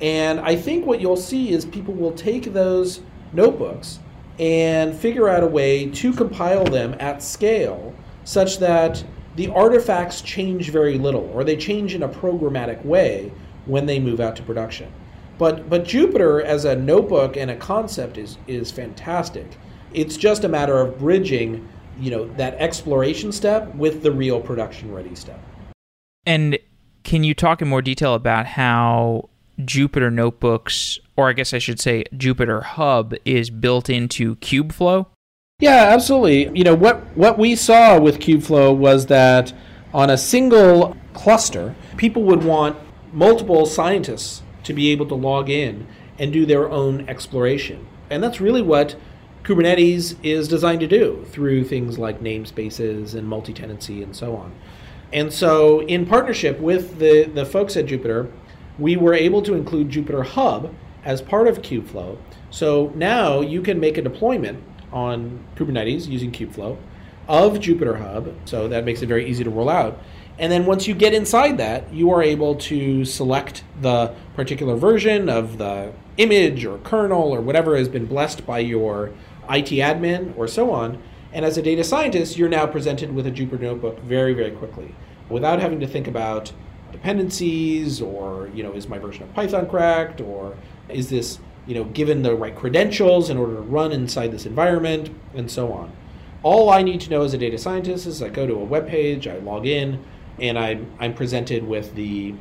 And 0.00 0.40
I 0.40 0.56
think 0.56 0.86
what 0.86 1.00
you'll 1.00 1.16
see 1.16 1.50
is 1.50 1.64
people 1.64 1.94
will 1.94 2.12
take 2.12 2.52
those 2.52 3.00
notebooks 3.32 3.98
and 4.38 4.94
figure 4.94 5.28
out 5.28 5.42
a 5.42 5.46
way 5.46 5.86
to 5.90 6.12
compile 6.12 6.64
them 6.64 6.94
at 7.00 7.22
scale 7.22 7.94
such 8.24 8.58
that 8.58 9.02
the 9.36 9.48
artifacts 9.48 10.20
change 10.20 10.70
very 10.70 10.98
little, 10.98 11.30
or 11.32 11.44
they 11.44 11.56
change 11.56 11.94
in 11.94 12.02
a 12.02 12.08
programmatic 12.08 12.84
way 12.84 13.32
when 13.66 13.86
they 13.86 13.98
move 13.98 14.20
out 14.20 14.36
to 14.36 14.42
production. 14.42 14.92
But 15.38 15.70
but 15.70 15.84
Jupyter 15.84 16.42
as 16.42 16.64
a 16.64 16.74
notebook 16.74 17.36
and 17.36 17.50
a 17.50 17.56
concept 17.56 18.18
is 18.18 18.38
is 18.46 18.70
fantastic. 18.70 19.46
It's 19.92 20.16
just 20.16 20.44
a 20.44 20.48
matter 20.48 20.78
of 20.78 20.98
bridging, 20.98 21.66
you 21.98 22.10
know, 22.10 22.26
that 22.34 22.54
exploration 22.54 23.32
step 23.32 23.74
with 23.74 24.02
the 24.02 24.12
real 24.12 24.40
production 24.40 24.92
ready 24.92 25.14
step. 25.14 25.40
And 26.26 26.58
can 27.04 27.24
you 27.24 27.34
talk 27.34 27.62
in 27.62 27.68
more 27.68 27.80
detail 27.80 28.14
about 28.14 28.46
how 28.46 29.30
Jupyter 29.58 30.12
notebooks, 30.12 30.98
or 31.16 31.28
I 31.28 31.32
guess 31.32 31.52
I 31.52 31.58
should 31.58 31.80
say 31.80 32.04
Jupyter 32.14 32.62
Hub, 32.62 33.14
is 33.24 33.50
built 33.50 33.90
into 33.90 34.36
Kubeflow? 34.36 35.06
Yeah, 35.60 35.88
absolutely. 35.90 36.56
You 36.56 36.64
know, 36.64 36.74
what, 36.74 37.04
what 37.16 37.38
we 37.38 37.56
saw 37.56 37.98
with 37.98 38.20
Kubeflow 38.20 38.76
was 38.76 39.06
that 39.06 39.52
on 39.92 40.10
a 40.10 40.16
single 40.16 40.96
cluster, 41.14 41.74
people 41.96 42.22
would 42.24 42.44
want 42.44 42.76
multiple 43.12 43.66
scientists 43.66 44.42
to 44.64 44.72
be 44.72 44.90
able 44.90 45.06
to 45.06 45.14
log 45.14 45.50
in 45.50 45.86
and 46.18 46.32
do 46.32 46.46
their 46.46 46.68
own 46.70 47.08
exploration. 47.08 47.86
And 48.10 48.22
that's 48.22 48.40
really 48.40 48.62
what 48.62 48.96
Kubernetes 49.42 50.16
is 50.22 50.46
designed 50.46 50.80
to 50.80 50.86
do 50.86 51.24
through 51.30 51.64
things 51.64 51.98
like 51.98 52.20
namespaces 52.20 53.14
and 53.14 53.26
multi 53.26 53.52
tenancy 53.52 54.02
and 54.02 54.14
so 54.14 54.36
on. 54.36 54.54
And 55.12 55.32
so, 55.32 55.80
in 55.80 56.04
partnership 56.04 56.60
with 56.60 56.98
the, 56.98 57.24
the 57.24 57.46
folks 57.46 57.76
at 57.76 57.86
Jupyter, 57.86 58.30
we 58.78 58.96
were 58.96 59.14
able 59.14 59.42
to 59.42 59.54
include 59.54 59.90
Jupyter 59.90 60.24
Hub 60.24 60.74
as 61.04 61.22
part 61.22 61.48
of 61.48 61.62
Kubeflow. 61.62 62.18
So 62.50 62.92
now 62.94 63.40
you 63.40 63.62
can 63.62 63.80
make 63.80 63.98
a 63.98 64.02
deployment 64.02 64.62
on 64.92 65.44
Kubernetes 65.56 66.08
using 66.08 66.32
Kubeflow 66.32 66.78
of 67.28 67.54
Jupyter 67.54 67.98
Hub. 67.98 68.34
So 68.46 68.68
that 68.68 68.84
makes 68.84 69.02
it 69.02 69.06
very 69.06 69.28
easy 69.28 69.44
to 69.44 69.50
roll 69.50 69.68
out. 69.68 70.00
And 70.38 70.52
then 70.52 70.66
once 70.66 70.86
you 70.86 70.94
get 70.94 71.12
inside 71.14 71.58
that, 71.58 71.92
you 71.92 72.10
are 72.10 72.22
able 72.22 72.54
to 72.54 73.04
select 73.04 73.64
the 73.80 74.14
particular 74.34 74.76
version 74.76 75.28
of 75.28 75.58
the 75.58 75.92
image 76.16 76.64
or 76.64 76.78
kernel 76.78 77.34
or 77.34 77.40
whatever 77.40 77.76
has 77.76 77.88
been 77.88 78.06
blessed 78.06 78.46
by 78.46 78.60
your 78.60 79.08
IT 79.50 79.70
admin 79.70 80.36
or 80.36 80.46
so 80.46 80.70
on. 80.70 81.02
And 81.32 81.44
as 81.44 81.58
a 81.58 81.62
data 81.62 81.82
scientist, 81.82 82.38
you're 82.38 82.48
now 82.48 82.66
presented 82.66 83.14
with 83.14 83.26
a 83.26 83.30
Jupyter 83.30 83.60
notebook 83.60 83.98
very, 84.00 84.32
very 84.32 84.52
quickly 84.52 84.94
without 85.28 85.60
having 85.60 85.80
to 85.80 85.86
think 85.86 86.06
about 86.06 86.52
dependencies 86.92 88.00
or, 88.00 88.48
you 88.54 88.62
know, 88.62 88.72
is 88.72 88.88
my 88.88 88.98
version 88.98 89.22
of 89.24 89.34
Python 89.34 89.68
cracked 89.68 90.20
or 90.20 90.56
is 90.88 91.10
this 91.10 91.38
you 91.68 91.74
know, 91.74 91.84
given 91.84 92.22
the 92.22 92.34
right 92.34 92.56
credentials 92.56 93.28
in 93.28 93.36
order 93.36 93.54
to 93.54 93.60
run 93.60 93.92
inside 93.92 94.32
this 94.32 94.46
environment, 94.46 95.10
and 95.34 95.50
so 95.50 95.70
on. 95.70 95.92
All 96.42 96.70
I 96.70 96.82
need 96.82 97.02
to 97.02 97.10
know 97.10 97.22
as 97.22 97.34
a 97.34 97.38
data 97.38 97.58
scientist 97.58 98.06
is 98.06 98.22
I 98.22 98.30
go 98.30 98.46
to 98.46 98.54
a 98.54 98.64
web 98.64 98.88
page, 98.88 99.28
I 99.28 99.36
log 99.36 99.66
in, 99.66 100.02
and 100.40 100.58
I'm, 100.58 100.90
I'm 100.98 101.12
presented 101.12 101.68
with 101.68 101.94
the, 101.94 102.34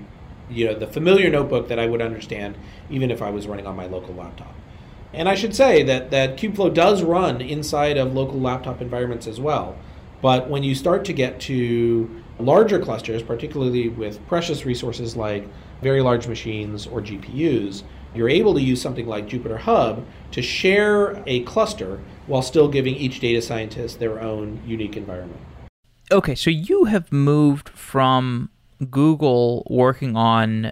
you 0.50 0.66
know, 0.66 0.74
the 0.74 0.88
familiar 0.88 1.30
notebook 1.30 1.68
that 1.68 1.78
I 1.78 1.88
would 1.88 2.02
understand 2.02 2.56
even 2.90 3.12
if 3.12 3.22
I 3.22 3.30
was 3.30 3.48
running 3.48 3.68
on 3.68 3.76
my 3.76 3.86
local 3.86 4.16
laptop. 4.16 4.56
And 5.14 5.28
I 5.28 5.36
should 5.36 5.54
say 5.54 5.84
that, 5.84 6.10
that 6.12 6.38
Kubeflow 6.38 6.74
does 6.74 7.04
run 7.04 7.42
inside 7.42 7.98
of 7.98 8.14
local 8.14 8.40
laptop 8.40 8.82
environments 8.82 9.28
as 9.28 9.42
well. 9.42 9.76
But 10.22 10.50
when 10.50 10.64
you 10.64 10.74
start 10.74 11.04
to 11.06 11.14
get 11.14 11.42
to 11.42 12.24
larger 12.40 12.80
clusters, 12.80 13.24
particularly 13.24 13.90
with 13.90 14.26
precious 14.28 14.66
resources 14.66 15.16
like 15.16 15.48
very 15.82 16.02
large 16.02 16.28
machines 16.28 16.88
or 16.88 17.02
GPUs, 17.02 17.84
you're 18.14 18.30
able 18.30 18.54
to 18.54 18.62
use 18.62 18.82
something 18.82 19.08
like 19.08 19.28
Jupyter 19.28 19.60
Hub 19.60 20.06
to 20.32 20.42
share 20.42 21.24
a 21.28 21.42
cluster 21.44 22.00
while 22.26 22.42
still 22.42 22.68
giving 22.68 22.96
each 22.96 23.20
data 23.20 23.42
scientist 23.42 24.00
their 24.00 24.20
own 24.20 24.62
unique 24.66 24.98
environment. 24.98 25.40
Okay, 26.12 26.36
so 26.36 26.50
you 26.50 26.86
have 26.86 27.12
moved 27.12 27.70
from 27.70 28.50
Google 28.90 29.68
working 29.70 30.16
on 30.16 30.72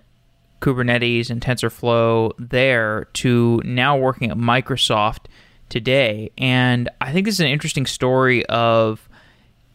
Kubernetes 0.61 1.29
and 1.29 1.41
TensorFlow 1.41 2.31
there 2.39 3.05
to 3.13 3.61
now 3.63 3.97
working 3.97 4.31
at 4.31 4.37
Microsoft 4.37 5.25
today. 5.69 6.31
And 6.37 6.89
I 7.01 7.11
think 7.11 7.25
this 7.25 7.35
is 7.35 7.41
an 7.41 7.47
interesting 7.47 7.85
story 7.85 8.45
of 8.45 9.04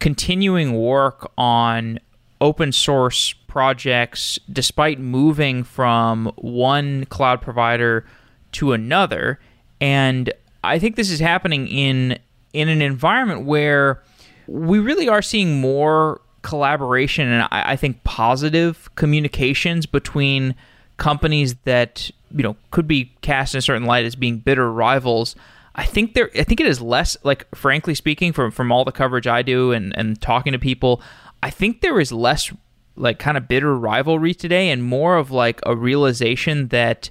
continuing 0.01 0.72
work 0.72 1.30
on 1.38 2.01
open 2.40 2.72
source 2.72 3.34
projects 3.46 4.38
despite 4.51 4.98
moving 4.98 5.62
from 5.62 6.32
one 6.36 7.05
cloud 7.07 7.40
provider 7.40 8.05
to 8.53 8.72
another. 8.72 9.38
And 9.80 10.32
I 10.64 10.78
think 10.78 10.96
this 10.96 11.11
is 11.11 11.20
happening 11.20 11.68
in 11.68 12.18
in 12.53 12.68
an 12.68 12.82
environment 12.82 13.44
where 13.44 14.03
we 14.48 14.80
really 14.80 15.09
are 15.09 15.22
seeing 15.22 15.61
more 15.61 16.20
collaboration 16.42 17.28
and 17.28 17.42
I, 17.44 17.72
I 17.72 17.76
think 17.76 18.03
positive 18.03 18.92
communications 18.96 19.86
between 19.86 20.55
companies 20.96 21.55
that 21.64 22.11
you 22.34 22.42
know 22.42 22.57
could 22.70 22.88
be 22.88 23.12
cast 23.20 23.55
in 23.55 23.59
a 23.59 23.62
certain 23.62 23.84
light 23.84 24.05
as 24.05 24.16
being 24.16 24.38
bitter 24.38 24.72
rivals. 24.72 25.36
I 25.75 25.85
think 25.85 26.14
there 26.14 26.31
I 26.35 26.45
think 26.45 26.61
it 26.61 26.66
is 26.66 26.81
less 26.81 27.16
like 27.23 27.47
frankly 27.55 27.95
speaking 27.95 28.33
from 28.33 28.51
from 28.51 28.73
all 28.73 28.85
the 28.85 28.93
coverage 28.93 29.27
I 29.27 29.43
do 29.43 29.73
and 29.73 29.97
and 29.97 30.21
talking 30.21 30.53
to 30.53 30.59
people, 30.59 31.03
I 31.43 31.51
think 31.51 31.81
there 31.81 32.01
is 32.01 32.12
less 32.12 32.53
like 32.97 33.18
kind 33.18 33.37
of 33.37 33.49
bitter 33.49 33.77
rivalry 33.77 34.35
today 34.35 34.71
and 34.71 34.83
more 34.83 35.16
of 35.16 35.31
like 35.31 35.61
a 35.64 35.75
realization 35.75 36.68
that 36.68 37.11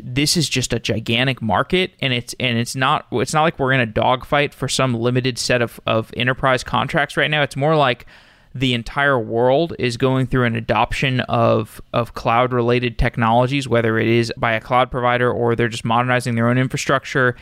this 0.00 0.36
is 0.36 0.48
just 0.48 0.72
a 0.72 0.78
gigantic 0.78 1.42
market 1.42 1.92
and 2.00 2.12
it's 2.12 2.34
and 2.38 2.58
it's 2.58 2.76
not 2.76 3.06
it's 3.12 3.34
not 3.34 3.42
like 3.42 3.58
we're 3.58 3.72
in 3.72 3.80
a 3.80 3.86
dogfight 3.86 4.54
for 4.54 4.68
some 4.68 4.94
limited 4.94 5.38
set 5.38 5.60
of, 5.60 5.80
of 5.86 6.12
enterprise 6.16 6.62
contracts 6.62 7.16
right 7.16 7.30
now. 7.30 7.42
It's 7.42 7.56
more 7.56 7.76
like 7.76 8.06
the 8.54 8.74
entire 8.74 9.18
world 9.18 9.74
is 9.78 9.96
going 9.96 10.26
through 10.26 10.44
an 10.44 10.54
adoption 10.54 11.20
of 11.20 11.80
of 11.92 12.14
cloud 12.14 12.52
related 12.52 12.98
technologies, 12.98 13.68
whether 13.68 13.98
it 13.98 14.08
is 14.08 14.32
by 14.36 14.52
a 14.52 14.60
cloud 14.60 14.90
provider 14.90 15.30
or 15.30 15.54
they're 15.54 15.68
just 15.68 15.84
modernizing 15.84 16.34
their 16.34 16.48
own 16.48 16.58
infrastructure. 16.58 17.36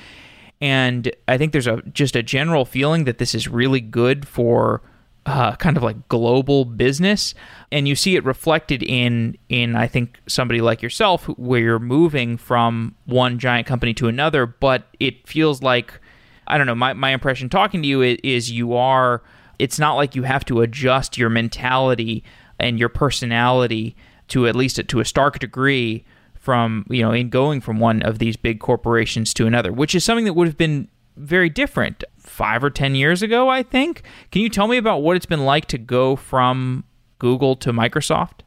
And 0.61 1.11
I 1.29 1.37
think 1.37 1.53
there's 1.53 1.67
a 1.67 1.83
just 1.93 2.17
a 2.17 2.23
general 2.23 2.65
feeling 2.65 3.05
that 3.05 3.19
this 3.19 3.35
is 3.35 3.47
really 3.47 3.81
good 3.81 4.27
for 4.27 4.83
uh, 5.27 5.57
kind 5.57 5.77
of 5.77 5.83
like 5.83 6.09
global 6.09 6.65
business, 6.65 7.35
and 7.73 7.89
you 7.89 7.97
see 7.97 8.17
it 8.17 8.25
reflected 8.25 8.83
in 8.83 9.37
in 9.49 9.75
I 9.75 9.87
think 9.89 10.21
somebody 10.27 10.61
like 10.61 10.83
yourself 10.83 11.25
where 11.37 11.61
you're 11.61 11.79
moving 11.79 12.37
from 12.37 12.95
one 13.05 13.39
giant 13.39 13.67
company 13.67 13.93
to 13.95 14.09
another, 14.09 14.47
but 14.47 14.87
it 15.01 15.27
feels 15.27 15.63
like 15.63 16.01
I 16.47 16.57
don't 16.57 16.67
know. 16.67 16.75
My 16.77 16.93
my 16.93 17.11
impression 17.11 17.49
talking 17.49 17.83
to 17.83 17.89
you 17.89 18.03
is, 18.03 18.19
is 18.23 18.51
you 18.51 18.75
are. 18.75 19.23
It's 19.59 19.79
not 19.79 19.95
like 19.95 20.15
you 20.15 20.23
have 20.23 20.45
to 20.47 20.61
adjust 20.61 21.19
your 21.19 21.31
mentality 21.31 22.23
and 22.61 22.79
your 22.79 22.89
personality 22.89 23.97
to 24.29 24.47
at 24.47 24.55
least 24.55 24.81
to 24.87 25.01
a 25.01 25.05
stark 25.05 25.39
degree 25.39 26.05
from 26.47 26.87
you 26.89 27.03
know 27.03 27.11
in 27.11 27.29
going 27.29 27.61
from 27.61 27.81
one 27.81 28.03
of 28.03 28.21
these 28.21 28.37
big 28.37 28.61
corporations 28.61 29.35
to 29.35 29.49
another, 29.49 29.73
which 29.73 29.97
is 29.97 30.05
something 30.05 30.25
that 30.27 30.35
would 30.35 30.47
have 30.47 30.57
been 30.57 30.87
very 31.17 31.49
different 31.51 32.05
five 32.19 32.63
or 32.63 32.71
10 32.71 32.95
years 32.95 33.21
ago, 33.21 33.49
I 33.49 33.65
think. 33.65 34.03
Can 34.31 34.43
you 34.43 34.49
tell 34.49 34.69
me 34.69 34.77
about 34.77 35.03
what 35.03 35.17
it's 35.17 35.27
been 35.27 35.45
like 35.45 35.67
to 35.67 35.79
go 35.79 36.15
from 36.15 36.85
Google 37.19 37.57
to 37.57 37.73
Microsoft? 37.73 38.43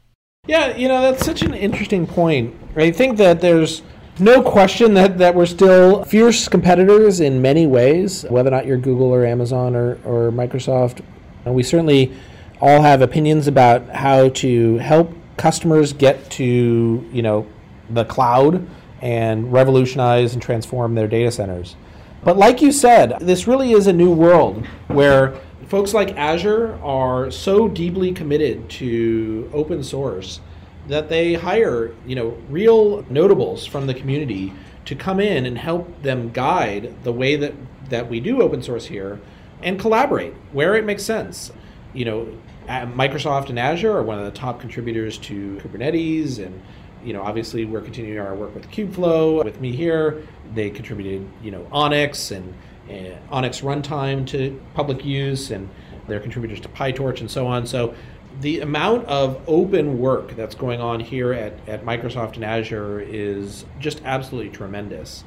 Yeah, 0.46 0.74
you 0.74 0.88
know, 0.88 1.02
that's 1.02 1.26
such 1.26 1.42
an 1.42 1.52
interesting 1.52 2.06
point. 2.06 2.54
I 2.74 2.90
think 2.90 3.18
that 3.18 3.42
there's 3.42 3.82
no 4.18 4.42
question 4.42 4.94
that, 4.94 5.18
that 5.18 5.34
we're 5.34 5.44
still 5.44 6.04
fierce 6.04 6.48
competitors 6.48 7.20
in 7.20 7.42
many 7.42 7.66
ways, 7.66 8.24
whether 8.30 8.48
or 8.48 8.52
not 8.52 8.64
you're 8.64 8.78
Google 8.78 9.12
or 9.12 9.26
Amazon 9.26 9.76
or, 9.76 9.98
or 10.04 10.30
Microsoft. 10.30 11.04
And 11.44 11.54
we 11.54 11.62
certainly 11.62 12.14
all 12.62 12.80
have 12.80 13.02
opinions 13.02 13.46
about 13.46 13.86
how 13.90 14.30
to 14.30 14.78
help 14.78 15.12
customers 15.36 15.92
get 15.92 16.30
to, 16.30 17.06
you 17.12 17.22
know, 17.22 17.46
the 17.90 18.04
cloud 18.04 18.66
and 19.00 19.52
revolutionize 19.52 20.34
and 20.34 20.42
transform 20.42 20.94
their 20.94 21.08
data 21.08 21.30
centers. 21.30 21.76
But 22.22 22.36
like 22.36 22.60
you 22.60 22.70
said, 22.70 23.18
this 23.20 23.46
really 23.46 23.72
is 23.72 23.86
a 23.86 23.92
new 23.92 24.12
world 24.12 24.66
where 24.88 25.34
folks 25.68 25.94
like 25.94 26.16
Azure 26.16 26.78
are 26.82 27.30
so 27.30 27.66
deeply 27.68 28.12
committed 28.12 28.68
to 28.70 29.50
open 29.54 29.82
source 29.82 30.40
that 30.88 31.08
they 31.08 31.34
hire, 31.34 31.94
you 32.06 32.14
know, 32.14 32.36
real 32.48 33.04
notables 33.08 33.64
from 33.64 33.86
the 33.86 33.94
community 33.94 34.52
to 34.84 34.94
come 34.94 35.20
in 35.20 35.46
and 35.46 35.56
help 35.56 36.02
them 36.02 36.30
guide 36.30 36.94
the 37.04 37.12
way 37.12 37.36
that 37.36 37.54
that 37.88 38.08
we 38.08 38.20
do 38.20 38.40
open 38.40 38.62
source 38.62 38.86
here 38.86 39.20
and 39.62 39.78
collaborate 39.78 40.32
where 40.52 40.76
it 40.76 40.84
makes 40.84 41.02
sense. 41.02 41.52
You 41.92 42.04
know, 42.04 42.38
Microsoft 42.68 43.48
and 43.48 43.58
Azure 43.58 43.96
are 43.96 44.02
one 44.02 44.18
of 44.18 44.24
the 44.24 44.30
top 44.30 44.60
contributors 44.60 45.18
to 45.18 45.60
Kubernetes 45.62 46.38
and 46.44 46.60
you 47.04 47.12
know, 47.12 47.22
obviously 47.22 47.64
we're 47.64 47.80
continuing 47.80 48.18
our 48.18 48.34
work 48.34 48.54
with 48.54 48.70
Kubeflow. 48.70 49.44
With 49.44 49.60
me 49.60 49.72
here, 49.72 50.26
they 50.54 50.70
contributed, 50.70 51.28
you 51.42 51.50
know, 51.50 51.66
ONNX 51.72 52.36
and, 52.36 52.54
and 52.88 53.18
ONNX 53.30 53.62
runtime 53.62 54.26
to 54.28 54.60
public 54.74 55.04
use, 55.04 55.50
and 55.50 55.68
they're 56.06 56.20
contributors 56.20 56.60
to 56.60 56.68
PyTorch 56.68 57.20
and 57.20 57.30
so 57.30 57.46
on. 57.46 57.66
So 57.66 57.94
the 58.40 58.60
amount 58.60 59.06
of 59.06 59.42
open 59.46 59.98
work 59.98 60.36
that's 60.36 60.54
going 60.54 60.80
on 60.80 61.00
here 61.00 61.32
at, 61.32 61.52
at 61.68 61.84
Microsoft 61.84 62.34
and 62.34 62.44
Azure 62.44 63.00
is 63.00 63.64
just 63.78 64.02
absolutely 64.04 64.50
tremendous. 64.50 65.24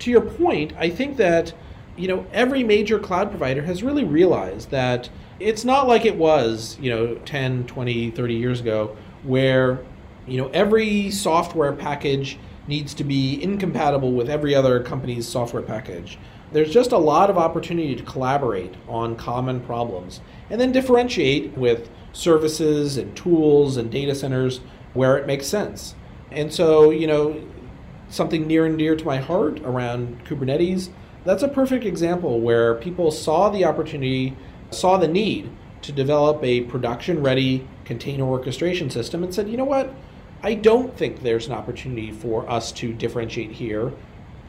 To 0.00 0.10
your 0.10 0.20
point, 0.20 0.72
I 0.78 0.90
think 0.90 1.16
that 1.16 1.52
you 1.96 2.08
know 2.08 2.26
every 2.32 2.62
major 2.62 2.98
cloud 2.98 3.30
provider 3.30 3.62
has 3.62 3.82
really 3.82 4.04
realized 4.04 4.70
that 4.70 5.10
it's 5.38 5.64
not 5.64 5.86
like 5.86 6.04
it 6.04 6.16
was 6.16 6.78
you 6.80 6.90
know 6.90 7.16
10 7.16 7.66
20 7.66 8.10
30 8.12 8.34
years 8.34 8.60
ago 8.60 8.96
where 9.24 9.84
you 10.26 10.38
know, 10.38 10.48
every 10.48 11.10
software 11.10 11.72
package 11.72 12.38
needs 12.68 12.94
to 12.94 13.04
be 13.04 13.42
incompatible 13.42 14.12
with 14.12 14.30
every 14.30 14.54
other 14.54 14.80
company's 14.82 15.26
software 15.26 15.62
package. 15.62 16.18
There's 16.52 16.72
just 16.72 16.92
a 16.92 16.98
lot 16.98 17.30
of 17.30 17.38
opportunity 17.38 17.96
to 17.96 18.02
collaborate 18.02 18.74
on 18.86 19.16
common 19.16 19.60
problems 19.60 20.20
and 20.50 20.60
then 20.60 20.70
differentiate 20.70 21.56
with 21.56 21.90
services 22.12 22.98
and 22.98 23.16
tools 23.16 23.76
and 23.76 23.90
data 23.90 24.14
centers 24.14 24.60
where 24.92 25.16
it 25.16 25.26
makes 25.26 25.46
sense. 25.46 25.94
And 26.30 26.52
so, 26.52 26.90
you 26.90 27.06
know, 27.06 27.42
something 28.08 28.46
near 28.46 28.66
and 28.66 28.78
dear 28.78 28.94
to 28.94 29.04
my 29.04 29.16
heart 29.16 29.60
around 29.60 30.24
Kubernetes, 30.26 30.90
that's 31.24 31.42
a 31.42 31.48
perfect 31.48 31.84
example 31.84 32.40
where 32.40 32.74
people 32.74 33.10
saw 33.10 33.48
the 33.48 33.64
opportunity, 33.64 34.36
saw 34.70 34.98
the 34.98 35.08
need 35.08 35.50
to 35.82 35.92
develop 35.92 36.42
a 36.44 36.62
production 36.62 37.22
ready 37.22 37.66
container 37.84 38.24
orchestration 38.24 38.90
system 38.90 39.24
and 39.24 39.34
said, 39.34 39.48
you 39.48 39.56
know 39.56 39.64
what? 39.64 39.92
I 40.42 40.54
don't 40.54 40.96
think 40.96 41.22
there's 41.22 41.46
an 41.46 41.52
opportunity 41.52 42.10
for 42.10 42.48
us 42.50 42.72
to 42.72 42.92
differentiate 42.92 43.52
here, 43.52 43.92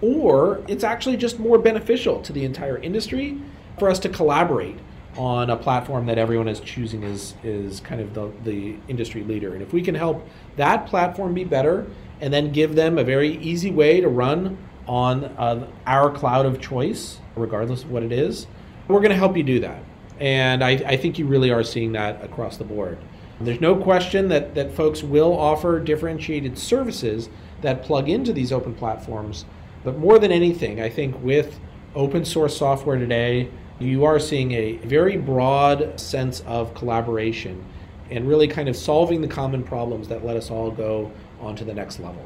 or 0.01 0.63
it's 0.67 0.83
actually 0.83 1.17
just 1.17 1.39
more 1.39 1.59
beneficial 1.59 2.21
to 2.23 2.33
the 2.33 2.43
entire 2.45 2.77
industry 2.77 3.39
for 3.77 3.89
us 3.89 3.99
to 3.99 4.09
collaborate 4.09 4.77
on 5.17 5.51
a 5.51 5.55
platform 5.55 6.07
that 6.07 6.17
everyone 6.17 6.47
is 6.47 6.59
choosing 6.59 7.03
is 7.03 7.35
is 7.43 7.79
kind 7.79 8.01
of 8.01 8.13
the, 8.15 8.31
the 8.43 8.75
industry 8.87 9.23
leader. 9.23 9.53
And 9.53 9.61
if 9.61 9.71
we 9.71 9.83
can 9.83 9.93
help 9.93 10.27
that 10.55 10.87
platform 10.87 11.35
be 11.35 11.43
better 11.43 11.85
and 12.19 12.33
then 12.33 12.51
give 12.51 12.73
them 12.73 12.97
a 12.97 13.03
very 13.03 13.37
easy 13.37 13.69
way 13.69 14.01
to 14.01 14.07
run 14.07 14.57
on 14.87 15.25
uh, 15.25 15.67
our 15.85 16.11
cloud 16.11 16.45
of 16.45 16.59
choice, 16.59 17.19
regardless 17.35 17.83
of 17.83 17.91
what 17.91 18.03
it 18.03 18.11
is, 18.11 18.47
we're 18.87 18.99
going 18.99 19.11
to 19.11 19.15
help 19.15 19.37
you 19.37 19.43
do 19.43 19.59
that. 19.59 19.83
And 20.19 20.63
I, 20.63 20.71
I 20.71 20.97
think 20.97 21.19
you 21.19 21.25
really 21.25 21.51
are 21.51 21.63
seeing 21.63 21.93
that 21.93 22.23
across 22.23 22.57
the 22.57 22.63
board. 22.63 22.97
There's 23.45 23.61
no 23.61 23.75
question 23.75 24.27
that, 24.29 24.55
that 24.55 24.71
folks 24.71 25.03
will 25.03 25.37
offer 25.37 25.79
differentiated 25.79 26.57
services 26.57 27.29
that 27.61 27.83
plug 27.83 28.09
into 28.09 28.33
these 28.33 28.51
open 28.51 28.73
platforms. 28.73 29.45
But 29.83 29.97
more 29.97 30.19
than 30.19 30.31
anything, 30.31 30.81
I 30.81 30.89
think 30.89 31.21
with 31.21 31.59
open 31.95 32.25
source 32.25 32.57
software 32.57 32.97
today, 32.97 33.49
you 33.79 34.05
are 34.05 34.19
seeing 34.19 34.51
a 34.53 34.77
very 34.77 35.17
broad 35.17 35.99
sense 35.99 36.41
of 36.41 36.73
collaboration 36.73 37.65
and 38.09 38.27
really 38.27 38.47
kind 38.47 38.69
of 38.69 38.75
solving 38.75 39.21
the 39.21 39.27
common 39.27 39.63
problems 39.63 40.07
that 40.07 40.25
let 40.25 40.35
us 40.35 40.51
all 40.51 40.71
go 40.71 41.11
on 41.39 41.55
to 41.55 41.65
the 41.65 41.73
next 41.73 41.99
level. 41.99 42.25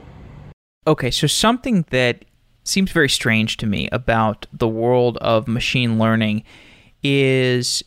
Okay, 0.86 1.12
so 1.12 1.28
something 1.28 1.86
that 1.90 2.26
seems 2.64 2.92
very 2.92 3.10
strange 3.10 3.58
to 3.58 3.66
me 3.66 3.88
about 3.92 4.46
the 4.52 4.68
world 4.68 5.18
of 5.18 5.48
machine 5.48 5.98
learning 5.98 6.44
is 7.02 7.84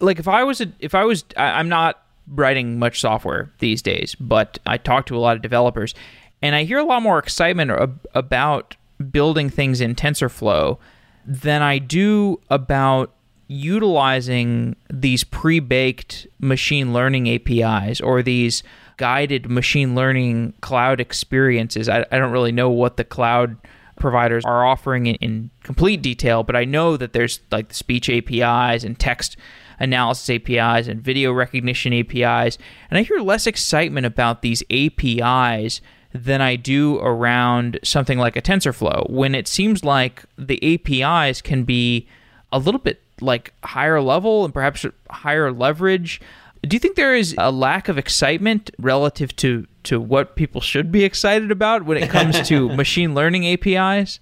like 0.00 0.18
if 0.18 0.28
I 0.28 0.44
was 0.44 0.60
a, 0.60 0.72
if 0.78 0.94
I 0.94 1.04
was 1.04 1.24
I, 1.36 1.58
I'm 1.58 1.68
not 1.68 2.02
writing 2.30 2.78
much 2.78 3.00
software 3.00 3.52
these 3.58 3.82
days, 3.82 4.14
but 4.18 4.58
I 4.66 4.76
talk 4.78 5.06
to 5.06 5.16
a 5.16 5.20
lot 5.20 5.36
of 5.36 5.42
developers 5.42 5.94
and 6.42 6.54
I 6.54 6.64
hear 6.64 6.78
a 6.78 6.84
lot 6.84 7.02
more 7.02 7.18
excitement 7.18 7.70
ab- 7.70 8.06
about 8.14 8.76
building 9.10 9.50
things 9.50 9.80
in 9.80 9.94
TensorFlow 9.94 10.78
than 11.26 11.62
I 11.62 11.78
do 11.78 12.40
about 12.48 13.12
utilizing 13.48 14.76
these 14.92 15.24
pre-baked 15.24 16.26
machine 16.38 16.92
learning 16.92 17.28
APIs 17.28 18.00
or 18.00 18.22
these 18.22 18.62
guided 18.96 19.50
machine 19.50 19.94
learning 19.94 20.54
cloud 20.60 21.00
experiences. 21.00 21.88
I, 21.88 22.06
I 22.12 22.18
don't 22.18 22.32
really 22.32 22.52
know 22.52 22.70
what 22.70 22.96
the 22.96 23.04
cloud 23.04 23.56
providers 23.98 24.44
are 24.44 24.64
offering 24.64 25.06
in, 25.06 25.14
in 25.16 25.50
complete 25.62 26.00
detail, 26.00 26.42
but 26.42 26.56
I 26.56 26.64
know 26.64 26.96
that 26.96 27.12
there's 27.12 27.40
like 27.50 27.68
the 27.68 27.74
speech 27.74 28.08
APIs 28.08 28.84
and 28.84 28.98
text 28.98 29.36
analysis 29.80 30.30
APIs 30.30 30.86
and 30.86 31.00
video 31.00 31.32
recognition 31.32 31.92
APIs. 31.92 32.58
And 32.90 32.98
I 32.98 33.02
hear 33.02 33.18
less 33.18 33.46
excitement 33.46 34.06
about 34.06 34.42
these 34.42 34.62
APIs 34.70 35.80
than 36.12 36.40
I 36.40 36.56
do 36.56 36.98
around 36.98 37.78
something 37.82 38.18
like 38.18 38.36
a 38.36 38.42
TensorFlow 38.42 39.08
when 39.10 39.34
it 39.34 39.48
seems 39.48 39.84
like 39.84 40.24
the 40.36 40.60
APIs 40.74 41.40
can 41.40 41.64
be 41.64 42.08
a 42.52 42.58
little 42.58 42.80
bit 42.80 43.00
like 43.20 43.52
higher 43.64 44.00
level 44.00 44.44
and 44.44 44.52
perhaps 44.52 44.84
higher 45.10 45.52
leverage. 45.52 46.20
Do 46.62 46.74
you 46.74 46.78
think 46.78 46.96
there 46.96 47.14
is 47.14 47.34
a 47.38 47.50
lack 47.50 47.88
of 47.88 47.96
excitement 47.96 48.70
relative 48.78 49.34
to 49.36 49.66
to 49.84 49.98
what 49.98 50.36
people 50.36 50.60
should 50.60 50.92
be 50.92 51.04
excited 51.04 51.50
about 51.50 51.84
when 51.84 51.96
it 51.96 52.10
comes 52.10 52.46
to 52.48 52.68
machine 52.76 53.14
learning 53.14 53.46
APIs? 53.46 54.20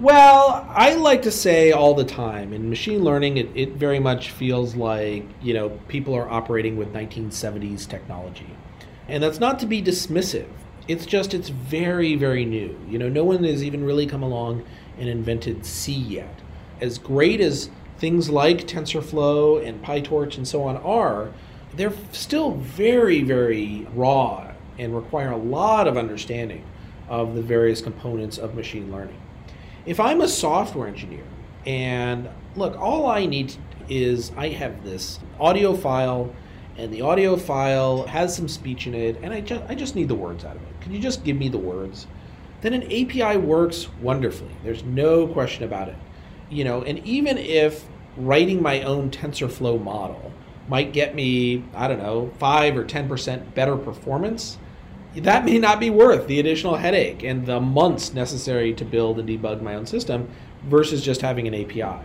Well, 0.00 0.66
I 0.70 0.96
like 0.96 1.22
to 1.22 1.30
say 1.30 1.70
all 1.70 1.94
the 1.94 2.04
time 2.04 2.52
in 2.52 2.68
machine 2.68 3.04
learning, 3.04 3.36
it, 3.36 3.48
it 3.54 3.72
very 3.74 4.00
much 4.00 4.32
feels 4.32 4.74
like, 4.74 5.24
you 5.40 5.54
know, 5.54 5.70
people 5.86 6.14
are 6.14 6.28
operating 6.28 6.76
with 6.76 6.92
1970s 6.92 7.88
technology. 7.88 8.50
And 9.06 9.22
that's 9.22 9.38
not 9.38 9.60
to 9.60 9.66
be 9.66 9.80
dismissive. 9.80 10.48
It's 10.88 11.06
just, 11.06 11.32
it's 11.32 11.48
very, 11.48 12.16
very 12.16 12.44
new. 12.44 12.76
You 12.88 12.98
know, 12.98 13.08
no 13.08 13.22
one 13.22 13.44
has 13.44 13.62
even 13.62 13.84
really 13.84 14.04
come 14.04 14.24
along 14.24 14.64
and 14.98 15.08
invented 15.08 15.64
C 15.64 15.92
yet. 15.92 16.40
As 16.80 16.98
great 16.98 17.40
as 17.40 17.70
things 17.96 18.28
like 18.28 18.66
TensorFlow 18.66 19.64
and 19.64 19.80
PyTorch 19.80 20.36
and 20.36 20.48
so 20.48 20.64
on 20.64 20.76
are, 20.78 21.30
they're 21.72 21.94
still 22.10 22.50
very, 22.50 23.22
very 23.22 23.86
raw 23.94 24.52
and 24.76 24.92
require 24.94 25.30
a 25.30 25.36
lot 25.36 25.86
of 25.86 25.96
understanding 25.96 26.64
of 27.08 27.36
the 27.36 27.42
various 27.42 27.80
components 27.80 28.38
of 28.38 28.56
machine 28.56 28.90
learning 28.90 29.20
if 29.86 30.00
I'm 30.00 30.20
a 30.20 30.28
software 30.28 30.88
engineer 30.88 31.24
and 31.66 32.28
look, 32.56 32.78
all 32.78 33.06
I 33.06 33.26
need 33.26 33.54
is 33.88 34.32
I 34.36 34.48
have 34.48 34.84
this 34.84 35.18
audio 35.38 35.74
file 35.74 36.34
and 36.76 36.92
the 36.92 37.02
audio 37.02 37.36
file 37.36 38.06
has 38.06 38.34
some 38.34 38.48
speech 38.48 38.86
in 38.86 38.94
it 38.94 39.18
and 39.22 39.32
I 39.32 39.40
just 39.40 39.62
I 39.68 39.74
just 39.74 39.94
need 39.94 40.08
the 40.08 40.14
words 40.14 40.44
out 40.44 40.56
of 40.56 40.62
it. 40.62 40.80
Can 40.80 40.92
you 40.92 41.00
just 41.00 41.24
give 41.24 41.36
me 41.36 41.48
the 41.48 41.58
words? 41.58 42.06
Then 42.60 42.72
an 42.72 42.84
API 42.84 43.36
works 43.36 43.88
wonderfully. 44.00 44.54
There's 44.62 44.84
no 44.84 45.26
question 45.26 45.64
about 45.64 45.88
it. 45.88 45.96
You 46.48 46.64
know, 46.64 46.82
and 46.82 46.98
even 47.00 47.36
if 47.36 47.84
writing 48.16 48.62
my 48.62 48.82
own 48.82 49.10
TensorFlow 49.10 49.82
model 49.82 50.32
might 50.68 50.92
get 50.92 51.14
me, 51.14 51.62
I 51.74 51.88
don't 51.88 51.98
know, 51.98 52.30
5 52.38 52.76
or 52.78 52.84
10% 52.84 53.54
better 53.54 53.76
performance, 53.76 54.56
that 55.16 55.44
may 55.44 55.58
not 55.58 55.78
be 55.80 55.90
worth 55.90 56.26
the 56.26 56.40
additional 56.40 56.76
headache 56.76 57.22
and 57.22 57.46
the 57.46 57.60
months 57.60 58.12
necessary 58.12 58.74
to 58.74 58.84
build 58.84 59.18
and 59.18 59.28
debug 59.28 59.62
my 59.62 59.74
own 59.74 59.86
system 59.86 60.28
versus 60.64 61.02
just 61.02 61.20
having 61.20 61.46
an 61.46 61.54
API. 61.54 62.04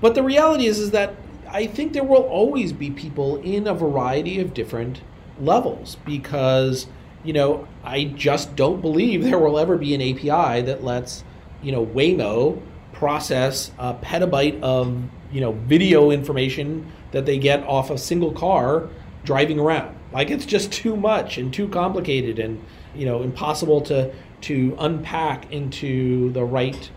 But 0.00 0.14
the 0.14 0.22
reality 0.22 0.66
is, 0.66 0.78
is 0.78 0.90
that 0.90 1.14
I 1.48 1.66
think 1.66 1.92
there 1.92 2.04
will 2.04 2.22
always 2.22 2.72
be 2.72 2.90
people 2.90 3.36
in 3.42 3.66
a 3.66 3.74
variety 3.74 4.40
of 4.40 4.54
different 4.54 5.02
levels 5.40 5.96
because, 6.04 6.86
you 7.24 7.32
know, 7.32 7.66
I 7.84 8.04
just 8.04 8.56
don't 8.56 8.80
believe 8.80 9.24
there 9.24 9.38
will 9.38 9.58
ever 9.58 9.76
be 9.76 9.94
an 9.94 10.00
API 10.00 10.62
that 10.62 10.84
lets, 10.84 11.24
you 11.62 11.72
know, 11.72 11.84
Waymo 11.84 12.60
process 12.92 13.72
a 13.78 13.94
petabyte 13.94 14.60
of, 14.62 15.02
you 15.32 15.40
know, 15.40 15.52
video 15.52 16.10
information 16.10 16.90
that 17.12 17.26
they 17.26 17.38
get 17.38 17.64
off 17.64 17.90
a 17.90 17.98
single 17.98 18.32
car 18.32 18.88
driving 19.24 19.58
around. 19.58 19.96
Like 20.12 20.30
it's 20.30 20.46
just 20.46 20.72
too 20.72 20.96
much 20.96 21.38
and 21.38 21.52
too 21.52 21.68
complicated 21.68 22.38
and 22.38 22.62
you 22.94 23.06
know 23.06 23.22
impossible 23.22 23.80
to 23.82 24.12
to 24.42 24.76
unpack 24.78 25.52
into 25.52 26.32
the 26.32 26.44
right 26.44 26.90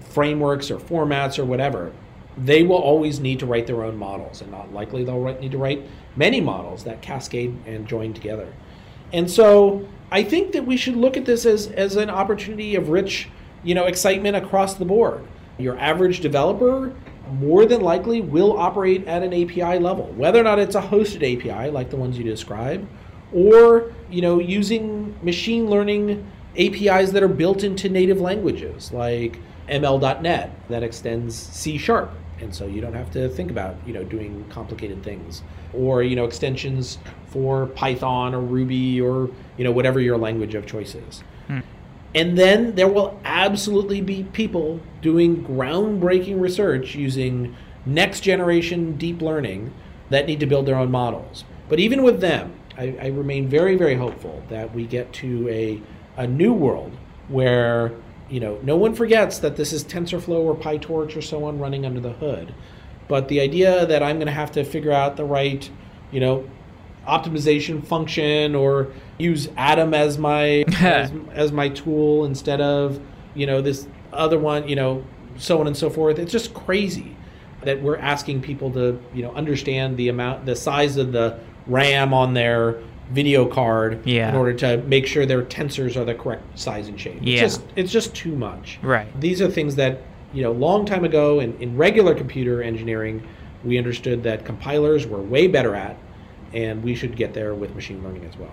frameworks 0.00 0.70
or 0.70 0.78
formats 0.78 1.38
or 1.38 1.44
whatever. 1.44 1.92
They 2.36 2.62
will 2.62 2.76
always 2.76 3.20
need 3.20 3.38
to 3.40 3.46
write 3.46 3.66
their 3.66 3.84
own 3.84 3.96
models, 3.96 4.40
and 4.40 4.50
not 4.50 4.72
likely 4.72 5.04
they'll 5.04 5.20
write, 5.20 5.40
need 5.40 5.52
to 5.52 5.58
write 5.58 5.82
many 6.16 6.40
models 6.40 6.84
that 6.84 7.02
cascade 7.02 7.56
and 7.66 7.86
join 7.86 8.14
together. 8.14 8.52
And 9.12 9.30
so 9.30 9.86
I 10.10 10.22
think 10.22 10.52
that 10.52 10.64
we 10.64 10.76
should 10.76 10.96
look 10.96 11.16
at 11.16 11.24
this 11.24 11.44
as, 11.44 11.68
as 11.68 11.96
an 11.96 12.10
opportunity 12.10 12.76
of 12.76 12.88
rich, 12.88 13.28
you 13.62 13.74
know, 13.74 13.86
excitement 13.86 14.36
across 14.36 14.74
the 14.74 14.84
board. 14.84 15.26
Your 15.58 15.78
average 15.78 16.20
developer 16.20 16.94
more 17.32 17.66
than 17.66 17.80
likely 17.80 18.20
will 18.20 18.58
operate 18.58 19.06
at 19.06 19.22
an 19.22 19.32
API 19.32 19.78
level, 19.78 20.06
whether 20.16 20.40
or 20.40 20.42
not 20.42 20.58
it's 20.58 20.74
a 20.74 20.80
hosted 20.80 21.22
API 21.22 21.70
like 21.70 21.90
the 21.90 21.96
ones 21.96 22.18
you 22.18 22.24
describe, 22.24 22.86
or 23.32 23.92
you 24.10 24.22
know 24.22 24.40
using 24.40 25.16
machine 25.22 25.68
learning 25.68 26.26
APIs 26.58 27.12
that 27.12 27.22
are 27.22 27.28
built 27.28 27.62
into 27.62 27.88
native 27.88 28.20
languages 28.20 28.92
like 28.92 29.38
ML.NET 29.68 30.68
that 30.68 30.82
extends 30.82 31.36
C 31.36 31.78
sharp, 31.78 32.10
and 32.40 32.54
so 32.54 32.66
you 32.66 32.80
don't 32.80 32.94
have 32.94 33.10
to 33.12 33.28
think 33.28 33.50
about 33.50 33.76
you 33.86 33.92
know 33.92 34.04
doing 34.04 34.44
complicated 34.50 35.02
things, 35.02 35.42
or 35.72 36.02
you 36.02 36.16
know 36.16 36.24
extensions 36.24 36.98
for 37.28 37.66
Python 37.66 38.34
or 38.34 38.40
Ruby 38.40 39.00
or 39.00 39.30
you 39.56 39.64
know 39.64 39.70
whatever 39.70 40.00
your 40.00 40.16
language 40.16 40.54
of 40.54 40.66
choice 40.66 40.94
is. 40.94 41.22
Hmm. 41.46 41.60
And 42.14 42.36
then 42.36 42.74
there 42.74 42.88
will 42.88 43.20
absolutely 43.24 44.00
be 44.00 44.24
people 44.24 44.80
doing 45.00 45.44
groundbreaking 45.44 46.40
research 46.40 46.94
using 46.94 47.54
next 47.86 48.20
generation 48.20 48.96
deep 48.96 49.22
learning 49.22 49.72
that 50.10 50.26
need 50.26 50.40
to 50.40 50.46
build 50.46 50.66
their 50.66 50.76
own 50.76 50.90
models. 50.90 51.44
But 51.68 51.78
even 51.78 52.02
with 52.02 52.20
them, 52.20 52.52
I, 52.76 52.96
I 53.00 53.06
remain 53.08 53.48
very, 53.48 53.76
very 53.76 53.94
hopeful 53.94 54.42
that 54.48 54.74
we 54.74 54.86
get 54.86 55.12
to 55.14 55.48
a, 55.48 55.80
a 56.16 56.26
new 56.26 56.52
world 56.52 56.96
where 57.28 57.92
you 58.28 58.40
know 58.40 58.58
no 58.62 58.76
one 58.76 58.94
forgets 58.94 59.38
that 59.38 59.56
this 59.56 59.72
is 59.72 59.84
TensorFlow 59.84 60.40
or 60.40 60.56
PyTorch 60.56 61.16
or 61.16 61.22
so 61.22 61.44
on 61.44 61.58
running 61.58 61.86
under 61.86 62.00
the 62.00 62.12
hood. 62.12 62.54
But 63.06 63.28
the 63.28 63.40
idea 63.40 63.86
that 63.86 64.02
I'm 64.02 64.16
going 64.16 64.26
to 64.26 64.32
have 64.32 64.52
to 64.52 64.64
figure 64.64 64.92
out 64.92 65.16
the 65.16 65.24
right, 65.24 65.68
you 66.12 66.20
know, 66.20 66.48
optimization 67.10 67.84
function 67.84 68.54
or 68.54 68.92
use 69.18 69.48
Adam 69.56 69.94
as 69.94 70.18
my 70.18 70.64
as, 70.80 71.12
as 71.32 71.52
my 71.52 71.68
tool 71.68 72.24
instead 72.24 72.60
of 72.60 73.00
you 73.34 73.46
know 73.46 73.60
this 73.60 73.86
other 74.12 74.38
one, 74.38 74.68
you 74.68 74.76
know, 74.76 75.04
so 75.36 75.60
on 75.60 75.66
and 75.66 75.76
so 75.76 75.90
forth. 75.90 76.18
It's 76.18 76.32
just 76.32 76.54
crazy 76.54 77.16
that 77.62 77.82
we're 77.82 77.98
asking 77.98 78.42
people 78.42 78.70
to 78.72 79.00
you 79.14 79.22
know 79.22 79.32
understand 79.32 79.96
the 79.96 80.08
amount, 80.08 80.46
the 80.46 80.56
size 80.56 80.96
of 80.96 81.12
the 81.12 81.38
RAM 81.66 82.14
on 82.14 82.34
their 82.34 82.80
video 83.10 83.44
card 83.44 84.06
yeah. 84.06 84.28
in 84.28 84.36
order 84.36 84.54
to 84.54 84.78
make 84.84 85.06
sure 85.06 85.26
their 85.26 85.42
tensors 85.42 85.96
are 85.96 86.04
the 86.04 86.14
correct 86.14 86.58
size 86.58 86.88
and 86.88 86.98
shape. 87.00 87.18
Yeah. 87.20 87.44
It's 87.44 87.56
just 87.56 87.66
it's 87.76 87.92
just 87.92 88.14
too 88.14 88.36
much. 88.36 88.78
Right. 88.82 89.08
These 89.20 89.42
are 89.42 89.50
things 89.50 89.74
that, 89.76 90.02
you 90.32 90.42
know, 90.42 90.52
long 90.52 90.86
time 90.86 91.04
ago 91.04 91.40
in, 91.40 91.56
in 91.60 91.76
regular 91.76 92.14
computer 92.14 92.62
engineering, 92.62 93.26
we 93.64 93.78
understood 93.78 94.22
that 94.22 94.44
compilers 94.44 95.06
were 95.06 95.20
way 95.20 95.48
better 95.48 95.74
at 95.74 95.96
and 96.52 96.82
we 96.82 96.94
should 96.94 97.16
get 97.16 97.34
there 97.34 97.54
with 97.54 97.74
machine 97.74 98.02
learning 98.02 98.24
as 98.24 98.36
well. 98.36 98.52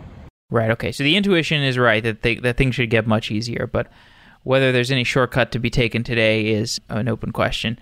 Right. 0.49 0.71
Okay. 0.71 0.91
So 0.91 1.03
the 1.03 1.15
intuition 1.15 1.61
is 1.61 1.77
right 1.77 2.03
that 2.03 2.21
they, 2.21 2.35
that 2.35 2.57
things 2.57 2.75
should 2.75 2.89
get 2.89 3.05
much 3.05 3.31
easier, 3.31 3.67
but 3.67 3.87
whether 4.43 4.71
there's 4.71 4.91
any 4.91 5.03
shortcut 5.03 5.51
to 5.51 5.59
be 5.59 5.69
taken 5.69 6.03
today 6.03 6.47
is 6.47 6.79
an 6.89 7.09
open 7.09 7.31
question. 7.31 7.77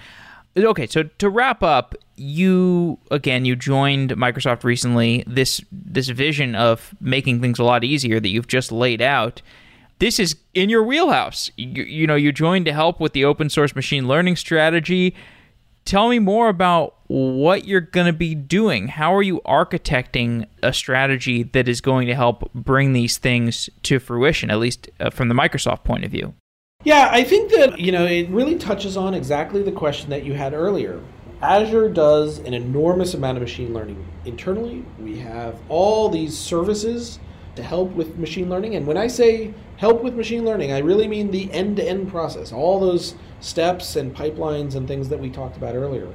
Okay, 0.57 0.87
so 0.87 1.03
to 1.03 1.29
wrap 1.29 1.61
up, 1.61 1.95
you 2.15 2.97
again 3.11 3.43
you 3.43 3.57
joined 3.57 4.11
Microsoft 4.11 4.63
recently. 4.63 5.23
This 5.27 5.59
this 5.69 6.07
vision 6.07 6.55
of 6.55 6.95
making 7.01 7.41
things 7.41 7.59
a 7.59 7.63
lot 7.63 7.83
easier 7.83 8.21
that 8.21 8.29
you've 8.29 8.47
just 8.47 8.71
laid 8.71 9.01
out. 9.01 9.41
This 9.99 10.17
is 10.17 10.37
in 10.53 10.69
your 10.69 10.81
wheelhouse. 10.81 11.51
You, 11.57 11.83
you 11.83 12.07
know, 12.07 12.15
you 12.15 12.31
joined 12.31 12.65
to 12.65 12.73
help 12.73 13.01
with 13.01 13.11
the 13.11 13.25
open 13.25 13.49
source 13.49 13.75
machine 13.75 14.07
learning 14.07 14.37
strategy 14.37 15.13
tell 15.83 16.09
me 16.09 16.19
more 16.19 16.49
about 16.49 16.94
what 17.07 17.65
you're 17.65 17.81
going 17.81 18.07
to 18.07 18.13
be 18.13 18.33
doing. 18.33 18.87
How 18.87 19.13
are 19.15 19.21
you 19.21 19.41
architecting 19.45 20.47
a 20.63 20.73
strategy 20.73 21.43
that 21.43 21.67
is 21.67 21.81
going 21.81 22.07
to 22.07 22.15
help 22.15 22.51
bring 22.53 22.93
these 22.93 23.17
things 23.17 23.69
to 23.83 23.99
fruition, 23.99 24.49
at 24.49 24.59
least 24.59 24.89
uh, 24.99 25.09
from 25.09 25.29
the 25.29 25.35
Microsoft 25.35 25.83
point 25.83 26.03
of 26.03 26.11
view? 26.11 26.33
Yeah, 26.83 27.09
I 27.11 27.23
think 27.23 27.51
that, 27.51 27.79
you 27.79 27.91
know, 27.91 28.05
it 28.05 28.29
really 28.29 28.55
touches 28.55 28.95
on 28.97 29.13
exactly 29.13 29.63
the 29.63 29.71
question 29.71 30.09
that 30.11 30.23
you 30.23 30.33
had 30.33 30.53
earlier. 30.53 31.01
Azure 31.41 31.89
does 31.89 32.39
an 32.39 32.53
enormous 32.53 33.13
amount 33.13 33.37
of 33.37 33.41
machine 33.41 33.73
learning 33.73 34.05
internally. 34.25 34.85
We 34.99 35.17
have 35.17 35.59
all 35.69 36.09
these 36.09 36.37
services 36.37 37.19
to 37.55 37.63
help 37.63 37.91
with 37.91 38.17
machine 38.17 38.49
learning. 38.49 38.75
And 38.75 38.85
when 38.85 38.97
I 38.97 39.07
say 39.07 39.53
help 39.77 40.03
with 40.03 40.15
machine 40.15 40.45
learning, 40.45 40.71
I 40.71 40.79
really 40.79 41.07
mean 41.07 41.31
the 41.31 41.51
end 41.51 41.77
to 41.77 41.83
end 41.83 42.09
process, 42.09 42.51
all 42.51 42.79
those 42.79 43.15
steps 43.39 43.95
and 43.95 44.15
pipelines 44.15 44.75
and 44.75 44.87
things 44.87 45.09
that 45.09 45.19
we 45.19 45.29
talked 45.29 45.57
about 45.57 45.75
earlier. 45.75 46.07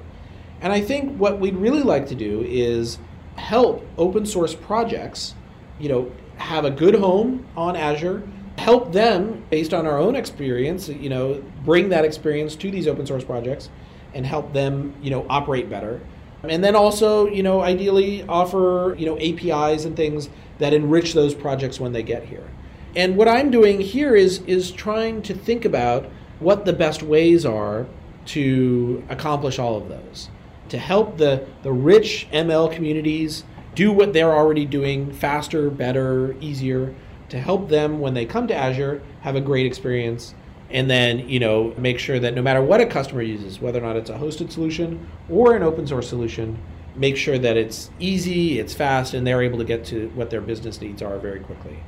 And 0.61 0.73
I 0.73 0.81
think 0.81 1.17
what 1.19 1.41
we'd 1.41 1.57
really 1.57 1.83
like 1.83 2.07
to 2.09 2.15
do 2.15 2.45
is 2.47 2.99
help 3.37 3.87
open 3.97 4.27
source 4.27 4.55
projects, 4.55 5.35
you 5.79 5.89
know, 5.89 6.13
have 6.37 6.65
a 6.65 6.71
good 6.71 6.95
home 6.95 7.47
on 7.57 7.77
Azure, 7.77 8.23
help 8.59 8.93
them 8.93 9.45
based 9.51 9.73
on 9.73 9.87
our 9.87 9.99
own 9.99 10.15
experience, 10.15 10.89
you 10.89 11.09
know, 11.09 11.43
bring 11.65 11.89
that 11.89 12.05
experience 12.05 12.57
to 12.57 12.71
these 12.71 12.87
open 12.87 13.07
source 13.07 13.25
projects 13.25 13.71
and 14.13 14.27
help 14.27 14.53
them, 14.53 14.95
you 15.01 15.11
know, 15.11 15.25
operate 15.31 15.71
better. 15.71 16.01
And 16.43 16.65
then 16.65 16.75
also, 16.75 17.27
you 17.27 17.43
know, 17.43 17.61
ideally 17.61 18.23
offer, 18.29 18.95
you 18.99 19.07
know, 19.07 19.19
APIs 19.19 19.85
and 19.85 19.97
things 19.97 20.29
that 20.59 20.73
enrich 20.73 21.13
those 21.15 21.35
projects 21.35 21.81
when 21.81 21.93
they 21.93 22.03
get 22.03 22.25
here. 22.25 22.49
And 22.97 23.17
what 23.17 23.29
I'm 23.29 23.51
doing 23.51 23.81
here 23.81 24.15
is 24.15 24.43
is 24.47 24.71
trying 24.71 25.23
to 25.23 25.35
think 25.35 25.65
about 25.65 26.07
what 26.39 26.65
the 26.65 26.73
best 26.73 27.03
ways 27.03 27.47
are 27.47 27.87
to 28.27 29.05
accomplish 29.09 29.59
all 29.59 29.77
of 29.77 29.89
those. 29.89 30.29
To 30.71 30.79
help 30.79 31.19
the, 31.19 31.47
the 31.63 31.73
rich 31.73 32.27
ML 32.33 32.73
communities 32.73 33.45
do 33.75 33.93
what 33.93 34.13
they're 34.13 34.35
already 34.35 34.65
doing 34.65 35.13
faster, 35.13 35.71
better, 35.71 36.35
easier, 36.41 36.95
to 37.29 37.39
help 37.39 37.69
them 37.69 38.01
when 38.01 38.15
they 38.15 38.27
come 38.27 38.49
to 38.49 38.55
Azure 38.55 39.01
have 39.21 39.37
a 39.37 39.41
great 39.41 39.67
experience 39.67 40.35
and 40.71 40.89
then 40.89 41.29
you 41.29 41.41
know 41.41 41.75
make 41.77 41.99
sure 41.99 42.19
that 42.19 42.35
no 42.35 42.43
matter 42.43 42.63
what 42.63 42.81
a 42.81 42.87
customer 42.87 43.23
uses 43.23 43.61
whether 43.61 43.79
or 43.79 43.83
not 43.83 43.97
it's 43.97 44.11
a 44.11 44.15
hosted 44.15 44.51
solution 44.51 45.09
or 45.29 45.57
an 45.57 45.63
open 45.63 45.87
source 45.87 46.09
solution 46.09 46.59
make 46.95 47.17
sure 47.17 47.39
that 47.39 47.57
it's 47.57 47.91
easy 47.99 48.59
it's 48.59 48.75
fast 48.75 49.15
and 49.15 49.27
they're 49.27 49.43
able 49.43 49.59
to 49.59 49.65
get 49.65 49.85
to 49.85 50.09
what 50.15 50.31
their 50.31 50.41
business 50.41 50.81
needs 50.81 51.03
are 51.03 51.19
very 51.19 51.41
quickly. 51.41 51.79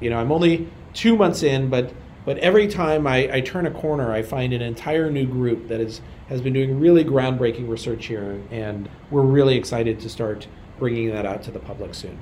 You 0.00 0.10
know 0.10 0.18
i'm 0.18 0.32
only 0.32 0.68
two 0.92 1.16
months 1.16 1.42
in 1.42 1.70
but 1.70 1.92
but 2.24 2.38
every 2.38 2.66
time 2.66 3.06
I, 3.06 3.32
I 3.32 3.40
turn 3.40 3.66
a 3.66 3.70
corner 3.70 4.12
i 4.12 4.22
find 4.22 4.52
an 4.52 4.62
entire 4.62 5.10
new 5.10 5.26
group 5.26 5.68
that 5.68 5.80
is 5.80 6.00
has 6.28 6.40
been 6.40 6.52
doing 6.52 6.80
really 6.80 7.04
groundbreaking 7.04 7.68
research 7.68 8.06
here 8.06 8.42
and 8.50 8.88
we're 9.10 9.22
really 9.22 9.56
excited 9.56 10.00
to 10.00 10.08
start 10.08 10.46
bringing 10.78 11.10
that 11.10 11.26
out 11.26 11.42
to 11.44 11.50
the 11.50 11.60
public 11.60 11.94
soon. 11.94 12.18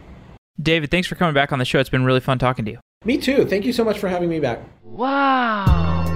David 0.61 0.91
thanks 0.91 1.09
for 1.09 1.15
coming 1.15 1.35
back 1.35 1.53
on 1.53 1.59
the 1.59 1.65
show. 1.65 1.79
It's 1.79 1.89
been 1.89 2.05
really 2.05 2.21
fun 2.21 2.39
talking 2.39 2.65
to 2.67 2.73
you. 2.73 2.81
Me 3.05 3.17
too. 3.17 3.47
Thank 3.47 3.65
you 3.65 3.73
so 3.73 3.85
much 3.85 3.99
for 3.99 4.09
having 4.09 4.29
me 4.29 4.41
back. 4.41 4.61
Wow 4.83 6.12